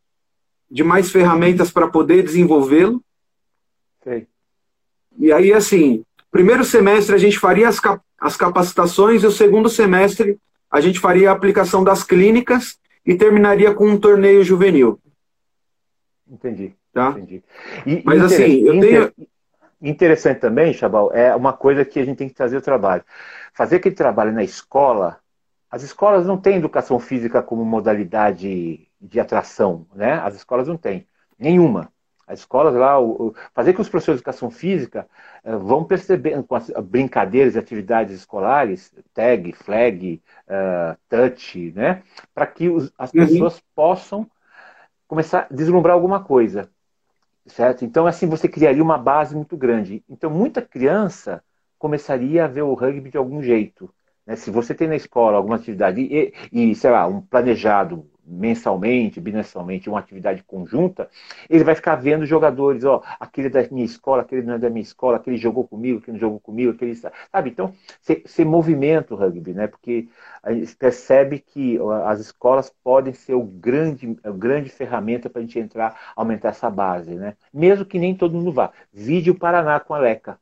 de 0.76 0.84
mais 0.84 1.10
ferramentas 1.10 1.72
para 1.72 1.88
poder 1.88 2.22
desenvolvê-lo. 2.22 3.02
E 5.18 5.32
aí, 5.32 5.54
assim, 5.54 6.04
primeiro 6.30 6.66
semestre 6.66 7.16
a 7.16 7.18
gente 7.18 7.40
faria 7.40 7.70
as, 7.70 7.80
cap 7.80 8.02
as 8.20 8.36
capacitações 8.36 9.24
e 9.24 9.26
o 9.26 9.32
segundo 9.32 9.70
semestre 9.70 10.38
a 10.70 10.82
gente 10.82 11.00
faria 11.00 11.30
a 11.30 11.34
aplicação 11.34 11.82
das 11.82 12.04
clínicas 12.04 12.78
e 13.06 13.16
terminaria 13.16 13.74
com 13.74 13.88
um 13.88 13.98
torneio 13.98 14.44
juvenil. 14.44 15.00
Entendi. 16.30 16.76
Tá? 16.92 17.12
Entendi. 17.12 17.42
E, 17.86 18.02
Mas 18.04 18.22
assim, 18.22 18.60
eu 18.68 18.78
tenho 18.82 19.14
interessante 19.82 20.42
também, 20.42 20.74
Chabal, 20.74 21.10
é 21.14 21.34
uma 21.34 21.54
coisa 21.54 21.86
que 21.86 22.02
a 22.02 22.04
gente 22.04 22.18
tem 22.18 22.28
que 22.28 22.36
trazer 22.36 22.58
o 22.58 22.62
trabalho. 22.62 23.06
Fazer 23.54 23.78
aquele 23.78 23.96
trabalho 23.96 24.34
na 24.34 24.44
escola, 24.44 25.22
as 25.72 25.84
escolas 25.84 26.28
não 26.28 26.38
têm 26.38 26.58
educação 26.58 27.00
física 27.00 27.42
como 27.42 27.64
modalidade 27.64 28.85
de 29.00 29.20
atração, 29.20 29.88
né? 29.94 30.14
As 30.14 30.36
escolas 30.36 30.68
não 30.68 30.78
têm, 30.78 31.08
nenhuma. 31.38 31.92
As 32.28 32.40
escolas 32.40 32.74
lá, 32.74 32.96
fazer 33.54 33.74
que 33.74 33.82
os 33.82 33.88
professores 33.88 34.20
de 34.20 34.24
educação 34.24 34.50
física 34.50 35.08
uh, 35.44 35.60
vão 35.60 35.84
percebendo 35.84 36.44
com 36.44 36.56
as 36.56 36.72
brincadeiras 36.84 37.56
e 37.56 37.60
atividades 37.60 38.16
escolares, 38.16 38.92
tag, 39.14 39.54
flag, 39.54 40.22
uh, 40.48 40.98
touch, 41.08 41.72
né? 41.76 42.02
Para 42.34 42.48
que 42.48 42.68
os, 42.68 42.92
as 42.98 43.14
uhum. 43.14 43.28
pessoas 43.28 43.62
possam 43.76 44.28
começar 45.08 45.48
a 45.50 45.54
deslumbrar 45.54 45.94
alguma 45.94 46.24
coisa 46.24 46.68
certo? 47.48 47.86
Então, 47.86 48.08
assim, 48.08 48.28
você 48.28 48.48
criaria 48.48 48.84
uma 48.84 48.98
base 48.98 49.36
muito 49.36 49.56
grande. 49.58 50.04
Então, 50.10 50.30
muita 50.30 50.62
criança 50.62 51.44
começaria 51.78 52.46
a 52.46 52.48
ver 52.48 52.64
o 52.64 52.74
rugby 52.74 53.10
de 53.12 53.18
algum 53.18 53.42
jeito. 53.42 53.94
Né? 54.26 54.36
Se 54.36 54.50
você 54.50 54.74
tem 54.74 54.88
na 54.88 54.96
escola 54.96 55.38
alguma 55.38 55.56
atividade 55.58 56.02
e, 56.02 56.34
e, 56.52 56.76
sei 56.76 56.92
lá, 56.92 57.08
um 57.08 57.22
planejado 57.22 58.10
mensalmente, 58.26 59.22
bimensalmente, 59.22 59.90
uma 59.90 60.00
atividade 60.00 60.44
conjunta, 60.44 61.10
ele 61.50 61.64
vai 61.64 61.76
ficar 61.76 61.96
vendo 61.96 62.26
jogadores, 62.26 62.84
ó, 62.84 63.02
aquele 63.20 63.48
é 63.48 63.50
da 63.50 63.68
minha 63.70 63.86
escola, 63.86 64.24
aquele 64.24 64.42
não 64.42 64.56
é 64.56 64.58
da 64.58 64.70
minha 64.70 64.82
escola, 64.82 65.18
aquele 65.18 65.38
jogou 65.38 65.68
comigo, 65.68 66.00
aquele 66.00 66.14
não 66.14 66.20
jogou 66.20 66.40
comigo, 66.40 66.72
aquele 66.72 66.96
sabe? 66.96 67.50
Então, 67.50 67.74
você 68.02 68.44
movimenta 68.46 69.14
o 69.14 69.18
rugby, 69.18 69.54
né? 69.54 69.68
Porque 69.68 70.10
a 70.42 70.54
gente 70.54 70.76
percebe 70.76 71.40
que 71.40 71.78
as 72.06 72.20
escolas 72.20 72.74
podem 72.84 73.14
ser 73.14 73.34
o 73.36 73.44
grande, 73.44 74.08
grande 74.38 74.70
ferramenta 74.70 75.30
para 75.30 75.40
a 75.40 75.44
gente 75.44 75.60
entrar, 75.60 76.14
aumentar 76.16 76.50
essa 76.50 76.70
base, 76.70 77.16
né? 77.16 77.36
Mesmo 77.54 77.86
que 77.86 78.00
nem 78.00 78.16
todo 78.16 78.36
mundo 78.36 78.52
vá. 78.52 78.72
Vídeo 78.92 79.36
Paraná 79.36 79.80
com 79.80 79.94
a 79.94 79.98
Leca, 80.00 80.40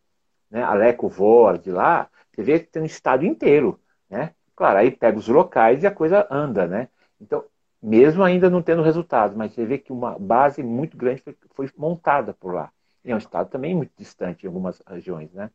né? 0.50 0.64
A 0.64 0.74
Leca, 0.74 1.06
o 1.06 1.58
de 1.58 1.72
lá, 1.72 2.10
você 2.32 2.44
vê 2.44 2.60
que 2.60 2.68
tem 2.68 2.82
um 2.82 2.86
estado 2.86 3.26
inteiro, 3.26 3.80
né? 4.10 4.32
Claro, 4.56 4.80
aí 4.80 4.92
pega 4.92 5.18
os 5.18 5.28
locais 5.28 5.84
e 5.84 5.88
a 5.88 5.92
coisa 5.92 6.28
anda, 6.30 6.68
né? 6.68 6.88
Então, 7.20 7.44
mesmo 7.84 8.24
ainda 8.24 8.50
não 8.50 8.62
tendo 8.62 8.82
resultados, 8.82 9.36
mas 9.36 9.54
você 9.54 9.66
vê 9.66 9.78
que 9.78 9.92
uma 9.92 10.18
base 10.18 10.64
muito 10.64 10.96
grande 10.96 11.22
foi, 11.22 11.36
foi 11.54 11.70
montada 11.78 12.34
por 12.34 12.54
lá. 12.54 12.72
E 13.04 13.12
é 13.12 13.16
um 13.16 13.18
estado 13.18 13.50
também 13.50 13.76
muito 13.76 13.92
distante 13.98 14.44
em 14.44 14.48
algumas 14.48 14.82
regiões, 14.88 15.34
né? 15.34 15.52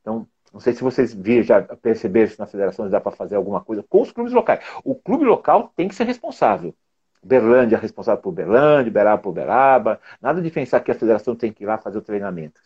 Então, 0.00 0.26
não 0.52 0.58
sei 0.58 0.72
se 0.72 0.82
vocês 0.82 1.14
viram, 1.14 1.44
já 1.44 1.62
perceberam 1.62 2.28
se 2.28 2.38
na 2.40 2.46
federação 2.46 2.90
dá 2.90 3.00
para 3.00 3.12
fazer 3.12 3.36
alguma 3.36 3.60
coisa 3.60 3.84
com 3.88 4.02
os 4.02 4.10
clubes 4.10 4.32
locais. 4.32 4.64
O 4.82 4.96
clube 4.96 5.24
local 5.24 5.72
tem 5.76 5.86
que 5.86 5.94
ser 5.94 6.04
responsável. 6.04 6.74
Berlândia 7.22 7.76
é 7.76 7.78
responsável 7.78 8.20
por 8.20 8.32
Berlândia, 8.32 8.90
Beraba 8.90 9.22
por 9.22 9.32
Beraba. 9.32 10.00
Nada 10.20 10.42
de 10.42 10.50
pensar 10.50 10.80
que 10.80 10.90
a 10.90 10.94
federação 10.94 11.36
tem 11.36 11.52
que 11.52 11.62
ir 11.62 11.66
lá 11.66 11.78
fazer 11.78 11.98
o 11.98 12.02
treinamento. 12.02 12.60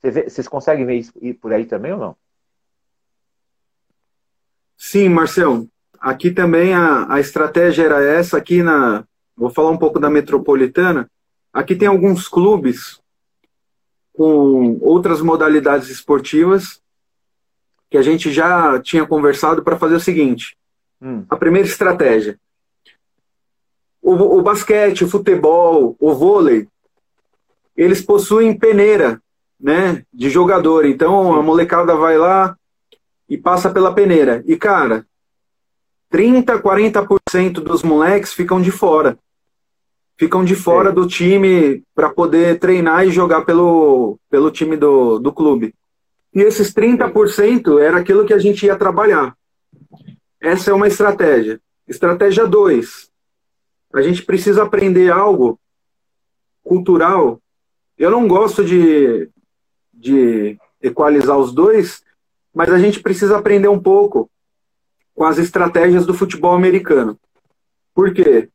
Vocês 0.00 0.48
conseguem 0.48 0.86
ver 0.86 0.94
isso 0.94 1.12
por 1.40 1.52
aí 1.52 1.66
também 1.66 1.92
ou 1.92 1.98
não? 1.98 2.16
Sim, 4.78 5.08
Marcelo. 5.10 5.68
Aqui 6.00 6.30
também 6.30 6.74
a, 6.74 7.12
a 7.12 7.20
estratégia 7.20 7.84
era 7.84 8.02
essa, 8.02 8.36
aqui 8.36 8.62
na. 8.62 9.04
Vou 9.36 9.50
falar 9.50 9.70
um 9.70 9.76
pouco 9.76 9.98
da 9.98 10.08
metropolitana. 10.08 11.10
Aqui 11.52 11.74
tem 11.74 11.88
alguns 11.88 12.28
clubes 12.28 13.00
com 14.12 14.78
outras 14.80 15.20
modalidades 15.20 15.90
esportivas 15.90 16.80
que 17.90 17.98
a 17.98 18.02
gente 18.02 18.32
já 18.32 18.80
tinha 18.80 19.06
conversado 19.06 19.62
para 19.62 19.78
fazer 19.78 19.94
o 19.94 20.00
seguinte: 20.00 20.56
hum. 21.00 21.24
a 21.28 21.36
primeira 21.36 21.68
estratégia. 21.68 22.38
O, 24.02 24.12
o, 24.12 24.42
basquete, 24.42 25.04
o 25.04 25.08
futebol, 25.08 25.96
o 25.98 26.14
vôlei, 26.14 26.68
eles 27.76 28.00
possuem 28.00 28.56
peneira, 28.56 29.20
né, 29.60 30.04
de 30.12 30.30
jogador. 30.30 30.86
Então 30.86 31.34
a 31.34 31.42
molecada 31.42 31.96
vai 31.96 32.16
lá 32.16 32.56
e 33.28 33.36
passa 33.36 33.70
pela 33.70 33.92
peneira. 33.92 34.44
E 34.46 34.56
cara, 34.56 35.04
30, 36.10 36.58
40% 36.60 37.52
dos 37.54 37.82
moleques 37.82 38.32
ficam 38.32 38.60
de 38.60 38.70
fora. 38.70 39.18
Ficam 40.18 40.44
de 40.44 40.54
fora 40.54 40.90
Sim. 40.90 40.94
do 40.94 41.06
time 41.06 41.82
para 41.94 42.08
poder 42.10 42.58
treinar 42.58 43.06
e 43.06 43.10
jogar 43.10 43.44
pelo, 43.44 44.18
pelo 44.30 44.50
time 44.50 44.76
do, 44.76 45.18
do 45.18 45.32
clube. 45.32 45.74
E 46.34 46.40
esses 46.40 46.72
30% 46.72 47.80
era 47.80 47.98
aquilo 47.98 48.24
que 48.24 48.32
a 48.32 48.38
gente 48.38 48.64
ia 48.64 48.76
trabalhar. 48.76 49.36
Essa 50.40 50.70
é 50.70 50.74
uma 50.74 50.86
estratégia. 50.86 51.60
Estratégia 51.88 52.46
2. 52.46 53.10
A 53.94 54.02
gente 54.02 54.22
precisa 54.22 54.62
aprender 54.62 55.10
algo 55.10 55.58
cultural. 56.62 57.40
Eu 57.96 58.10
não 58.10 58.28
gosto 58.28 58.64
de, 58.64 59.30
de 59.92 60.58
equalizar 60.82 61.38
os 61.38 61.52
dois, 61.52 62.02
mas 62.54 62.70
a 62.70 62.78
gente 62.78 63.00
precisa 63.00 63.38
aprender 63.38 63.68
um 63.68 63.80
pouco 63.80 64.30
com 65.16 65.24
as 65.24 65.38
estratégias 65.38 66.04
do 66.04 66.12
futebol 66.12 66.54
americano. 66.54 67.18
Por 67.94 68.12
quê? 68.12 68.50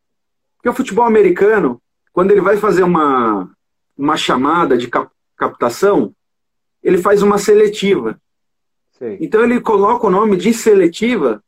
Porque 0.56 0.70
o 0.70 0.74
futebol 0.74 1.06
americano, 1.06 1.82
quando 2.14 2.30
ele 2.30 2.40
vai 2.40 2.56
fazer 2.56 2.84
uma, 2.84 3.50
uma 3.98 4.16
chamada 4.16 4.78
de 4.78 4.88
cap 4.88 5.10
captação, 5.36 6.14
ele 6.84 7.00
faz 7.00 7.24
uma 7.24 7.40
seletiva. 7.40 8.22
Sim. 8.92 9.18
Então 9.20 9.44
ele 9.44 9.60
coloca 9.60 10.06
o 10.06 10.12
nome 10.12 10.38
de 10.38 10.54
seletiva 10.54 11.44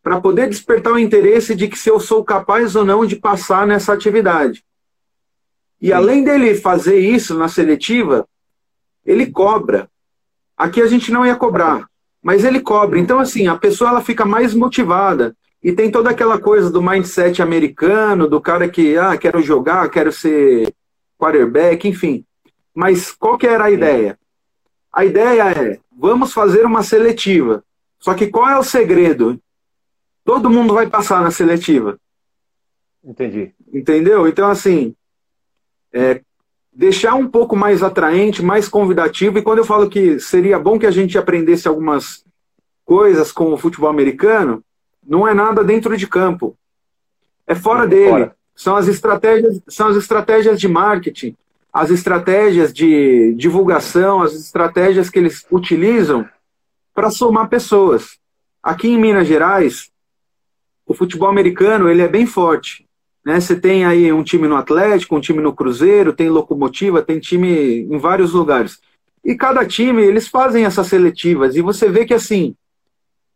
para 0.00 0.20
poder 0.20 0.48
despertar 0.48 0.92
o 0.92 0.98
interesse 0.98 1.56
de 1.56 1.66
que 1.66 1.76
se 1.76 1.90
eu 1.90 1.98
sou 1.98 2.24
capaz 2.24 2.76
ou 2.76 2.84
não 2.84 3.04
de 3.04 3.16
passar 3.16 3.66
nessa 3.66 3.92
atividade. 3.92 4.64
E 5.80 5.88
Sim. 5.88 5.92
além 5.92 6.22
dele 6.22 6.54
fazer 6.54 7.00
isso 7.00 7.36
na 7.36 7.48
seletiva, 7.48 8.28
ele 9.04 9.26
cobra. 9.26 9.90
Aqui 10.56 10.80
a 10.80 10.86
gente 10.86 11.10
não 11.10 11.26
ia 11.26 11.34
cobrar 11.34 11.90
mas 12.22 12.44
ele 12.44 12.60
cobra. 12.60 12.98
Então, 12.98 13.18
assim, 13.18 13.48
a 13.48 13.56
pessoa 13.58 13.90
ela 13.90 14.00
fica 14.00 14.24
mais 14.24 14.54
motivada. 14.54 15.36
E 15.62 15.72
tem 15.72 15.90
toda 15.90 16.10
aquela 16.10 16.40
coisa 16.40 16.70
do 16.70 16.82
mindset 16.82 17.42
americano, 17.42 18.28
do 18.28 18.40
cara 18.40 18.68
que, 18.68 18.96
ah, 18.96 19.16
quero 19.16 19.42
jogar, 19.42 19.88
quero 19.90 20.12
ser 20.12 20.72
quarterback, 21.18 21.86
enfim. 21.86 22.24
Mas 22.74 23.12
qual 23.12 23.36
que 23.36 23.46
era 23.46 23.64
a 23.64 23.70
ideia? 23.70 24.18
A 24.92 25.04
ideia 25.04 25.50
é, 25.50 25.78
vamos 25.96 26.32
fazer 26.32 26.64
uma 26.64 26.82
seletiva. 26.82 27.64
Só 27.98 28.14
que 28.14 28.26
qual 28.26 28.48
é 28.48 28.58
o 28.58 28.64
segredo? 28.64 29.40
Todo 30.24 30.50
mundo 30.50 30.74
vai 30.74 30.88
passar 30.88 31.22
na 31.22 31.30
seletiva. 31.30 31.98
Entendi. 33.04 33.52
Entendeu? 33.72 34.26
Então, 34.28 34.48
assim, 34.48 34.94
é, 35.92 36.20
deixar 36.72 37.14
um 37.14 37.28
pouco 37.28 37.54
mais 37.54 37.82
atraente, 37.82 38.42
mais 38.42 38.68
convidativo. 38.68 39.38
E 39.38 39.42
quando 39.42 39.58
eu 39.58 39.64
falo 39.64 39.90
que 39.90 40.18
seria 40.18 40.58
bom 40.58 40.78
que 40.78 40.86
a 40.86 40.90
gente 40.90 41.18
aprendesse 41.18 41.68
algumas 41.68 42.24
coisas 42.84 43.30
com 43.30 43.52
o 43.52 43.58
futebol 43.58 43.90
americano, 43.90 44.64
não 45.06 45.26
é 45.26 45.34
nada 45.34 45.62
dentro 45.62 45.96
de 45.96 46.06
campo. 46.06 46.56
É 47.46 47.54
fora 47.54 47.86
dele. 47.86 48.10
Fora. 48.10 48.36
São 48.54 48.76
as 48.76 48.86
estratégias, 48.86 49.60
são 49.66 49.88
as 49.88 49.96
estratégias 49.96 50.60
de 50.60 50.68
marketing, 50.68 51.34
as 51.72 51.90
estratégias 51.90 52.72
de 52.72 53.34
divulgação, 53.34 54.20
as 54.20 54.34
estratégias 54.34 55.08
que 55.08 55.18
eles 55.18 55.46
utilizam 55.50 56.28
para 56.94 57.10
somar 57.10 57.48
pessoas. 57.48 58.18
Aqui 58.62 58.88
em 58.88 58.98
Minas 58.98 59.26
Gerais, 59.26 59.90
o 60.86 60.92
futebol 60.92 61.28
americano 61.28 61.88
ele 61.88 62.02
é 62.02 62.08
bem 62.08 62.26
forte. 62.26 62.86
Né? 63.24 63.40
Você 63.40 63.54
tem 63.54 63.84
aí 63.84 64.12
um 64.12 64.22
time 64.22 64.48
no 64.48 64.56
Atlético, 64.56 65.16
um 65.16 65.20
time 65.20 65.40
no 65.40 65.52
Cruzeiro, 65.52 66.12
tem 66.12 66.28
locomotiva, 66.28 67.02
tem 67.02 67.20
time 67.20 67.82
em 67.82 67.98
vários 67.98 68.32
lugares. 68.32 68.80
E 69.24 69.34
cada 69.36 69.64
time, 69.64 70.02
eles 70.02 70.26
fazem 70.26 70.64
essas 70.64 70.88
seletivas. 70.88 71.54
E 71.54 71.62
você 71.62 71.88
vê 71.88 72.04
que, 72.04 72.14
assim, 72.14 72.56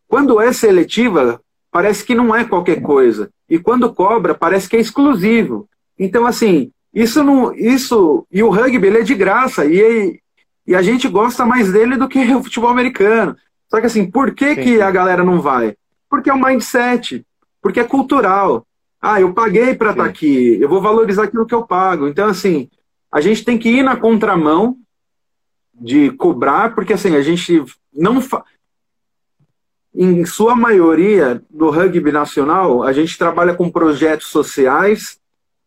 quando 0.08 0.40
é 0.40 0.52
seletiva, 0.52 1.40
parece 1.70 2.04
que 2.04 2.14
não 2.14 2.34
é 2.34 2.44
qualquer 2.44 2.82
coisa. 2.82 3.30
E 3.48 3.58
quando 3.58 3.92
cobra, 3.92 4.34
parece 4.34 4.68
que 4.68 4.76
é 4.76 4.80
exclusivo. 4.80 5.68
Então, 5.98 6.26
assim, 6.26 6.72
isso 6.92 7.22
não. 7.22 7.54
Isso. 7.54 8.26
E 8.32 8.42
o 8.42 8.50
rugby, 8.50 8.88
ele 8.88 8.98
é 8.98 9.02
de 9.02 9.14
graça. 9.14 9.64
E, 9.64 10.20
e 10.66 10.74
a 10.74 10.82
gente 10.82 11.06
gosta 11.08 11.46
mais 11.46 11.72
dele 11.72 11.96
do 11.96 12.08
que 12.08 12.18
o 12.34 12.42
futebol 12.42 12.70
americano. 12.70 13.36
Só 13.68 13.80
que, 13.80 13.86
assim, 13.86 14.10
por 14.10 14.34
que, 14.34 14.56
que 14.56 14.80
a 14.80 14.90
galera 14.90 15.22
não 15.22 15.40
vai? 15.40 15.76
Porque 16.10 16.30
é 16.30 16.34
um 16.34 16.42
mindset. 16.42 17.24
Porque 17.62 17.78
é 17.78 17.84
cultural. 17.84 18.66
Ah, 19.08 19.20
eu 19.20 19.32
paguei 19.32 19.72
para 19.72 19.92
estar 19.92 20.02
tá 20.02 20.08
aqui, 20.08 20.60
eu 20.60 20.68
vou 20.68 20.82
valorizar 20.82 21.22
aquilo 21.22 21.46
que 21.46 21.54
eu 21.54 21.64
pago. 21.64 22.08
Então, 22.08 22.28
assim, 22.28 22.68
a 23.10 23.20
gente 23.20 23.44
tem 23.44 23.56
que 23.56 23.68
ir 23.68 23.84
na 23.84 23.94
contramão 23.94 24.76
de 25.72 26.10
cobrar, 26.10 26.74
porque 26.74 26.92
assim, 26.92 27.14
a 27.14 27.22
gente 27.22 27.62
não. 27.94 28.20
Fa... 28.20 28.42
Em 29.94 30.26
sua 30.26 30.56
maioria, 30.56 31.40
no 31.48 31.70
rugby 31.70 32.10
nacional, 32.10 32.82
a 32.82 32.92
gente 32.92 33.16
trabalha 33.16 33.54
com 33.54 33.70
projetos 33.70 34.26
sociais 34.26 35.20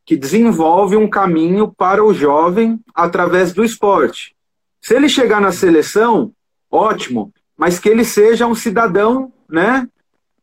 que 0.05 0.17
desenvolvem 0.17 0.99
um 0.99 1.09
caminho 1.09 1.71
para 1.71 2.03
o 2.03 2.13
jovem 2.13 2.77
através 2.93 3.53
do 3.53 3.63
esporte. 3.63 4.35
Se 4.81 4.93
ele 4.93 5.07
chegar 5.07 5.39
na 5.39 5.53
seleção, 5.53 6.33
ótimo, 6.69 7.33
mas 7.55 7.79
que 7.79 7.87
ele 7.87 8.03
seja 8.03 8.45
um 8.45 8.53
cidadão, 8.53 9.31
né, 9.49 9.87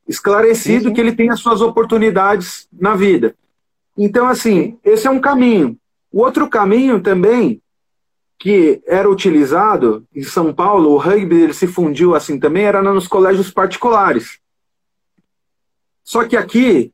esclarecido 0.09 0.85
sim, 0.85 0.89
sim. 0.89 0.95
que 0.95 1.01
ele 1.01 1.13
tem 1.13 1.31
as 1.31 1.41
suas 1.41 1.61
oportunidades 1.61 2.69
na 2.73 2.95
vida. 2.95 3.35
Então, 3.97 4.29
assim, 4.29 4.79
esse 4.85 5.07
é 5.07 5.11
um 5.11 5.21
caminho. 5.21 5.77
O 6.13 6.21
outro 6.21 6.49
caminho 6.49 7.01
também, 7.01 7.61
que 8.39 8.83
era 8.87 9.11
utilizado 9.11 10.05
em 10.15 10.23
São 10.23 10.53
Paulo, 10.53 10.91
o 10.91 10.99
rugby 10.99 11.43
ele 11.43 11.55
se 11.55 11.67
fundiu 11.67 12.15
assim 12.15 12.39
também, 12.39 12.65
era 12.65 12.83
nos 12.83 13.09
colégios 13.09 13.51
particulares. 13.51 14.39
Só 16.05 16.25
que 16.25 16.37
aqui, 16.37 16.93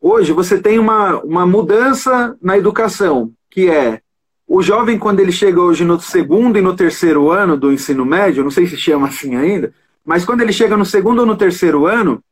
hoje, 0.00 0.32
você 0.32 0.58
tem 0.58 0.78
uma, 0.78 1.20
uma 1.20 1.46
mudança 1.46 2.36
na 2.40 2.56
educação, 2.56 3.32
que 3.50 3.68
é 3.68 4.00
o 4.46 4.62
jovem, 4.62 4.98
quando 4.98 5.20
ele 5.20 5.32
chega 5.32 5.60
hoje 5.60 5.84
no 5.84 5.98
segundo 6.00 6.58
e 6.58 6.62
no 6.62 6.76
terceiro 6.76 7.30
ano 7.30 7.56
do 7.56 7.72
ensino 7.72 8.04
médio, 8.04 8.44
não 8.44 8.50
sei 8.50 8.66
se 8.66 8.76
chama 8.76 9.08
assim 9.08 9.34
ainda, 9.36 9.74
mas 10.04 10.24
quando 10.24 10.42
ele 10.42 10.52
chega 10.52 10.76
no 10.76 10.84
segundo 10.84 11.20
ou 11.20 11.26
no 11.26 11.36
terceiro 11.36 11.86
ano, 11.86 12.22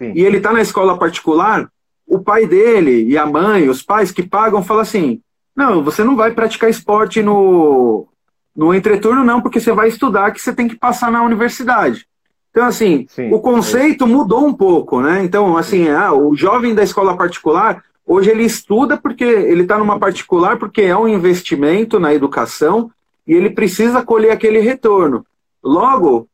Sim. 0.00 0.12
e 0.14 0.24
ele 0.24 0.38
está 0.38 0.50
na 0.50 0.62
escola 0.62 0.96
particular, 0.96 1.70
o 2.06 2.18
pai 2.18 2.46
dele 2.46 3.04
e 3.04 3.18
a 3.18 3.26
mãe, 3.26 3.68
os 3.68 3.82
pais 3.82 4.10
que 4.10 4.22
pagam, 4.22 4.62
falam 4.62 4.82
assim: 4.82 5.20
não, 5.54 5.84
você 5.84 6.02
não 6.02 6.16
vai 6.16 6.32
praticar 6.32 6.70
esporte 6.70 7.22
no, 7.22 8.08
no 8.56 8.74
entreturno, 8.74 9.22
não, 9.22 9.42
porque 9.42 9.60
você 9.60 9.72
vai 9.72 9.88
estudar 9.88 10.30
que 10.30 10.40
você 10.40 10.54
tem 10.54 10.66
que 10.66 10.74
passar 10.74 11.12
na 11.12 11.22
universidade. 11.22 12.06
Então, 12.50 12.64
assim, 12.64 13.06
Sim, 13.10 13.30
o 13.30 13.40
conceito 13.40 14.04
é. 14.04 14.06
mudou 14.06 14.46
um 14.46 14.54
pouco, 14.54 15.02
né? 15.02 15.22
Então, 15.22 15.54
assim, 15.56 15.88
ah, 15.90 16.14
o 16.14 16.34
jovem 16.34 16.74
da 16.74 16.82
escola 16.82 17.14
particular, 17.14 17.84
hoje 18.06 18.30
ele 18.30 18.42
estuda 18.42 18.96
porque 18.96 19.22
ele 19.22 19.62
está 19.62 19.76
numa 19.76 19.98
particular 19.98 20.58
porque 20.58 20.80
é 20.80 20.96
um 20.96 21.06
investimento 21.06 22.00
na 22.00 22.14
educação 22.14 22.90
e 23.26 23.34
ele 23.34 23.50
precisa 23.50 24.02
colher 24.02 24.32
aquele 24.32 24.60
retorno. 24.60 25.26
Logo, 25.62 26.26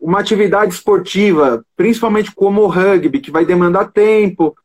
uma 0.00 0.20
atividade 0.20 0.72
esportiva, 0.72 1.64
principalmente 1.76 2.32
como 2.32 2.62
o 2.62 2.66
rugby, 2.66 3.20
que 3.20 3.30
vai 3.30 3.44
demandar 3.44 3.92
tempo, 3.92 4.56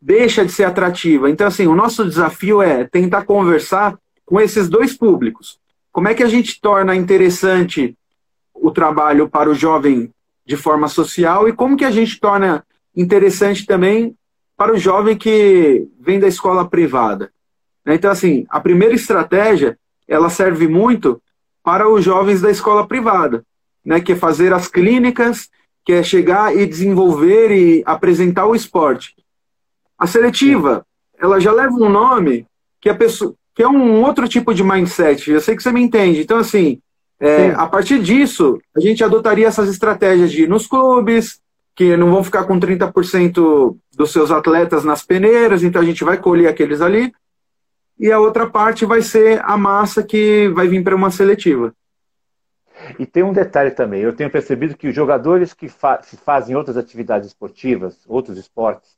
deixa 0.00 0.44
de 0.44 0.52
ser 0.52 0.64
atrativa. 0.64 1.28
Então, 1.28 1.46
assim, 1.46 1.66
o 1.66 1.74
nosso 1.74 2.04
desafio 2.04 2.62
é 2.62 2.84
tentar 2.84 3.24
conversar 3.24 3.98
com 4.24 4.40
esses 4.40 4.68
dois 4.68 4.96
públicos. 4.96 5.58
Como 5.90 6.08
é 6.08 6.14
que 6.14 6.22
a 6.22 6.28
gente 6.28 6.60
torna 6.60 6.94
interessante 6.94 7.96
o 8.54 8.70
trabalho 8.70 9.28
para 9.28 9.50
o 9.50 9.54
jovem 9.54 10.12
de 10.44 10.56
forma 10.56 10.88
social 10.88 11.48
e 11.48 11.52
como 11.52 11.76
que 11.76 11.84
a 11.84 11.90
gente 11.90 12.18
torna 12.18 12.64
interessante 12.96 13.66
também 13.66 14.16
para 14.56 14.72
o 14.72 14.78
jovem 14.78 15.16
que 15.16 15.86
vem 16.00 16.18
da 16.18 16.26
escola 16.26 16.68
privada. 16.68 17.30
Então, 17.86 18.10
assim, 18.10 18.44
a 18.50 18.58
primeira 18.58 18.94
estratégia, 18.94 19.78
ela 20.06 20.28
serve 20.30 20.66
muito 20.66 21.22
para 21.62 21.88
os 21.88 22.04
jovens 22.04 22.40
da 22.40 22.50
escola 22.50 22.86
privada 22.86 23.44
né, 23.88 24.00
que 24.02 24.12
é 24.12 24.16
fazer 24.16 24.52
as 24.52 24.68
clínicas, 24.68 25.48
que 25.82 25.94
é 25.94 26.02
chegar 26.02 26.54
e 26.54 26.66
desenvolver 26.66 27.50
e 27.50 27.82
apresentar 27.86 28.44
o 28.44 28.54
esporte. 28.54 29.14
A 29.98 30.06
seletiva, 30.06 30.84
ela 31.18 31.40
já 31.40 31.50
leva 31.50 31.72
um 31.72 31.88
nome 31.88 32.46
que 32.82 32.90
a 32.90 32.94
pessoa 32.94 33.34
que 33.54 33.62
é 33.62 33.68
um 33.68 34.04
outro 34.04 34.28
tipo 34.28 34.54
de 34.54 34.62
mindset. 34.62 35.30
Eu 35.30 35.40
sei 35.40 35.56
que 35.56 35.62
você 35.62 35.72
me 35.72 35.80
entende. 35.80 36.20
Então, 36.20 36.38
assim, 36.38 36.80
é, 37.18 37.50
a 37.50 37.66
partir 37.66 38.00
disso, 38.00 38.60
a 38.76 38.78
gente 38.78 39.02
adotaria 39.02 39.48
essas 39.48 39.68
estratégias 39.68 40.30
de 40.30 40.42
ir 40.42 40.48
nos 40.48 40.66
clubes, 40.66 41.40
que 41.74 41.96
não 41.96 42.10
vão 42.10 42.22
ficar 42.22 42.44
com 42.44 42.60
30% 42.60 43.76
dos 43.96 44.12
seus 44.12 44.30
atletas 44.30 44.84
nas 44.84 45.02
peneiras, 45.02 45.64
então 45.64 45.80
a 45.82 45.84
gente 45.84 46.04
vai 46.04 46.18
colher 46.18 46.46
aqueles 46.46 46.80
ali. 46.80 47.10
E 47.98 48.12
a 48.12 48.20
outra 48.20 48.46
parte 48.48 48.84
vai 48.84 49.00
ser 49.00 49.40
a 49.42 49.56
massa 49.56 50.04
que 50.04 50.48
vai 50.50 50.68
vir 50.68 50.84
para 50.84 50.94
uma 50.94 51.10
seletiva. 51.10 51.74
E 52.98 53.06
tem 53.06 53.22
um 53.22 53.32
detalhe 53.32 53.70
também, 53.70 54.02
eu 54.02 54.14
tenho 54.14 54.30
percebido 54.30 54.76
que 54.76 54.88
os 54.88 54.94
jogadores 54.94 55.52
que 55.54 55.68
fa 55.68 56.00
fazem 56.02 56.54
outras 56.56 56.76
atividades 56.76 57.28
esportivas, 57.28 58.04
outros 58.06 58.38
esportes, 58.38 58.96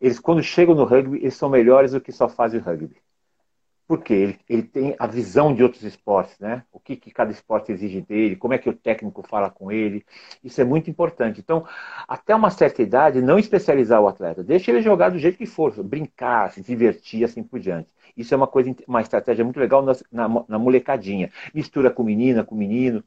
eles 0.00 0.18
quando 0.18 0.42
chegam 0.42 0.74
no 0.74 0.84
rugby, 0.84 1.18
eles 1.18 1.34
são 1.34 1.48
melhores 1.50 1.92
do 1.92 2.00
que 2.00 2.12
só 2.12 2.28
fazem 2.28 2.60
rugby. 2.60 2.96
porque 3.86 4.12
ele, 4.14 4.38
ele 4.48 4.62
tem 4.62 4.94
a 5.00 5.06
visão 5.06 5.52
de 5.52 5.64
outros 5.64 5.82
esportes, 5.82 6.38
né? 6.38 6.64
O 6.72 6.78
que, 6.78 6.94
que 6.96 7.10
cada 7.10 7.32
esporte 7.32 7.72
exige 7.72 8.00
dele, 8.00 8.36
como 8.36 8.54
é 8.54 8.58
que 8.58 8.68
o 8.70 8.72
técnico 8.74 9.20
fala 9.22 9.50
com 9.50 9.72
ele. 9.72 10.04
Isso 10.44 10.60
é 10.60 10.64
muito 10.64 10.88
importante. 10.88 11.40
Então, 11.40 11.66
até 12.06 12.32
uma 12.34 12.50
certa 12.50 12.82
idade, 12.82 13.20
não 13.20 13.36
especializar 13.38 14.00
o 14.00 14.06
atleta. 14.06 14.44
Deixa 14.44 14.70
ele 14.70 14.80
jogar 14.80 15.10
do 15.10 15.18
jeito 15.18 15.38
que 15.38 15.46
for, 15.46 15.72
brincar, 15.82 16.52
se 16.52 16.62
divertir, 16.62 17.24
assim 17.24 17.42
por 17.42 17.58
diante. 17.58 17.92
Isso 18.16 18.32
é 18.32 18.36
uma 18.36 18.46
coisa, 18.46 18.74
uma 18.86 19.00
estratégia 19.00 19.44
muito 19.44 19.58
legal 19.58 19.82
na, 19.82 19.92
na, 20.10 20.28
na 20.48 20.58
molecadinha. 20.58 21.30
Mistura 21.52 21.90
com 21.90 22.04
menina, 22.04 22.44
com 22.44 22.54
menino. 22.54 23.02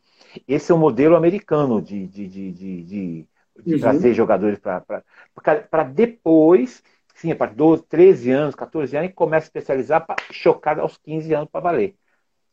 Esse 0.47 0.71
é 0.71 0.75
o 0.75 0.77
modelo 0.77 1.15
americano 1.15 1.81
de, 1.81 2.07
de, 2.07 2.27
de, 2.27 2.51
de, 2.51 2.83
de, 2.83 3.27
uhum. 3.65 3.79
trazer 3.79 4.13
jogadores 4.13 4.59
para 4.59 5.83
depois 5.83 6.83
sim, 7.15 7.31
a 7.31 7.35
partir 7.35 7.53
de 7.53 7.57
12, 7.57 7.83
13 7.83 8.31
anos, 8.31 8.55
14 8.55 8.97
anos, 8.97 9.09
e 9.09 9.13
começa 9.13 9.45
a 9.45 9.47
especializar 9.47 10.05
para 10.05 10.15
chocar 10.31 10.79
aos 10.79 10.97
15 10.97 11.33
anos 11.33 11.49
para 11.49 11.61
valer. 11.61 11.95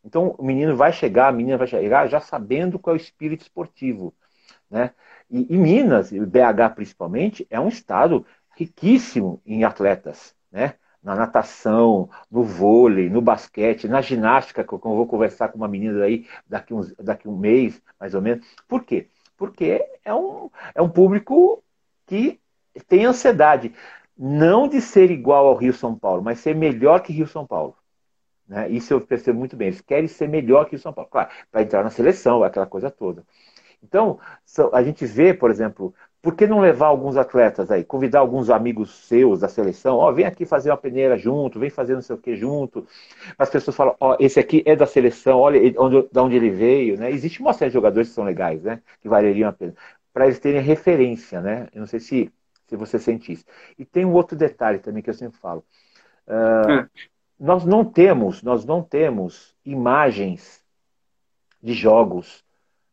Então, 0.05 0.35
o 0.39 0.45
menino 0.45 0.76
vai 0.76 0.93
chegar, 0.93 1.28
a 1.28 1.33
menina 1.33 1.59
vai 1.59 1.66
chegar 1.66 2.07
já 2.09 2.20
sabendo 2.20 2.78
qual 2.78 2.95
é 2.95 2.99
o 2.99 3.01
espírito 3.01 3.43
esportivo. 3.43 4.14
Né? 4.70 4.93
E, 5.31 5.55
e 5.55 5.59
Minas, 5.59 6.12
o 6.12 6.26
BH 6.26 6.74
principalmente, 6.74 7.47
é 7.51 7.61
um 7.61 7.68
estado 7.68 8.24
riquíssimo 8.57 9.43
em 9.45 9.64
atletas. 9.64 10.35
Né? 10.51 10.74
Na 11.03 11.15
natação, 11.15 12.11
no 12.31 12.43
vôlei, 12.43 13.09
no 13.09 13.23
basquete, 13.23 13.89
na 13.89 14.03
ginástica, 14.03 14.63
que 14.63 14.73
eu 14.73 14.79
vou 14.79 15.07
conversar 15.07 15.49
com 15.49 15.57
uma 15.57 15.69
menina 15.69 16.05
aí 16.05 16.27
daqui, 16.47 16.75
uns, 16.75 16.95
daqui 16.97 17.27
um 17.27 17.37
mês, 17.37 17.81
mais 17.99 18.15
ou 18.15 18.21
menos. 18.21 18.47
Por 18.69 18.85
quê? 18.85 19.09
Porque 19.37 19.83
é 20.05 20.15
um, 20.15 20.51
é 20.75 20.83
um 20.83 20.89
público 20.91 21.63
que 22.07 22.39
tem 22.87 23.07
ansiedade 23.07 23.73
não 24.23 24.69
de 24.69 24.83
ser 24.83 25.11
igual 25.11 25.47
ao 25.47 25.57
Rio 25.57 25.73
São 25.73 25.99
Paulo, 25.99 26.23
mas 26.23 26.41
ser 26.41 26.55
melhor 26.55 27.01
que 27.01 27.13
Rio 27.13 27.27
São 27.27 27.47
Paulo. 27.47 27.75
Né? 28.47 28.69
Isso 28.69 28.93
eu 28.93 29.01
percebo 29.01 29.39
muito 29.39 29.57
bem. 29.57 29.69
Eles 29.69 29.81
querem 29.81 30.09
ser 30.09 30.29
melhor 30.29 30.65
que 30.65 30.73
Rio 30.73 30.81
São 30.81 30.93
Paulo, 30.93 31.09
claro, 31.11 31.31
para 31.51 31.63
entrar 31.63 31.83
na 31.83 31.89
seleção, 31.91 32.43
aquela 32.45 32.67
coisa 32.67 32.91
toda. 32.91 33.25
Então, 33.83 34.19
a 34.73 34.83
gente 34.83 35.07
vê, 35.07 35.33
por 35.33 35.51
exemplo, 35.51 35.95
por 36.23 36.35
que 36.35 36.47
não 36.47 36.61
levar 36.61 36.89
alguns 36.89 37.16
atletas 37.16 37.71
aí, 37.71 37.83
convidar 37.83 38.21
alguns 38.21 38.51
amigos 38.51 38.91
seus 39.07 39.41
da 39.41 39.49
seleção, 39.49 39.97
ó, 39.97 40.11
oh, 40.11 40.12
vem 40.12 40.27
aqui 40.27 40.45
fazer 40.45 40.71
uma 40.71 40.77
peneira 40.77 41.16
junto, 41.16 41.59
vem 41.59 41.71
fazer 41.71 41.95
não 41.95 42.03
sei 42.03 42.16
o 42.16 42.18
que 42.18 42.37
junto. 42.37 42.87
As 43.39 43.49
pessoas 43.49 43.77
falam, 43.77 43.97
ó, 43.99 44.12
oh, 44.12 44.16
esse 44.21 44.39
aqui 44.39 44.62
é 44.66 44.77
da 44.77 44.87
seleção, 44.87 45.39
olha 45.39 45.61
onde, 45.79 46.09
de 46.11 46.18
onde 46.18 46.37
ele 46.37 46.51
veio, 46.51 46.99
né? 46.99 47.11
Existe 47.11 47.41
uma 47.41 47.53
série 47.53 47.71
de 47.71 47.75
jogadores 47.75 48.09
que 48.09 48.14
são 48.14 48.25
legais, 48.25 48.62
né? 48.62 48.83
Que 49.01 49.09
valeriam 49.09 49.49
a 49.49 49.53
pena. 49.53 49.75
Para 50.12 50.27
eles 50.27 50.39
terem 50.39 50.61
referência, 50.61 51.41
né? 51.41 51.68
Eu 51.73 51.81
não 51.81 51.87
sei 51.87 52.01
se 52.01 52.31
se 52.71 52.77
você 52.77 53.01
sente 53.01 53.33
isso. 53.33 53.45
E 53.77 53.85
tem 53.85 54.05
um 54.05 54.12
outro 54.12 54.39
detalhe 54.39 54.79
também 54.79 55.03
que 55.03 55.11
eu 55.11 55.14
sempre 55.14 55.37
falo. 55.39 55.64
Uh, 56.27 56.71
é. 56.71 56.89
Nós 57.39 57.64
não 57.64 57.85
temos, 57.85 58.43
nós 58.45 58.64
não 58.64 58.81
temos 58.81 59.57
imagens 59.64 60.64
de 61.61 61.73
jogos, 61.73 62.45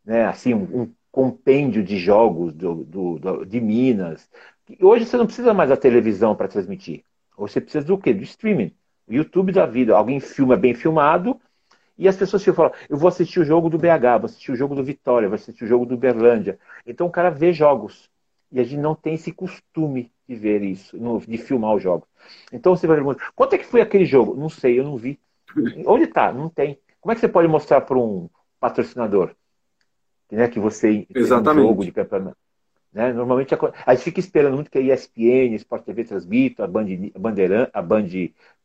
né? 0.04 0.26
Assim, 0.26 0.56
um, 0.56 0.82
um 0.82 0.94
compêndio 1.18 1.84
de 1.84 1.98
jogos 1.98 2.54
do, 2.54 2.84
do, 2.84 3.18
do, 3.18 3.44
de 3.44 3.60
Minas. 3.60 4.30
Hoje 4.80 5.04
você 5.04 5.18
não 5.18 5.26
precisa 5.26 5.52
mais 5.52 5.68
da 5.68 5.76
televisão 5.76 6.36
para 6.36 6.48
transmitir. 6.48 7.04
Você 7.36 7.60
precisa 7.60 7.84
do 7.84 7.98
quê? 7.98 8.14
Do 8.14 8.22
streaming. 8.22 8.72
O 9.08 9.14
YouTube 9.14 9.52
da 9.52 9.66
vida. 9.66 9.98
Alguém 9.98 10.20
filma 10.20 10.56
bem 10.56 10.76
filmado 10.76 11.42
e 11.98 12.08
as 12.08 12.16
pessoas 12.16 12.46
falam, 12.46 12.72
eu 12.88 12.96
vou 12.96 13.08
assistir 13.08 13.40
o 13.40 13.44
jogo 13.44 13.68
do 13.68 13.80
BH, 13.80 14.20
vou 14.20 14.26
assistir 14.26 14.52
o 14.52 14.56
jogo 14.56 14.76
do 14.76 14.84
Vitória, 14.84 15.28
vou 15.28 15.34
assistir 15.34 15.64
o 15.64 15.68
jogo 15.68 15.88
do 15.88 15.98
Berlândia. 15.98 16.60
Então 16.86 17.08
o 17.08 17.12
cara 17.12 17.32
vê 17.32 17.52
jogos. 17.52 18.08
E 18.52 18.60
a 18.60 18.64
gente 18.64 18.80
não 18.80 18.94
tem 18.94 19.16
esse 19.16 19.32
costume 19.32 20.12
de 20.30 20.36
ver 20.36 20.62
isso, 20.62 20.96
de 21.28 21.38
filmar 21.40 21.74
os 21.74 21.82
jogos. 21.82 22.08
Então 22.54 22.76
você 22.76 22.86
vai 22.86 22.96
perguntar, 22.96 23.32
quanto 23.36 23.56
é 23.56 23.58
que 23.58 23.66
foi 23.66 23.82
aquele 23.82 24.06
jogo? 24.06 24.36
Não 24.36 24.50
sei, 24.50 24.80
eu 24.80 24.84
não 24.84 24.96
vi. 24.96 25.20
Onde 25.88 26.04
está? 26.04 26.32
Não 26.32 26.48
tem. 26.48 26.78
Como 27.02 27.12
é 27.12 27.16
que 27.16 27.22
você 27.22 27.28
pode 27.28 27.48
mostrar 27.48 27.82
para 27.82 27.98
um 27.98 28.30
patrocinador? 28.60 29.36
Né, 30.32 30.48
que 30.48 30.60
você 30.60 31.08
tem 31.14 31.24
um 31.24 31.54
jogo 31.54 31.86
de 31.86 31.92
campeonato. 31.92 32.38
Né? 32.92 33.14
Normalmente 33.14 33.54
a, 33.54 33.60
a, 33.86 33.94
gente 33.94 34.04
fica 34.04 34.20
esperando 34.20 34.56
muito 34.56 34.72
que 34.72 34.78
a 34.78 34.82
ESPN, 34.82 35.56
Sport 35.56 35.84
TV 35.84 36.04
transmita, 36.04 36.64
a 36.64 36.68
Band, 36.68 36.88
a 37.14 37.20
Bandeiran, 37.20 37.68
a 37.74 37.82
Band 37.82 38.08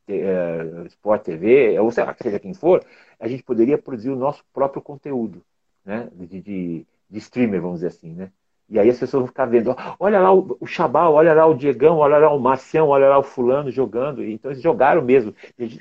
uh, 0.08 0.86
Sport 0.86 1.22
TV, 1.22 1.78
ou 1.78 1.90
sei 1.90 2.04
lá, 2.04 2.16
seja 2.20 2.38
quem 2.38 2.54
for, 2.54 2.84
a 3.20 3.28
gente 3.28 3.42
poderia 3.42 3.78
produzir 3.78 4.10
o 4.10 4.16
nosso 4.16 4.44
próprio 4.52 4.82
conteúdo 4.82 5.44
né? 5.84 6.08
de, 6.14 6.40
de, 6.40 6.86
de 7.10 7.18
streamer, 7.18 7.60
vamos 7.60 7.76
dizer 7.76 7.88
assim. 7.88 8.14
Né? 8.14 8.30
E 8.68 8.78
aí 8.78 8.88
as 8.88 8.98
pessoas 8.98 9.20
vão 9.20 9.26
ficar 9.26 9.46
vendo, 9.46 9.74
olha 9.98 10.18
lá 10.18 10.32
o, 10.32 10.56
o 10.58 10.66
Chabal, 10.66 11.12
olha 11.12 11.34
lá 11.34 11.44
o 11.46 11.54
Diegão, 11.54 11.98
olha 11.98 12.16
lá 12.18 12.32
o 12.32 12.40
Marcião, 12.40 12.88
olha 12.88 13.08
lá 13.08 13.18
o 13.18 13.22
fulano 13.22 13.70
jogando. 13.70 14.24
Então 14.24 14.50
eles 14.50 14.62
jogaram 14.62 15.02
mesmo. 15.02 15.34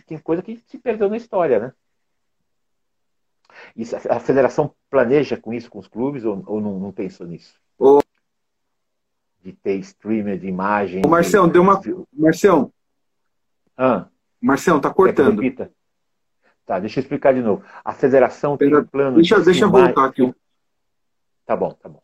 Tem 0.05 0.17
coisa 0.17 0.41
que 0.41 0.57
se 0.67 0.77
perdeu 0.77 1.09
na 1.09 1.17
história, 1.17 1.59
né? 1.59 1.73
Isso, 3.75 3.95
a 3.95 4.19
federação 4.19 4.73
planeja 4.89 5.37
com 5.37 5.53
isso 5.53 5.69
com 5.69 5.79
os 5.79 5.87
clubes 5.87 6.25
ou, 6.25 6.43
ou 6.45 6.61
não, 6.61 6.79
não 6.79 6.91
pensou 6.91 7.25
nisso? 7.25 7.55
Ô, 7.77 7.99
de 9.41 9.53
ter 9.53 9.75
streamer 9.77 10.37
de 10.39 10.47
imagem. 10.47 11.01
Ô, 11.05 11.09
Marcião, 11.09 11.47
de... 11.47 11.53
deu 11.53 11.61
uma. 11.61 11.81
Marcião. 12.13 12.71
Ah. 13.75 14.07
Marcião, 14.39 14.79
tá 14.79 14.93
cortando. 14.93 15.41
Tá, 16.65 16.79
deixa 16.79 16.99
eu 16.99 17.01
explicar 17.01 17.33
de 17.33 17.41
novo. 17.41 17.63
A 17.83 17.93
federação 17.93 18.55
tem 18.55 18.75
um 18.75 18.85
plano 18.85 19.17
deixa, 19.17 19.39
de. 19.39 19.45
Deixa 19.45 19.65
eu 19.65 19.71
voltar 19.71 20.05
aqui. 20.05 20.33
Tá 21.45 21.55
bom, 21.55 21.71
tá 21.73 21.89
bom. 21.89 22.01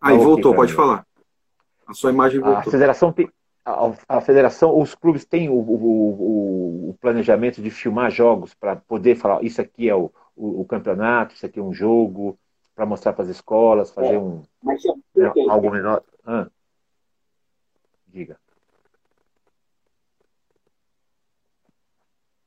Aí 0.00 0.16
voltou, 0.16 0.54
pode 0.54 0.72
mim. 0.72 0.76
falar. 0.76 1.06
A 1.86 1.92
sua 1.92 2.10
imagem 2.10 2.40
voltou. 2.40 2.58
A 2.60 2.62
federação 2.62 3.12
tem. 3.12 3.30
A, 3.64 4.16
a 4.16 4.20
federação, 4.20 4.78
os 4.78 4.94
clubes 4.94 5.24
têm 5.24 5.48
o, 5.48 5.54
o, 5.54 6.90
o 6.90 6.98
planejamento 7.00 7.62
de 7.62 7.70
filmar 7.70 8.10
jogos 8.10 8.52
para 8.52 8.76
poder 8.76 9.16
falar 9.16 9.42
isso 9.42 9.60
aqui 9.60 9.88
é 9.88 9.94
o, 9.94 10.12
o, 10.36 10.64
campeonato, 10.64 11.34
isso 11.34 11.46
aqui 11.46 11.58
é 11.58 11.62
um 11.62 11.72
jogo, 11.72 12.38
para 12.74 12.84
mostrar 12.84 13.12
para 13.12 13.24
as 13.24 13.30
escolas, 13.30 13.90
fazer 13.90 14.14
é, 14.14 14.18
um 14.18 14.42
é, 15.16 15.50
algo 15.50 15.70
menor. 15.70 16.02
Ah. 16.26 16.46
Diga. 18.06 18.38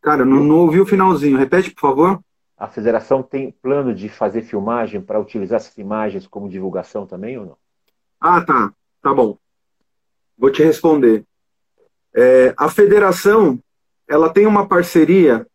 Cara, 0.01 0.23
não, 0.23 0.43
não 0.43 0.59
ouvi 0.59 0.79
o 0.79 0.85
finalzinho. 0.85 1.37
Repete, 1.37 1.71
por 1.71 1.81
favor. 1.81 2.21
A 2.57 2.67
federação 2.67 3.21
tem 3.21 3.51
plano 3.51 3.93
de 3.93 4.07
fazer 4.07 4.41
filmagem 4.41 5.01
para 5.01 5.19
utilizar 5.19 5.57
essas 5.57 5.77
imagens 5.77 6.25
como 6.25 6.49
divulgação 6.49 7.05
também 7.05 7.37
ou 7.37 7.45
não? 7.45 7.57
Ah, 8.19 8.43
tá. 8.43 8.73
Tá 9.01 9.13
bom. 9.13 9.37
Vou 10.37 10.51
te 10.51 10.63
responder. 10.63 11.23
É, 12.15 12.53
a 12.57 12.69
federação 12.69 13.59
ela 14.07 14.29
tem 14.29 14.45
uma 14.45 14.67
parceria 14.67 15.45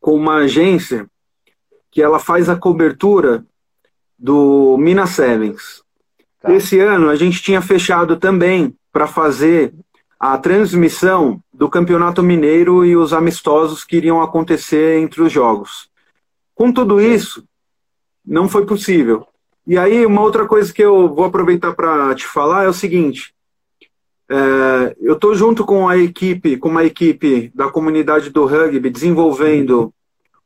com 0.00 0.14
uma 0.14 0.36
agência 0.36 1.08
que 1.90 2.02
ela 2.02 2.18
faz 2.18 2.48
a 2.48 2.56
cobertura 2.56 3.44
do 4.18 4.76
Minas 4.78 5.10
Sevens. 5.10 5.82
Tá. 6.40 6.52
Esse 6.52 6.78
ano 6.78 7.08
a 7.08 7.16
gente 7.16 7.42
tinha 7.42 7.60
fechado 7.60 8.16
também 8.16 8.74
para 8.92 9.06
fazer 9.06 9.74
a 10.18 10.36
transmissão 10.36 11.40
do 11.52 11.68
Campeonato 11.68 12.22
Mineiro 12.22 12.84
e 12.84 12.96
os 12.96 13.12
amistosos 13.12 13.84
que 13.84 13.96
iriam 13.96 14.20
acontecer 14.20 14.98
entre 14.98 15.22
os 15.22 15.30
jogos. 15.30 15.88
Com 16.54 16.72
tudo 16.72 17.00
isso, 17.00 17.44
não 18.24 18.48
foi 18.48 18.66
possível. 18.66 19.26
E 19.66 19.78
aí, 19.78 20.04
uma 20.04 20.22
outra 20.22 20.46
coisa 20.46 20.72
que 20.72 20.82
eu 20.82 21.14
vou 21.14 21.24
aproveitar 21.24 21.74
para 21.74 22.14
te 22.14 22.26
falar 22.26 22.64
é 22.64 22.68
o 22.68 22.72
seguinte: 22.72 23.32
é, 24.30 24.96
eu 25.00 25.14
estou 25.14 25.34
junto 25.34 25.64
com 25.64 25.88
a 25.88 25.96
equipe, 25.96 26.56
com 26.56 26.68
uma 26.68 26.84
equipe 26.84 27.50
da 27.54 27.68
comunidade 27.68 28.30
do 28.30 28.44
rugby, 28.44 28.90
desenvolvendo 28.90 29.92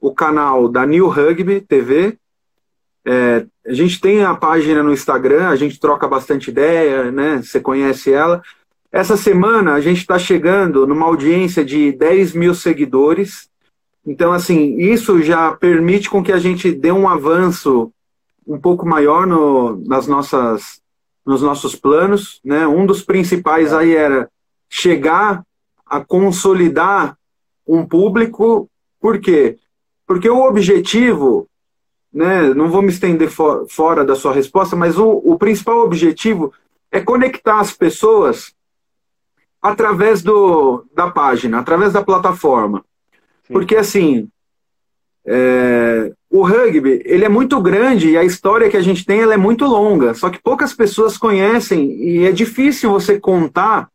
o 0.01 0.15
canal 0.15 0.69
da 0.69 0.87
New 0.87 1.09
Rugby 1.09 1.61
TV. 1.61 2.17
É, 3.05 3.47
a 3.67 3.73
gente 3.73 4.01
tem 4.01 4.25
a 4.25 4.35
página 4.35 4.83
no 4.83 4.93
Instagram, 4.93 5.49
a 5.49 5.57
gente 5.57 5.79
troca 5.79 6.07
bastante 6.07 6.51
ideia, 6.51 7.11
né? 7.11 7.43
Você 7.43 7.61
conhece 7.61 8.13
ela. 8.13 8.43
Essa 8.91 9.17
semana 9.17 9.75
a 9.75 9.81
gente 9.81 9.99
está 9.99 10.19
chegando 10.19 10.87
numa 10.87 11.07
audiência 11.07 11.65
de 11.65 11.93
10 11.93 12.35
mil 12.35 12.55
seguidores 12.55 13.51
então, 14.05 14.33
assim, 14.33 14.77
isso 14.79 15.23
já 15.23 15.53
permite 15.53 16.11
com 16.11 16.23
que 16.23 16.33
a 16.33 16.39
gente 16.39 16.73
dê 16.73 16.91
um 16.91 17.09
avanço 17.09 17.93
um 18.47 18.59
pouco 18.59 18.85
maior 18.85 19.27
no, 19.27 19.77
nas 19.87 20.09
nossas, 20.09 20.82
nos 21.25 21.43
nossos 21.43 21.75
planos. 21.75 22.41
Né? 22.45 22.67
Um 22.67 22.87
dos 22.87 23.03
principais 23.03 23.73
aí 23.73 23.95
era 23.95 24.29
chegar 24.69 25.43
a 25.87 26.01
consolidar 26.01 27.17
um 27.67 27.87
público. 27.87 28.69
Por 29.01 29.21
quê? 29.21 29.59
Porque 30.07 30.29
o 30.29 30.47
objetivo, 30.47 31.49
né, 32.13 32.53
não 32.55 32.71
vou 32.71 32.83
me 32.83 32.89
estender 32.89 33.31
for, 33.31 33.67
fora 33.69 34.05
da 34.05 34.15
sua 34.15 34.33
resposta, 34.33 34.75
mas 34.77 34.99
o, 34.99 35.09
o 35.25 35.39
principal 35.39 35.81
objetivo 35.81 36.53
é 36.91 37.01
conectar 37.01 37.61
as 37.61 37.73
pessoas 37.73 38.55
através 39.61 40.23
do, 40.23 40.85
da 40.93 41.11
página, 41.11 41.61
através 41.61 41.93
da 41.93 42.03
plataforma. 42.03 42.85
Porque, 43.49 43.77
assim, 43.77 44.29
é, 45.25 46.13
o 46.33 46.43
rugby, 46.43 47.03
ele 47.05 47.27
é 47.27 47.29
muito 47.29 47.61
grande 47.61 48.09
e 48.09 48.17
a 48.17 48.25
história 48.25 48.71
que 48.71 48.77
a 48.77 48.81
gente 48.81 49.05
tem 49.05 49.21
ela 49.21 49.35
é 49.35 49.37
muito 49.37 49.67
longa, 49.67 50.15
só 50.15 50.31
que 50.31 50.43
poucas 50.43 50.73
pessoas 50.73 51.19
conhecem 51.19 51.93
e 52.03 52.25
é 52.25 52.33
difícil 52.33 52.91
você 52.91 53.21
contar 53.21 53.91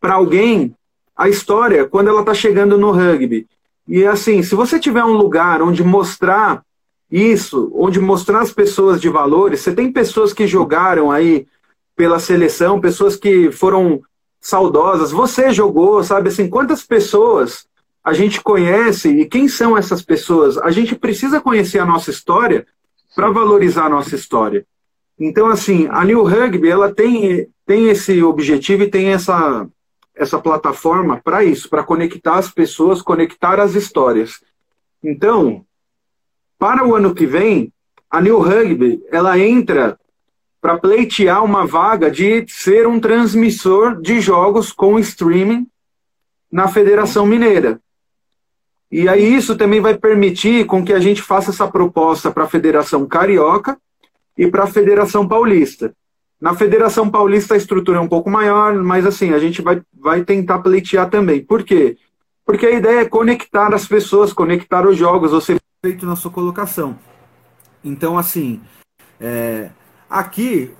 para 0.00 0.14
alguém 0.14 0.74
a 1.16 1.28
história 1.28 1.86
quando 1.86 2.08
ela 2.08 2.20
está 2.20 2.34
chegando 2.34 2.76
no 2.76 2.90
rugby. 2.90 3.46
E 3.86 4.04
assim, 4.04 4.42
se 4.42 4.56
você 4.56 4.80
tiver 4.80 5.04
um 5.04 5.16
lugar 5.16 5.62
onde 5.62 5.84
mostrar 5.84 6.60
isso, 7.08 7.70
onde 7.72 8.00
mostrar 8.00 8.40
as 8.40 8.52
pessoas 8.52 9.00
de 9.00 9.08
valores, 9.08 9.60
você 9.60 9.72
tem 9.72 9.92
pessoas 9.92 10.32
que 10.32 10.48
jogaram 10.48 11.08
aí 11.08 11.46
pela 11.94 12.18
seleção, 12.18 12.80
pessoas 12.80 13.14
que 13.14 13.52
foram 13.52 14.00
saudosas, 14.40 15.12
você 15.12 15.52
jogou, 15.52 16.02
sabe 16.02 16.30
assim, 16.30 16.48
quantas 16.48 16.82
pessoas 16.82 17.64
a 18.02 18.12
gente 18.12 18.40
conhece 18.40 19.08
e 19.08 19.26
quem 19.26 19.46
são 19.46 19.76
essas 19.76 20.02
pessoas? 20.02 20.56
A 20.58 20.70
gente 20.70 20.94
precisa 20.94 21.40
conhecer 21.40 21.78
a 21.78 21.86
nossa 21.86 22.10
história 22.10 22.66
para 23.14 23.30
valorizar 23.30 23.86
a 23.86 23.90
nossa 23.90 24.14
história. 24.14 24.66
Então, 25.18 25.48
assim, 25.48 25.86
a 25.90 26.04
New 26.04 26.22
Rugby, 26.22 26.68
ela 26.68 26.94
tem, 26.94 27.48
tem 27.66 27.88
esse 27.88 28.22
objetivo 28.22 28.84
e 28.84 28.90
tem 28.90 29.08
essa, 29.08 29.68
essa 30.14 30.38
plataforma 30.38 31.20
para 31.22 31.44
isso, 31.44 31.68
para 31.68 31.84
conectar 31.84 32.36
as 32.36 32.50
pessoas, 32.50 33.02
conectar 33.02 33.60
as 33.60 33.74
histórias. 33.74 34.40
Então, 35.04 35.64
para 36.58 36.86
o 36.86 36.94
ano 36.94 37.14
que 37.14 37.26
vem, 37.26 37.70
a 38.10 38.20
New 38.20 38.38
Rugby, 38.38 39.02
ela 39.10 39.38
entra 39.38 39.98
para 40.60 40.78
pleitear 40.78 41.44
uma 41.44 41.66
vaga 41.66 42.10
de 42.10 42.44
ser 42.48 42.86
um 42.86 42.98
transmissor 42.98 44.00
de 44.00 44.20
jogos 44.20 44.72
com 44.72 44.98
streaming 44.98 45.66
na 46.50 46.68
Federação 46.68 47.24
Mineira. 47.24 47.80
E 48.90 49.08
aí 49.08 49.34
isso 49.34 49.56
também 49.56 49.80
vai 49.80 49.96
permitir 49.96 50.66
com 50.66 50.84
que 50.84 50.92
a 50.92 50.98
gente 50.98 51.22
faça 51.22 51.50
essa 51.50 51.68
proposta 51.68 52.30
para 52.30 52.44
a 52.44 52.48
Federação 52.48 53.06
Carioca 53.06 53.78
e 54.36 54.48
para 54.48 54.64
a 54.64 54.66
Federação 54.66 55.28
Paulista. 55.28 55.94
Na 56.40 56.54
Federação 56.54 57.08
Paulista 57.08 57.54
a 57.54 57.56
estrutura 57.56 57.98
é 57.98 58.00
um 58.00 58.08
pouco 58.08 58.30
maior, 58.30 58.74
mas 58.82 59.06
assim, 59.06 59.32
a 59.32 59.38
gente 59.38 59.62
vai, 59.62 59.80
vai 59.96 60.24
tentar 60.24 60.58
pleitear 60.60 61.08
também. 61.08 61.44
Por 61.44 61.62
quê? 61.62 61.98
Porque 62.44 62.66
a 62.66 62.70
ideia 62.70 63.00
é 63.00 63.04
conectar 63.04 63.72
as 63.72 63.86
pessoas, 63.86 64.32
conectar 64.32 64.86
os 64.86 64.96
jogos, 64.96 65.30
você 65.30 65.56
feito 65.82 66.04
na 66.04 66.16
sua 66.16 66.30
colocação. 66.30 66.98
Então, 67.82 68.18
assim, 68.18 68.60
é, 69.20 69.70
aqui, 70.08 70.70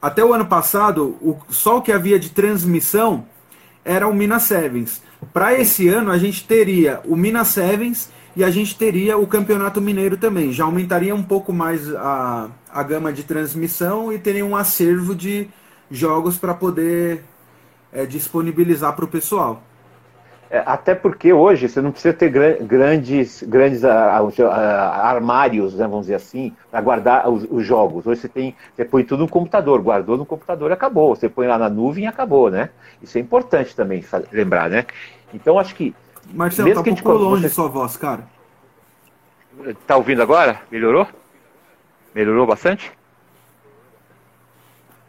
até 0.00 0.24
o 0.24 0.32
ano 0.32 0.46
passado, 0.46 1.16
o, 1.20 1.38
só 1.48 1.78
o 1.78 1.82
que 1.82 1.92
havia 1.92 2.18
de 2.18 2.30
transmissão 2.30 3.26
era 3.84 4.08
o 4.08 4.14
Minas 4.14 4.44
Sevens. 4.44 5.02
Para 5.32 5.54
esse 5.58 5.88
ano, 5.88 6.10
a 6.10 6.18
gente 6.18 6.44
teria 6.46 7.00
o 7.04 7.14
Minas 7.14 7.48
Sevens 7.48 8.10
e 8.34 8.42
a 8.42 8.50
gente 8.50 8.76
teria 8.76 9.18
o 9.18 9.26
Campeonato 9.26 9.80
Mineiro 9.80 10.16
também. 10.16 10.52
Já 10.52 10.64
aumentaria 10.64 11.14
um 11.14 11.22
pouco 11.22 11.52
mais 11.52 11.92
a, 11.94 12.48
a 12.72 12.82
gama 12.82 13.12
de 13.12 13.22
transmissão 13.22 14.12
e 14.12 14.18
teria 14.18 14.44
um 14.44 14.56
acervo 14.56 15.14
de 15.14 15.48
jogos 15.90 16.38
para 16.38 16.54
poder 16.54 17.24
é, 17.92 18.06
disponibilizar 18.06 18.94
para 18.94 19.04
o 19.04 19.08
pessoal. 19.08 19.62
É, 20.50 20.64
até 20.66 20.96
porque 20.96 21.32
hoje 21.32 21.68
você 21.68 21.80
não 21.80 21.92
precisa 21.92 22.12
ter 22.12 22.28
grandes, 22.28 23.40
grandes 23.44 23.84
uh, 23.84 23.86
uh, 23.86 24.50
armários, 24.50 25.74
né, 25.74 25.86
vamos 25.86 26.06
dizer 26.06 26.16
assim, 26.16 26.52
para 26.68 26.80
guardar 26.80 27.28
os, 27.28 27.46
os, 27.48 27.64
jogos. 27.64 28.04
Hoje 28.04 28.22
você 28.22 28.28
tem, 28.28 28.56
você 28.74 28.84
põe 28.84 29.04
tudo 29.04 29.20
no 29.20 29.28
computador, 29.28 29.80
guardou 29.80 30.16
no 30.16 30.26
computador 30.26 30.70
e 30.70 30.74
acabou. 30.74 31.14
Você 31.14 31.28
põe 31.28 31.46
lá 31.46 31.56
na 31.56 31.70
nuvem 31.70 32.02
e 32.02 32.06
acabou, 32.08 32.50
né? 32.50 32.70
Isso 33.00 33.16
é 33.16 33.20
importante 33.20 33.76
também 33.76 34.04
lembrar, 34.32 34.68
né? 34.68 34.86
Então 35.32 35.56
acho 35.56 35.72
que. 35.72 35.94
Marcelo, 36.34 36.68
mesmo 36.68 36.82
tá 36.82 36.84
que 36.84 37.00
um 37.00 37.04
pouco 37.04 37.22
longe 37.22 37.42
você... 37.42 37.54
sua 37.54 37.68
voz, 37.68 37.96
cara. 37.96 38.24
Tá 39.86 39.96
ouvindo 39.96 40.20
agora? 40.20 40.60
Melhorou? 40.68 41.06
Melhorou 42.12 42.44
bastante? 42.44 42.90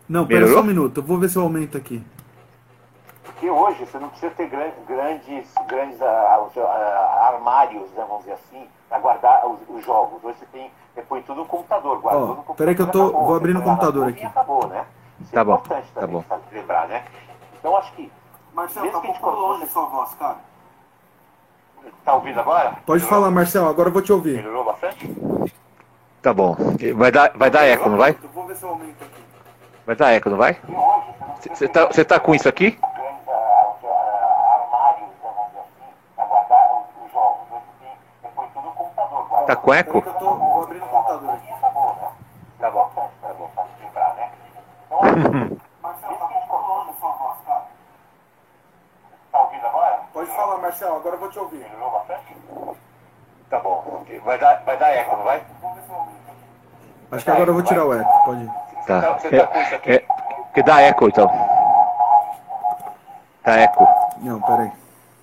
Não, 0.08 0.28
pera 0.28 0.48
só 0.48 0.60
um 0.60 0.66
minuto, 0.66 1.00
eu 1.00 1.04
vou 1.04 1.18
ver 1.18 1.30
se 1.30 1.38
eu 1.38 1.42
aumento 1.42 1.78
aqui 1.78 2.04
que 3.42 3.50
hoje 3.50 3.84
você 3.84 3.98
não 3.98 4.08
precisa 4.10 4.32
ter 4.36 4.48
grandes, 4.48 4.86
grandes, 4.86 5.52
grandes 5.66 6.00
uh, 6.00 6.60
uh, 6.60 6.68
armários, 7.24 7.90
né, 7.94 8.06
vamos 8.08 8.20
dizer 8.20 8.34
assim, 8.34 8.68
para 8.88 9.00
guardar 9.00 9.48
os, 9.48 9.60
os, 9.68 9.84
jogos. 9.84 10.24
Hoje 10.24 10.38
você 10.38 10.46
tem, 10.52 10.72
você 10.94 11.02
põe 11.02 11.24
tudo 11.24 11.38
no 11.40 11.48
computador, 11.48 12.00
guarda 12.00 12.20
oh, 12.20 12.22
no 12.22 12.36
computador. 12.36 12.56
Peraí 12.56 12.76
que 12.76 12.82
eu 12.84 12.92
tô, 12.92 13.08
acabou, 13.08 13.26
vou 13.26 13.36
abrir 13.36 13.54
no 13.56 13.64
computador 13.64 14.10
aqui. 14.10 14.24
Acabou, 14.24 14.68
né? 14.68 14.86
Isso 15.20 15.32
tá 15.32 15.42
é 15.42 15.44
bom, 15.44 15.56
importante 15.56 15.92
tá 15.92 16.02
também, 16.02 16.24
bom. 16.30 16.40
lembrar, 16.52 16.88
né? 16.88 17.04
Então 17.58 17.76
acho 17.78 17.92
que. 17.94 18.12
Marcelo, 18.54 18.92
tá 18.92 18.98
um 19.00 19.02
pouco 19.02 19.30
longe 19.32 19.68
sua 19.68 19.86
voz, 19.88 20.14
cara. 20.14 20.38
Tá 22.06 22.14
ouvindo 22.14 22.40
agora? 22.40 22.78
Pode 22.86 23.04
Melhorou? 23.04 23.10
falar, 23.10 23.32
Marcelo, 23.32 23.70
agora 23.70 23.90
eu 23.90 23.94
vou 23.94 24.02
te 24.04 24.14
ouvir. 24.14 24.36
Melhorou 24.36 24.66
bastante? 24.66 25.52
Tá 26.22 26.32
bom. 26.32 26.56
Vai 26.96 27.12
dar, 27.12 27.32
vai 27.34 27.50
dar 27.50 27.66
eco, 27.66 27.90
não 27.90 27.98
vai? 27.98 28.12
vou 28.12 28.46
ver 28.46 28.56
se 28.56 28.62
eu 28.62 28.70
aumento 28.70 29.04
aqui. 29.04 29.24
Vai 29.84 29.96
dar 29.96 30.12
eco, 30.12 30.30
não 30.30 30.38
vai? 30.38 30.60
Você 31.50 31.68
tá, 31.68 31.88
tá 31.88 32.20
com 32.20 32.36
isso 32.36 32.48
aqui? 32.48 32.78
Tá 39.52 39.56
com 39.58 39.74
eco? 39.74 39.98
Eu 39.98 40.14
tô, 40.14 40.34
vou 40.34 40.64
abrir 40.64 40.80
no 40.80 40.88
computador 40.88 41.30
aqui. 41.32 41.48
Tá 41.60 41.70
bom, 42.72 42.90
tá 43.22 43.34
bom, 43.34 43.50
pra 43.54 43.66
lembrar, 43.82 44.16
né? 44.16 44.32
Marcelo, 45.84 46.16
tá 46.16 46.94
sua 46.98 47.12
voz, 47.12 47.38
cara. 47.46 47.64
Tá 49.30 49.42
ouvindo 49.42 49.66
agora? 49.68 50.00
Pode 50.14 50.30
falar, 50.30 50.58
Marcelo, 50.60 50.96
agora 50.96 51.16
eu 51.16 51.20
vou 51.20 51.30
te 51.30 51.40
ouvir. 51.40 51.58
Melhorou 51.58 51.92
bastante? 51.92 52.38
Tá 53.50 53.60
bom. 53.60 54.06
Vai 54.24 54.40
dar, 54.40 54.64
vai 54.64 54.78
dar 54.78 54.90
eco, 54.90 55.18
não 55.18 55.24
vai? 55.26 55.44
Acho 57.12 57.26
que 57.26 57.32
agora 57.32 57.50
eu 57.50 57.54
vou 57.54 57.64
tirar 57.64 57.86
o 57.86 57.94
eco, 57.94 58.24
pode 58.24 58.44
ir. 58.46 58.52
Tá. 58.88 59.20
Você 59.20 59.38
tá 59.38 59.48
com 59.48 59.60
isso 59.60 59.76
aqui? 59.76 59.92
É, 59.92 60.06
que 60.54 60.64
dá 60.64 60.82
eco, 60.82 61.10
então. 61.10 61.28
Tá 63.44 63.58
eco. 63.58 63.86
Não, 64.22 64.42
peraí. 64.42 64.72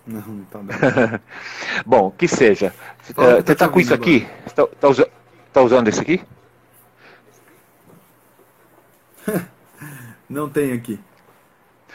Não, 0.07 0.21
não 0.21 0.45
tá 0.45 0.59
bem. 0.59 0.77
Bom, 1.85 2.11
que 2.11 2.27
seja. 2.27 2.75
Você 3.15 3.53
está 3.53 3.55
tá 3.55 3.69
com 3.69 3.81
isso 3.81 3.95
aqui? 3.95 4.27
Está 4.47 4.67
tá, 4.67 4.89
usa, 4.89 5.09
tá 5.53 5.63
usando 5.63 5.89
esse 5.89 6.01
aqui? 6.01 6.21
não 10.29 10.49
tem 10.49 10.73
aqui. 10.73 11.01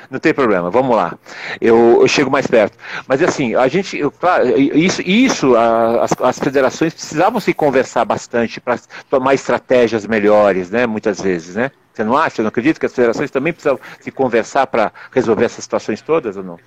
Não 0.09 0.19
tem 0.19 0.33
problema, 0.33 0.69
vamos 0.69 0.95
lá. 0.95 1.17
Eu, 1.61 2.01
eu 2.01 2.07
chego 2.07 2.29
mais 2.29 2.47
perto. 2.47 2.77
Mas 3.07 3.21
assim, 3.21 3.55
a 3.55 3.67
gente, 3.67 3.97
eu, 3.97 4.11
claro, 4.11 4.47
isso, 4.59 5.01
isso 5.01 5.55
as, 5.55 6.11
as 6.21 6.39
federações 6.39 6.93
precisavam 6.93 7.39
se 7.39 7.53
conversar 7.53 8.03
bastante 8.03 8.59
para 8.59 8.79
tomar 9.09 9.33
estratégias 9.33 10.05
melhores, 10.05 10.69
né? 10.69 10.85
Muitas 10.85 11.21
vezes, 11.21 11.55
né? 11.55 11.71
Você 11.93 12.03
não 12.03 12.17
acha? 12.17 12.37
Você 12.37 12.41
não 12.41 12.49
acredita 12.49 12.79
que 12.79 12.85
as 12.85 12.93
federações 12.93 13.29
também 13.31 13.53
precisam 13.53 13.79
se 13.99 14.11
conversar 14.11 14.67
para 14.67 14.91
resolver 15.11 15.45
essas 15.45 15.63
situações 15.63 16.01
todas 16.01 16.35
ou 16.35 16.43
não? 16.43 16.59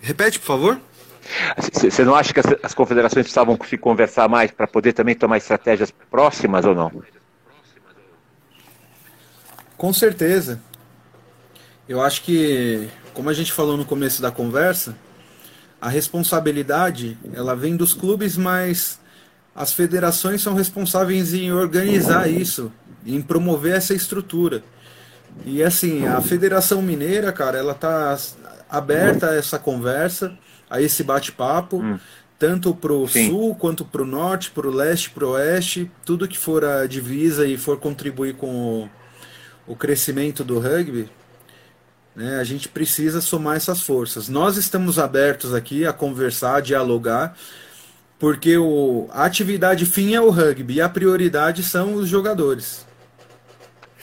Repete, 0.00 0.38
por 0.38 0.46
favor. 0.46 0.80
Você 1.72 2.04
não 2.04 2.14
acha 2.14 2.32
que 2.32 2.40
as, 2.40 2.46
as 2.62 2.74
confederações 2.74 3.24
precisavam 3.24 3.58
se 3.68 3.76
conversar 3.76 4.28
mais 4.28 4.50
para 4.50 4.66
poder 4.66 4.92
também 4.92 5.14
tomar 5.14 5.38
estratégias 5.38 5.92
próximas 6.10 6.64
ou 6.64 6.74
não? 6.74 6.90
Com 9.76 9.92
certeza. 9.92 10.60
Eu 11.88 12.00
acho 12.00 12.22
que, 12.22 12.88
como 13.12 13.28
a 13.28 13.34
gente 13.34 13.52
falou 13.52 13.76
no 13.76 13.84
começo 13.84 14.22
da 14.22 14.30
conversa, 14.30 14.96
a 15.80 15.88
responsabilidade 15.88 17.18
ela 17.34 17.54
vem 17.54 17.76
dos 17.76 17.92
clubes, 17.92 18.36
mas 18.36 18.98
as 19.54 19.72
federações 19.72 20.40
são 20.42 20.54
responsáveis 20.54 21.34
em 21.34 21.52
organizar 21.52 22.28
isso, 22.28 22.72
em 23.04 23.20
promover 23.20 23.76
essa 23.76 23.92
estrutura. 23.92 24.62
E 25.44 25.62
assim, 25.62 26.06
a 26.06 26.20
Federação 26.20 26.80
Mineira, 26.80 27.32
cara, 27.32 27.58
ela 27.58 27.74
tá 27.74 28.16
aberta 28.70 29.30
a 29.30 29.34
essa 29.34 29.58
conversa, 29.58 30.36
a 30.74 30.82
esse 30.82 31.04
bate-papo, 31.04 31.76
hum. 31.78 31.98
tanto 32.38 32.74
para 32.74 32.92
o 32.92 33.06
sul 33.06 33.54
quanto 33.54 33.84
para 33.84 34.02
o 34.02 34.06
norte, 34.06 34.50
para 34.50 34.66
o 34.66 34.70
leste, 34.70 35.10
para 35.10 35.24
o 35.24 35.30
oeste, 35.30 35.90
tudo 36.04 36.26
que 36.26 36.36
for 36.36 36.64
a 36.64 36.86
divisa 36.86 37.46
e 37.46 37.56
for 37.56 37.78
contribuir 37.78 38.34
com 38.34 38.48
o, 38.48 38.90
o 39.72 39.76
crescimento 39.76 40.42
do 40.42 40.58
rugby, 40.58 41.08
né, 42.14 42.38
a 42.40 42.44
gente 42.44 42.68
precisa 42.68 43.20
somar 43.20 43.56
essas 43.56 43.82
forças. 43.82 44.28
Nós 44.28 44.56
estamos 44.56 44.98
abertos 44.98 45.54
aqui 45.54 45.86
a 45.86 45.92
conversar, 45.92 46.56
a 46.56 46.60
dialogar, 46.60 47.36
porque 48.18 48.56
o, 48.56 49.08
a 49.12 49.24
atividade 49.24 49.86
fim 49.86 50.14
é 50.14 50.20
o 50.20 50.30
rugby 50.30 50.74
e 50.74 50.80
a 50.80 50.88
prioridade 50.88 51.62
são 51.62 51.94
os 51.94 52.08
jogadores. 52.08 52.84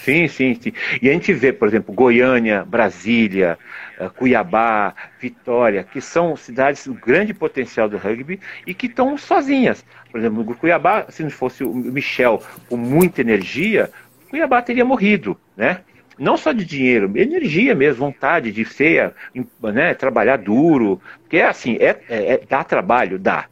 Sim, 0.04 0.28
sim, 0.28 0.56
sim. 0.60 0.72
E 0.99 1.08
a 1.08 1.14
gente 1.14 1.32
vê, 1.32 1.54
por 1.54 1.68
exemplo, 1.68 1.93
Goiânia, 1.93 2.66
Brasília, 2.66 3.60
eh, 3.99 4.10
Cuiabá, 4.10 4.95
Vitória, 5.20 5.84
que 5.84 6.02
são 6.02 6.36
cidades 6.36 6.86
de 6.86 6.93
grande 6.93 7.36
potencial 7.36 7.88
do 7.88 7.97
rugby 7.97 8.39
e 8.66 8.74
que 8.74 8.88
estão 8.88 9.16
sozinhas. 9.16 9.86
Por 10.12 10.20
exemplo, 10.20 10.43
no 10.43 10.56
Cuiabá, 10.56 11.06
se 11.10 11.22
não 11.22 11.30
fosse 11.30 11.64
o 11.64 11.72
Michel 11.72 12.41
com 12.68 12.78
muita 12.78 13.22
energia, 13.22 13.91
Cuiabá 14.28 14.62
teria 14.64 14.84
morrido, 14.84 15.39
né? 15.56 15.82
Não 16.18 16.36
só 16.36 16.52
de 16.52 16.66
dinheiro, 16.66 17.12
energia 17.16 17.76
mesmo, 17.76 18.06
vontade 18.06 18.52
de 18.52 18.66
ser, 18.66 19.14
né, 19.62 19.93
trabalhar 19.93 20.38
duro, 20.38 21.02
porque 21.22 21.38
é 21.38 21.45
assim, 21.45 21.78
é, 21.80 21.99
é, 22.10 22.34
é 22.34 22.41
dá 22.47 22.64
trabalho, 22.64 23.18
dá, 23.18 23.45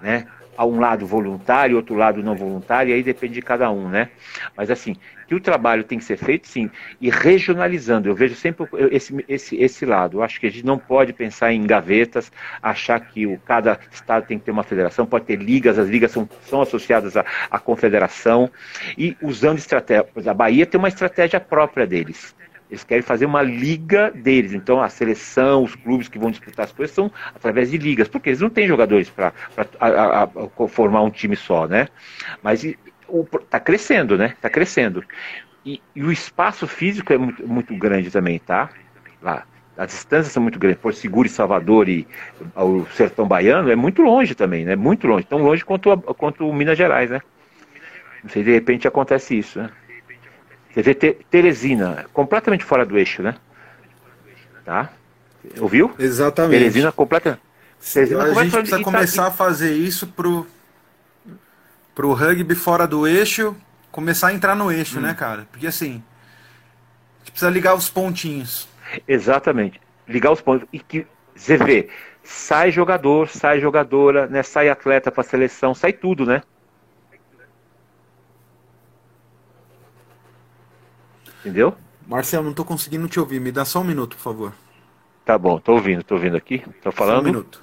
né? 0.00 0.26
Um 0.64 0.80
lado 0.80 1.06
voluntário, 1.06 1.76
outro 1.76 1.94
lado 1.94 2.22
não 2.22 2.34
voluntário, 2.34 2.94
aí 2.94 3.02
depende 3.02 3.34
de 3.34 3.42
cada 3.42 3.70
um, 3.70 3.88
né? 3.88 4.08
Mas 4.56 4.70
assim, 4.70 4.96
que 5.26 5.34
o 5.34 5.40
trabalho 5.40 5.84
tem 5.84 5.98
que 5.98 6.04
ser 6.04 6.16
feito, 6.16 6.46
sim, 6.46 6.70
e 7.00 7.10
regionalizando. 7.10 8.08
Eu 8.08 8.14
vejo 8.14 8.34
sempre 8.34 8.66
esse, 8.90 9.24
esse, 9.28 9.56
esse 9.56 9.84
lado. 9.84 10.18
Eu 10.18 10.22
acho 10.22 10.40
que 10.40 10.46
a 10.46 10.50
gente 10.50 10.64
não 10.64 10.78
pode 10.78 11.12
pensar 11.12 11.52
em 11.52 11.66
gavetas, 11.66 12.30
achar 12.62 13.00
que 13.00 13.26
o, 13.26 13.38
cada 13.38 13.78
estado 13.90 14.26
tem 14.26 14.38
que 14.38 14.44
ter 14.44 14.50
uma 14.50 14.62
federação, 14.62 15.04
pode 15.04 15.24
ter 15.24 15.36
ligas, 15.36 15.78
as 15.78 15.88
ligas 15.88 16.12
são, 16.12 16.28
são 16.42 16.60
associadas 16.60 17.16
à, 17.16 17.24
à 17.50 17.58
confederação, 17.58 18.50
e 18.96 19.16
usando 19.20 19.58
estratégia. 19.58 20.06
A 20.26 20.34
Bahia 20.34 20.66
tem 20.66 20.78
uma 20.78 20.88
estratégia 20.88 21.40
própria 21.40 21.86
deles. 21.86 22.34
Eles 22.76 22.84
querem 22.84 23.02
fazer 23.02 23.24
uma 23.24 23.42
liga 23.42 24.10
deles. 24.10 24.52
Então, 24.52 24.82
a 24.82 24.88
seleção, 24.88 25.64
os 25.64 25.74
clubes 25.74 26.08
que 26.08 26.18
vão 26.18 26.30
disputar 26.30 26.66
as 26.66 26.72
coisas 26.72 26.94
são 26.94 27.10
através 27.34 27.70
de 27.70 27.78
ligas, 27.78 28.06
porque 28.06 28.28
eles 28.28 28.40
não 28.40 28.50
têm 28.50 28.68
jogadores 28.68 29.08
para 29.08 29.32
formar 30.68 31.02
um 31.02 31.10
time 31.10 31.34
só, 31.34 31.66
né? 31.66 31.88
Mas 32.42 32.64
está 32.64 33.58
crescendo, 33.58 34.18
né? 34.18 34.34
Está 34.36 34.50
crescendo. 34.50 35.02
E, 35.64 35.80
e, 35.94 36.04
o 36.04 36.12
espaço 36.12 36.66
físico 36.66 37.12
é 37.12 37.18
muito, 37.18 37.48
muito 37.48 37.74
grande 37.76 38.10
também, 38.10 38.38
tá? 38.38 38.68
Lá. 39.22 39.44
As 39.76 39.88
distâncias 39.88 40.32
são 40.32 40.42
muito 40.42 40.58
grandes. 40.58 40.80
Por 40.80 40.94
Seguro 40.94 41.26
e 41.26 41.30
Salvador 41.30 41.88
e 41.88 42.06
o 42.54 42.86
Sertão 42.92 43.26
Baiano 43.26 43.70
é 43.70 43.76
muito 43.76 44.00
longe 44.00 44.34
também, 44.34 44.64
né? 44.64 44.76
Muito 44.76 45.06
longe. 45.06 45.26
Tão 45.26 45.38
longe 45.38 45.64
quanto, 45.64 45.90
a, 45.90 45.96
quanto 46.14 46.50
Minas 46.52 46.78
Gerais, 46.78 47.10
né? 47.10 47.20
Não 48.22 48.30
sei, 48.30 48.42
de 48.42 48.52
repente 48.52 48.88
acontece 48.88 49.38
isso, 49.38 49.58
né? 49.60 49.70
Vê 50.82 50.94
Teresina, 50.94 52.04
completamente 52.12 52.62
fora 52.62 52.84
do 52.84 52.98
eixo, 52.98 53.22
né? 53.22 53.34
Tá? 54.62 54.90
Ouviu? 55.58 55.94
Exatamente. 55.98 56.58
Teresina 56.58 56.92
completa. 56.92 57.40
Teresina 57.94 58.24
a 58.24 58.34
gente 58.34 58.52
precisa 58.52 58.82
começar 58.82 59.22
tá... 59.22 59.28
a 59.28 59.30
fazer 59.30 59.72
isso 59.72 60.06
pro, 60.08 60.46
pro 61.94 62.12
rugby 62.12 62.54
fora 62.54 62.86
do 62.86 63.06
eixo, 63.06 63.56
começar 63.90 64.28
a 64.28 64.34
entrar 64.34 64.54
no 64.54 64.70
eixo, 64.70 64.96
né, 64.96 65.00
hum. 65.00 65.12
né, 65.12 65.14
cara? 65.14 65.46
Porque 65.50 65.66
assim, 65.66 66.02
a 67.14 67.18
gente 67.20 67.30
precisa 67.30 67.50
ligar 67.50 67.74
os 67.74 67.88
pontinhos. 67.88 68.68
Exatamente. 69.08 69.80
Ligar 70.06 70.30
os 70.30 70.42
pontos. 70.42 70.68
E 70.70 70.78
que 70.78 71.06
você 71.34 71.56
vê, 71.56 71.88
sai 72.22 72.70
jogador, 72.70 73.28
sai 73.28 73.60
jogadora, 73.60 74.26
né? 74.26 74.42
Sai 74.42 74.68
atleta 74.68 75.10
para 75.10 75.22
seleção, 75.22 75.74
sai 75.74 75.94
tudo, 75.94 76.26
né? 76.26 76.42
Entendeu? 81.46 81.76
Marcelo, 82.08 82.42
não 82.42 82.50
estou 82.50 82.64
conseguindo 82.64 83.06
te 83.06 83.20
ouvir. 83.20 83.40
Me 83.40 83.52
dá 83.52 83.64
só 83.64 83.80
um 83.80 83.84
minuto, 83.84 84.16
por 84.16 84.22
favor. 84.22 84.52
Tá 85.24 85.38
bom, 85.38 85.60
tô 85.60 85.74
ouvindo, 85.74 86.02
tô 86.02 86.16
ouvindo 86.16 86.36
aqui. 86.36 86.64
Tô 86.82 86.90
falando. 86.90 87.14
Só 87.14 87.20
um 87.20 87.24
minuto. 87.24 87.62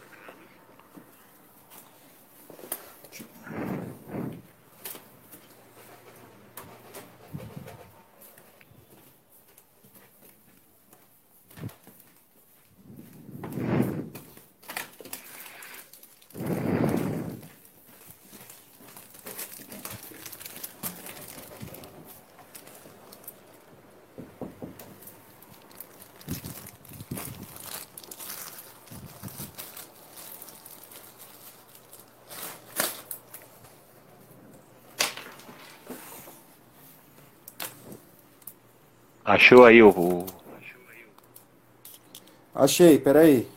Achou 39.33 39.65
aí 39.65 39.81
o. 39.81 40.27
Achei, 42.53 42.99
peraí. 42.99 43.47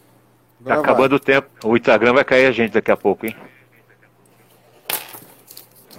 Tá 0.65 0.81
acabando 0.81 1.17
o 1.17 1.21
tempo. 1.21 1.51
O 1.69 1.77
Instagram 1.77 2.15
vai 2.15 2.25
cair 2.25 2.47
a 2.47 2.51
gente 2.51 2.73
daqui 2.73 2.91
a 2.91 2.97
pouco, 2.97 3.27
hein? 3.27 3.37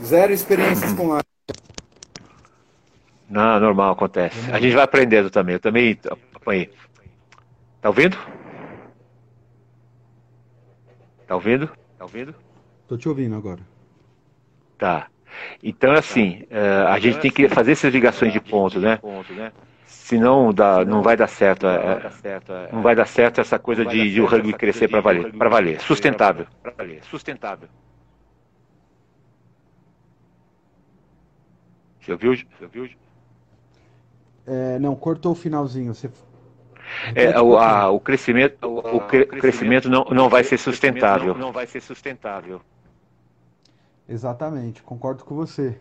Zero 0.03 0.33
experiências 0.33 0.93
com 0.93 1.09
live. 1.09 1.23
Não, 3.29 3.59
normal, 3.59 3.93
acontece. 3.93 4.49
A 4.51 4.59
gente 4.59 4.73
vai 4.73 4.83
aprendendo 4.83 5.29
também. 5.29 5.53
Eu 5.53 5.59
também 5.59 5.99
apanhei. 6.33 6.73
Tá 7.79 7.89
ouvindo? 7.89 8.17
Tá 11.27 11.35
ouvindo? 11.35 11.67
Tá 11.99 12.05
ouvindo? 12.05 12.33
Tô 12.87 12.97
te 12.97 13.07
ouvindo 13.07 13.35
agora. 13.35 13.61
Tá. 14.75 15.07
Então, 15.61 15.93
assim, 15.93 16.43
uh, 16.51 16.87
a 16.87 16.99
gente 16.99 17.19
tem 17.19 17.31
que 17.31 17.47
fazer 17.49 17.73
essas 17.73 17.93
ligações 17.93 18.33
de 18.33 18.39
ponto, 18.39 18.79
né? 18.79 18.99
Senão 19.85 20.53
dá, 20.53 20.85
não 20.85 21.01
vai 21.01 21.17
dar 21.17 21.27
certo. 21.27 21.67
É, 21.67 22.01
não 22.71 22.81
vai 22.81 22.95
dar 22.95 23.05
certo 23.05 23.41
essa 23.41 23.59
coisa 23.59 23.85
de, 23.85 24.13
de 24.13 24.21
o 24.21 24.25
rugby 24.25 24.53
crescer 24.53 24.87
para 24.87 25.01
valer. 25.01 25.33
Para 25.33 25.49
valer. 25.49 25.81
Sustentável. 25.81 26.47
Para 26.63 26.71
valer. 26.71 27.03
Sustentável. 27.03 27.67
Você 31.99 32.11
ouviu? 32.13 32.35
Você 32.35 32.63
ouviu? 32.63 32.89
É, 34.45 34.79
não, 34.79 34.95
cortou 34.95 35.33
o 35.33 35.35
finalzinho. 35.35 35.93
Você... 35.93 36.09
É, 37.13 37.39
o, 37.41 37.57
a, 37.57 37.89
o 37.89 37.99
crescimento, 37.99 38.65
o, 38.65 38.97
o 38.97 39.01
crescimento 39.01 39.89
não, 39.89 40.05
não 40.05 40.29
vai 40.29 40.43
ser 40.43 40.57
sustentável. 40.57 41.35
Não 41.35 41.51
vai 41.51 41.67
ser 41.67 41.81
sustentável. 41.81 42.61
Exatamente, 44.07 44.81
concordo 44.81 45.23
com 45.23 45.35
você. 45.35 45.77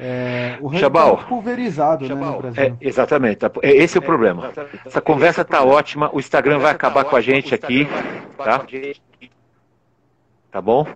É, 0.00 0.56
o 0.60 0.72
Chabal, 0.74 1.18
tá 1.18 1.24
pulverizado 1.24 2.06
Chabal, 2.06 2.24
né, 2.24 2.32
no 2.32 2.40
Brasil. 2.40 2.78
É, 2.80 2.86
exatamente, 2.86 3.36
tá, 3.36 3.50
é, 3.62 3.70
esse 3.70 3.98
é 3.98 4.00
o 4.00 4.02
problema. 4.02 4.50
Essa 4.84 5.00
conversa 5.00 5.42
está 5.42 5.62
ótima, 5.62 6.10
o 6.12 6.18
Instagram 6.18 6.58
vai 6.58 6.72
acabar 6.72 7.04
com 7.04 7.14
a 7.14 7.20
gente 7.20 7.54
aqui, 7.54 7.86
tá? 8.38 8.64
Tá 10.50 10.60
bom? 10.60 10.86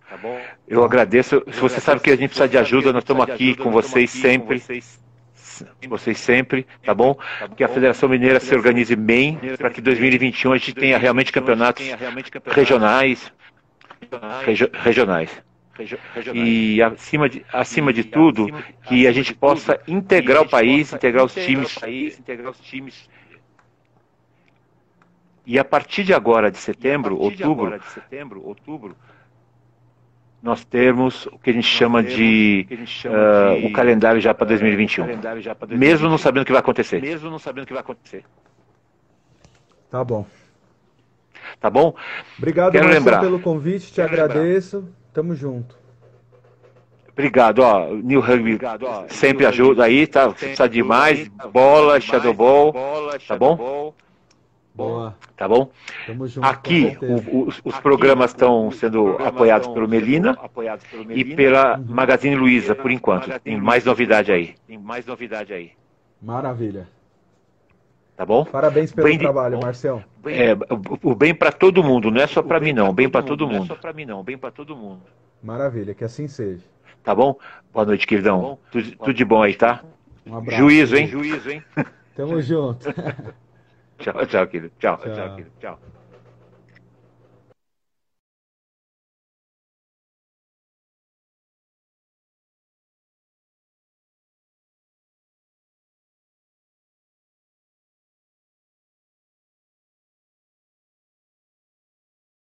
Eu 0.68 0.84
agradeço. 0.84 1.42
Se 1.50 1.60
você 1.60 1.80
sabe 1.80 2.02
que 2.02 2.10
a 2.10 2.16
gente 2.16 2.28
precisa 2.28 2.46
de 2.46 2.58
ajuda, 2.58 2.92
nós 2.92 3.02
estamos 3.02 3.26
aqui 3.26 3.54
com 3.56 3.70
vocês 3.70 4.10
sempre. 4.10 4.62
Vocês 5.88 6.18
sempre, 6.18 6.66
tá 6.84 6.94
bom? 6.94 7.16
Que 7.56 7.64
a 7.64 7.68
Federação 7.68 8.06
Mineira 8.06 8.38
se 8.38 8.54
organize 8.54 8.94
bem 8.94 9.40
para 9.56 9.70
que 9.70 9.80
2021 9.80 10.52
a 10.52 10.58
gente 10.58 10.74
tenha 10.74 10.98
realmente 10.98 11.32
campeonatos 11.32 11.86
regionais. 12.44 13.32
Regionais 14.84 15.30
e 16.34 16.82
acima 16.82 17.28
de, 17.28 17.44
acima 17.52 17.92
de 17.92 18.04
tudo 18.04 18.46
que 18.82 19.06
a 19.06 19.12
gente 19.12 19.34
possa 19.34 19.80
integrar 19.86 20.42
o 20.42 20.48
país, 20.48 20.92
integrar 20.92 21.24
os 21.24 21.34
times. 22.60 23.08
E 25.44 25.58
a 25.58 25.64
partir 25.64 26.02
de 26.02 26.12
agora, 26.12 26.50
de 26.50 26.58
setembro, 26.58 27.16
outubro, 27.18 27.80
outubro, 28.44 28.96
nós 30.42 30.64
temos 30.64 31.26
o 31.26 31.38
que 31.38 31.50
a 31.50 31.52
gente 31.52 31.66
chama 31.66 32.02
de 32.02 32.66
uh, 33.06 33.66
o 33.66 33.72
calendário 33.72 34.20
já 34.20 34.34
para 34.34 34.48
2021. 34.48 35.06
Mesmo 35.76 36.08
não 36.08 36.18
sabendo 36.18 36.42
o 36.42 36.46
que 36.46 36.52
vai 36.52 36.60
acontecer. 36.60 37.00
Mesmo 37.00 37.30
não 37.30 37.38
sabendo 37.38 37.64
o 37.64 37.66
que 37.66 37.72
vai 37.72 37.80
acontecer. 37.80 38.24
Tá 39.90 40.04
bom. 40.04 40.26
Tá 41.60 41.70
bom? 41.70 41.94
Obrigado, 42.38 42.72
Quero 42.72 42.88
lembrar. 42.88 43.20
pelo 43.20 43.40
convite, 43.40 43.86
te 43.86 43.94
Quero 43.94 44.08
agradeço. 44.08 44.76
Lembrar. 44.78 44.92
Tamo 45.16 45.34
junto. 45.34 45.74
Obrigado, 47.10 47.60
ó. 47.60 47.86
New 47.88 48.20
Rugby 48.20 48.56
Obrigado, 48.56 48.84
ó. 48.84 49.06
sempre 49.08 49.46
ajuda 49.46 49.84
aí, 49.84 50.06
tá? 50.06 50.28
Precisa 50.30 50.68
de 50.68 50.82
mais. 50.82 51.26
Bola, 51.50 51.98
Shadow 51.98 52.34
Ball. 52.34 52.74
Tá 53.26 53.34
bom? 53.34 53.94
Boa. 54.74 55.16
Tá 55.34 55.48
bom? 55.48 55.70
Junto, 56.26 56.44
Aqui, 56.44 56.98
o, 57.00 57.46
os, 57.48 57.62
os 57.64 57.80
programas 57.80 58.32
estão 58.32 58.70
sendo 58.70 59.16
apoiados 59.24 59.68
pelo 59.68 59.88
Melina 59.88 60.36
e 61.08 61.24
pela 61.24 61.78
uhum. 61.78 61.86
Magazine 61.88 62.36
Luiza, 62.36 62.74
por 62.74 62.90
enquanto. 62.90 63.40
Tem 63.40 63.58
mais 63.58 63.86
novidade 63.86 64.30
aí. 64.30 64.54
Tem 64.66 64.76
mais 64.76 65.06
novidade 65.06 65.50
aí. 65.54 65.72
Maravilha. 66.20 66.86
Tá 68.16 68.24
bom? 68.24 68.46
Parabéns 68.46 68.92
pelo 68.92 69.06
bem 69.06 69.18
trabalho, 69.18 69.58
de... 69.58 69.64
Marcel. 69.64 70.02
É, 70.24 70.56
o 71.02 71.14
bem 71.14 71.34
para 71.34 71.52
todo 71.52 71.84
mundo, 71.84 72.10
não 72.10 72.20
é 72.20 72.26
só 72.26 72.42
para 72.42 72.58
mim 72.58 72.72
não, 72.72 72.92
bem 72.92 73.10
para 73.10 73.22
todo 73.22 73.46
mundo. 73.46 73.58
Não 73.58 73.64
é 73.64 73.68
só 73.68 73.74
para 73.76 73.92
mim 73.92 74.06
não, 74.06 74.24
bem 74.24 74.38
para 74.38 74.50
todo 74.50 74.74
mundo. 74.74 75.02
Maravilha, 75.42 75.94
que 75.94 76.02
assim 76.02 76.26
seja. 76.26 76.64
Tá 77.04 77.14
bom? 77.14 77.38
Boa 77.72 77.84
noite, 77.84 78.06
queridão. 78.06 78.58
Tá 78.64 78.68
tudo, 78.72 78.96
tudo, 78.96 79.14
de 79.14 79.24
bom 79.24 79.42
aí, 79.42 79.54
tá? 79.54 79.84
Um 80.26 80.34
abraço. 80.34 80.62
Juízo, 80.62 80.96
hein? 80.96 81.06
Juízo, 81.06 81.50
hein? 81.50 81.62
Tamo 82.16 82.40
junto. 82.40 82.88
tchau, 84.00 84.26
tchau, 84.26 84.46
querido. 84.46 84.72
Tchau, 84.78 84.96
tchau, 84.96 85.14
tchau 85.14 85.36
querido. 85.36 85.52
Tchau. 85.60 85.78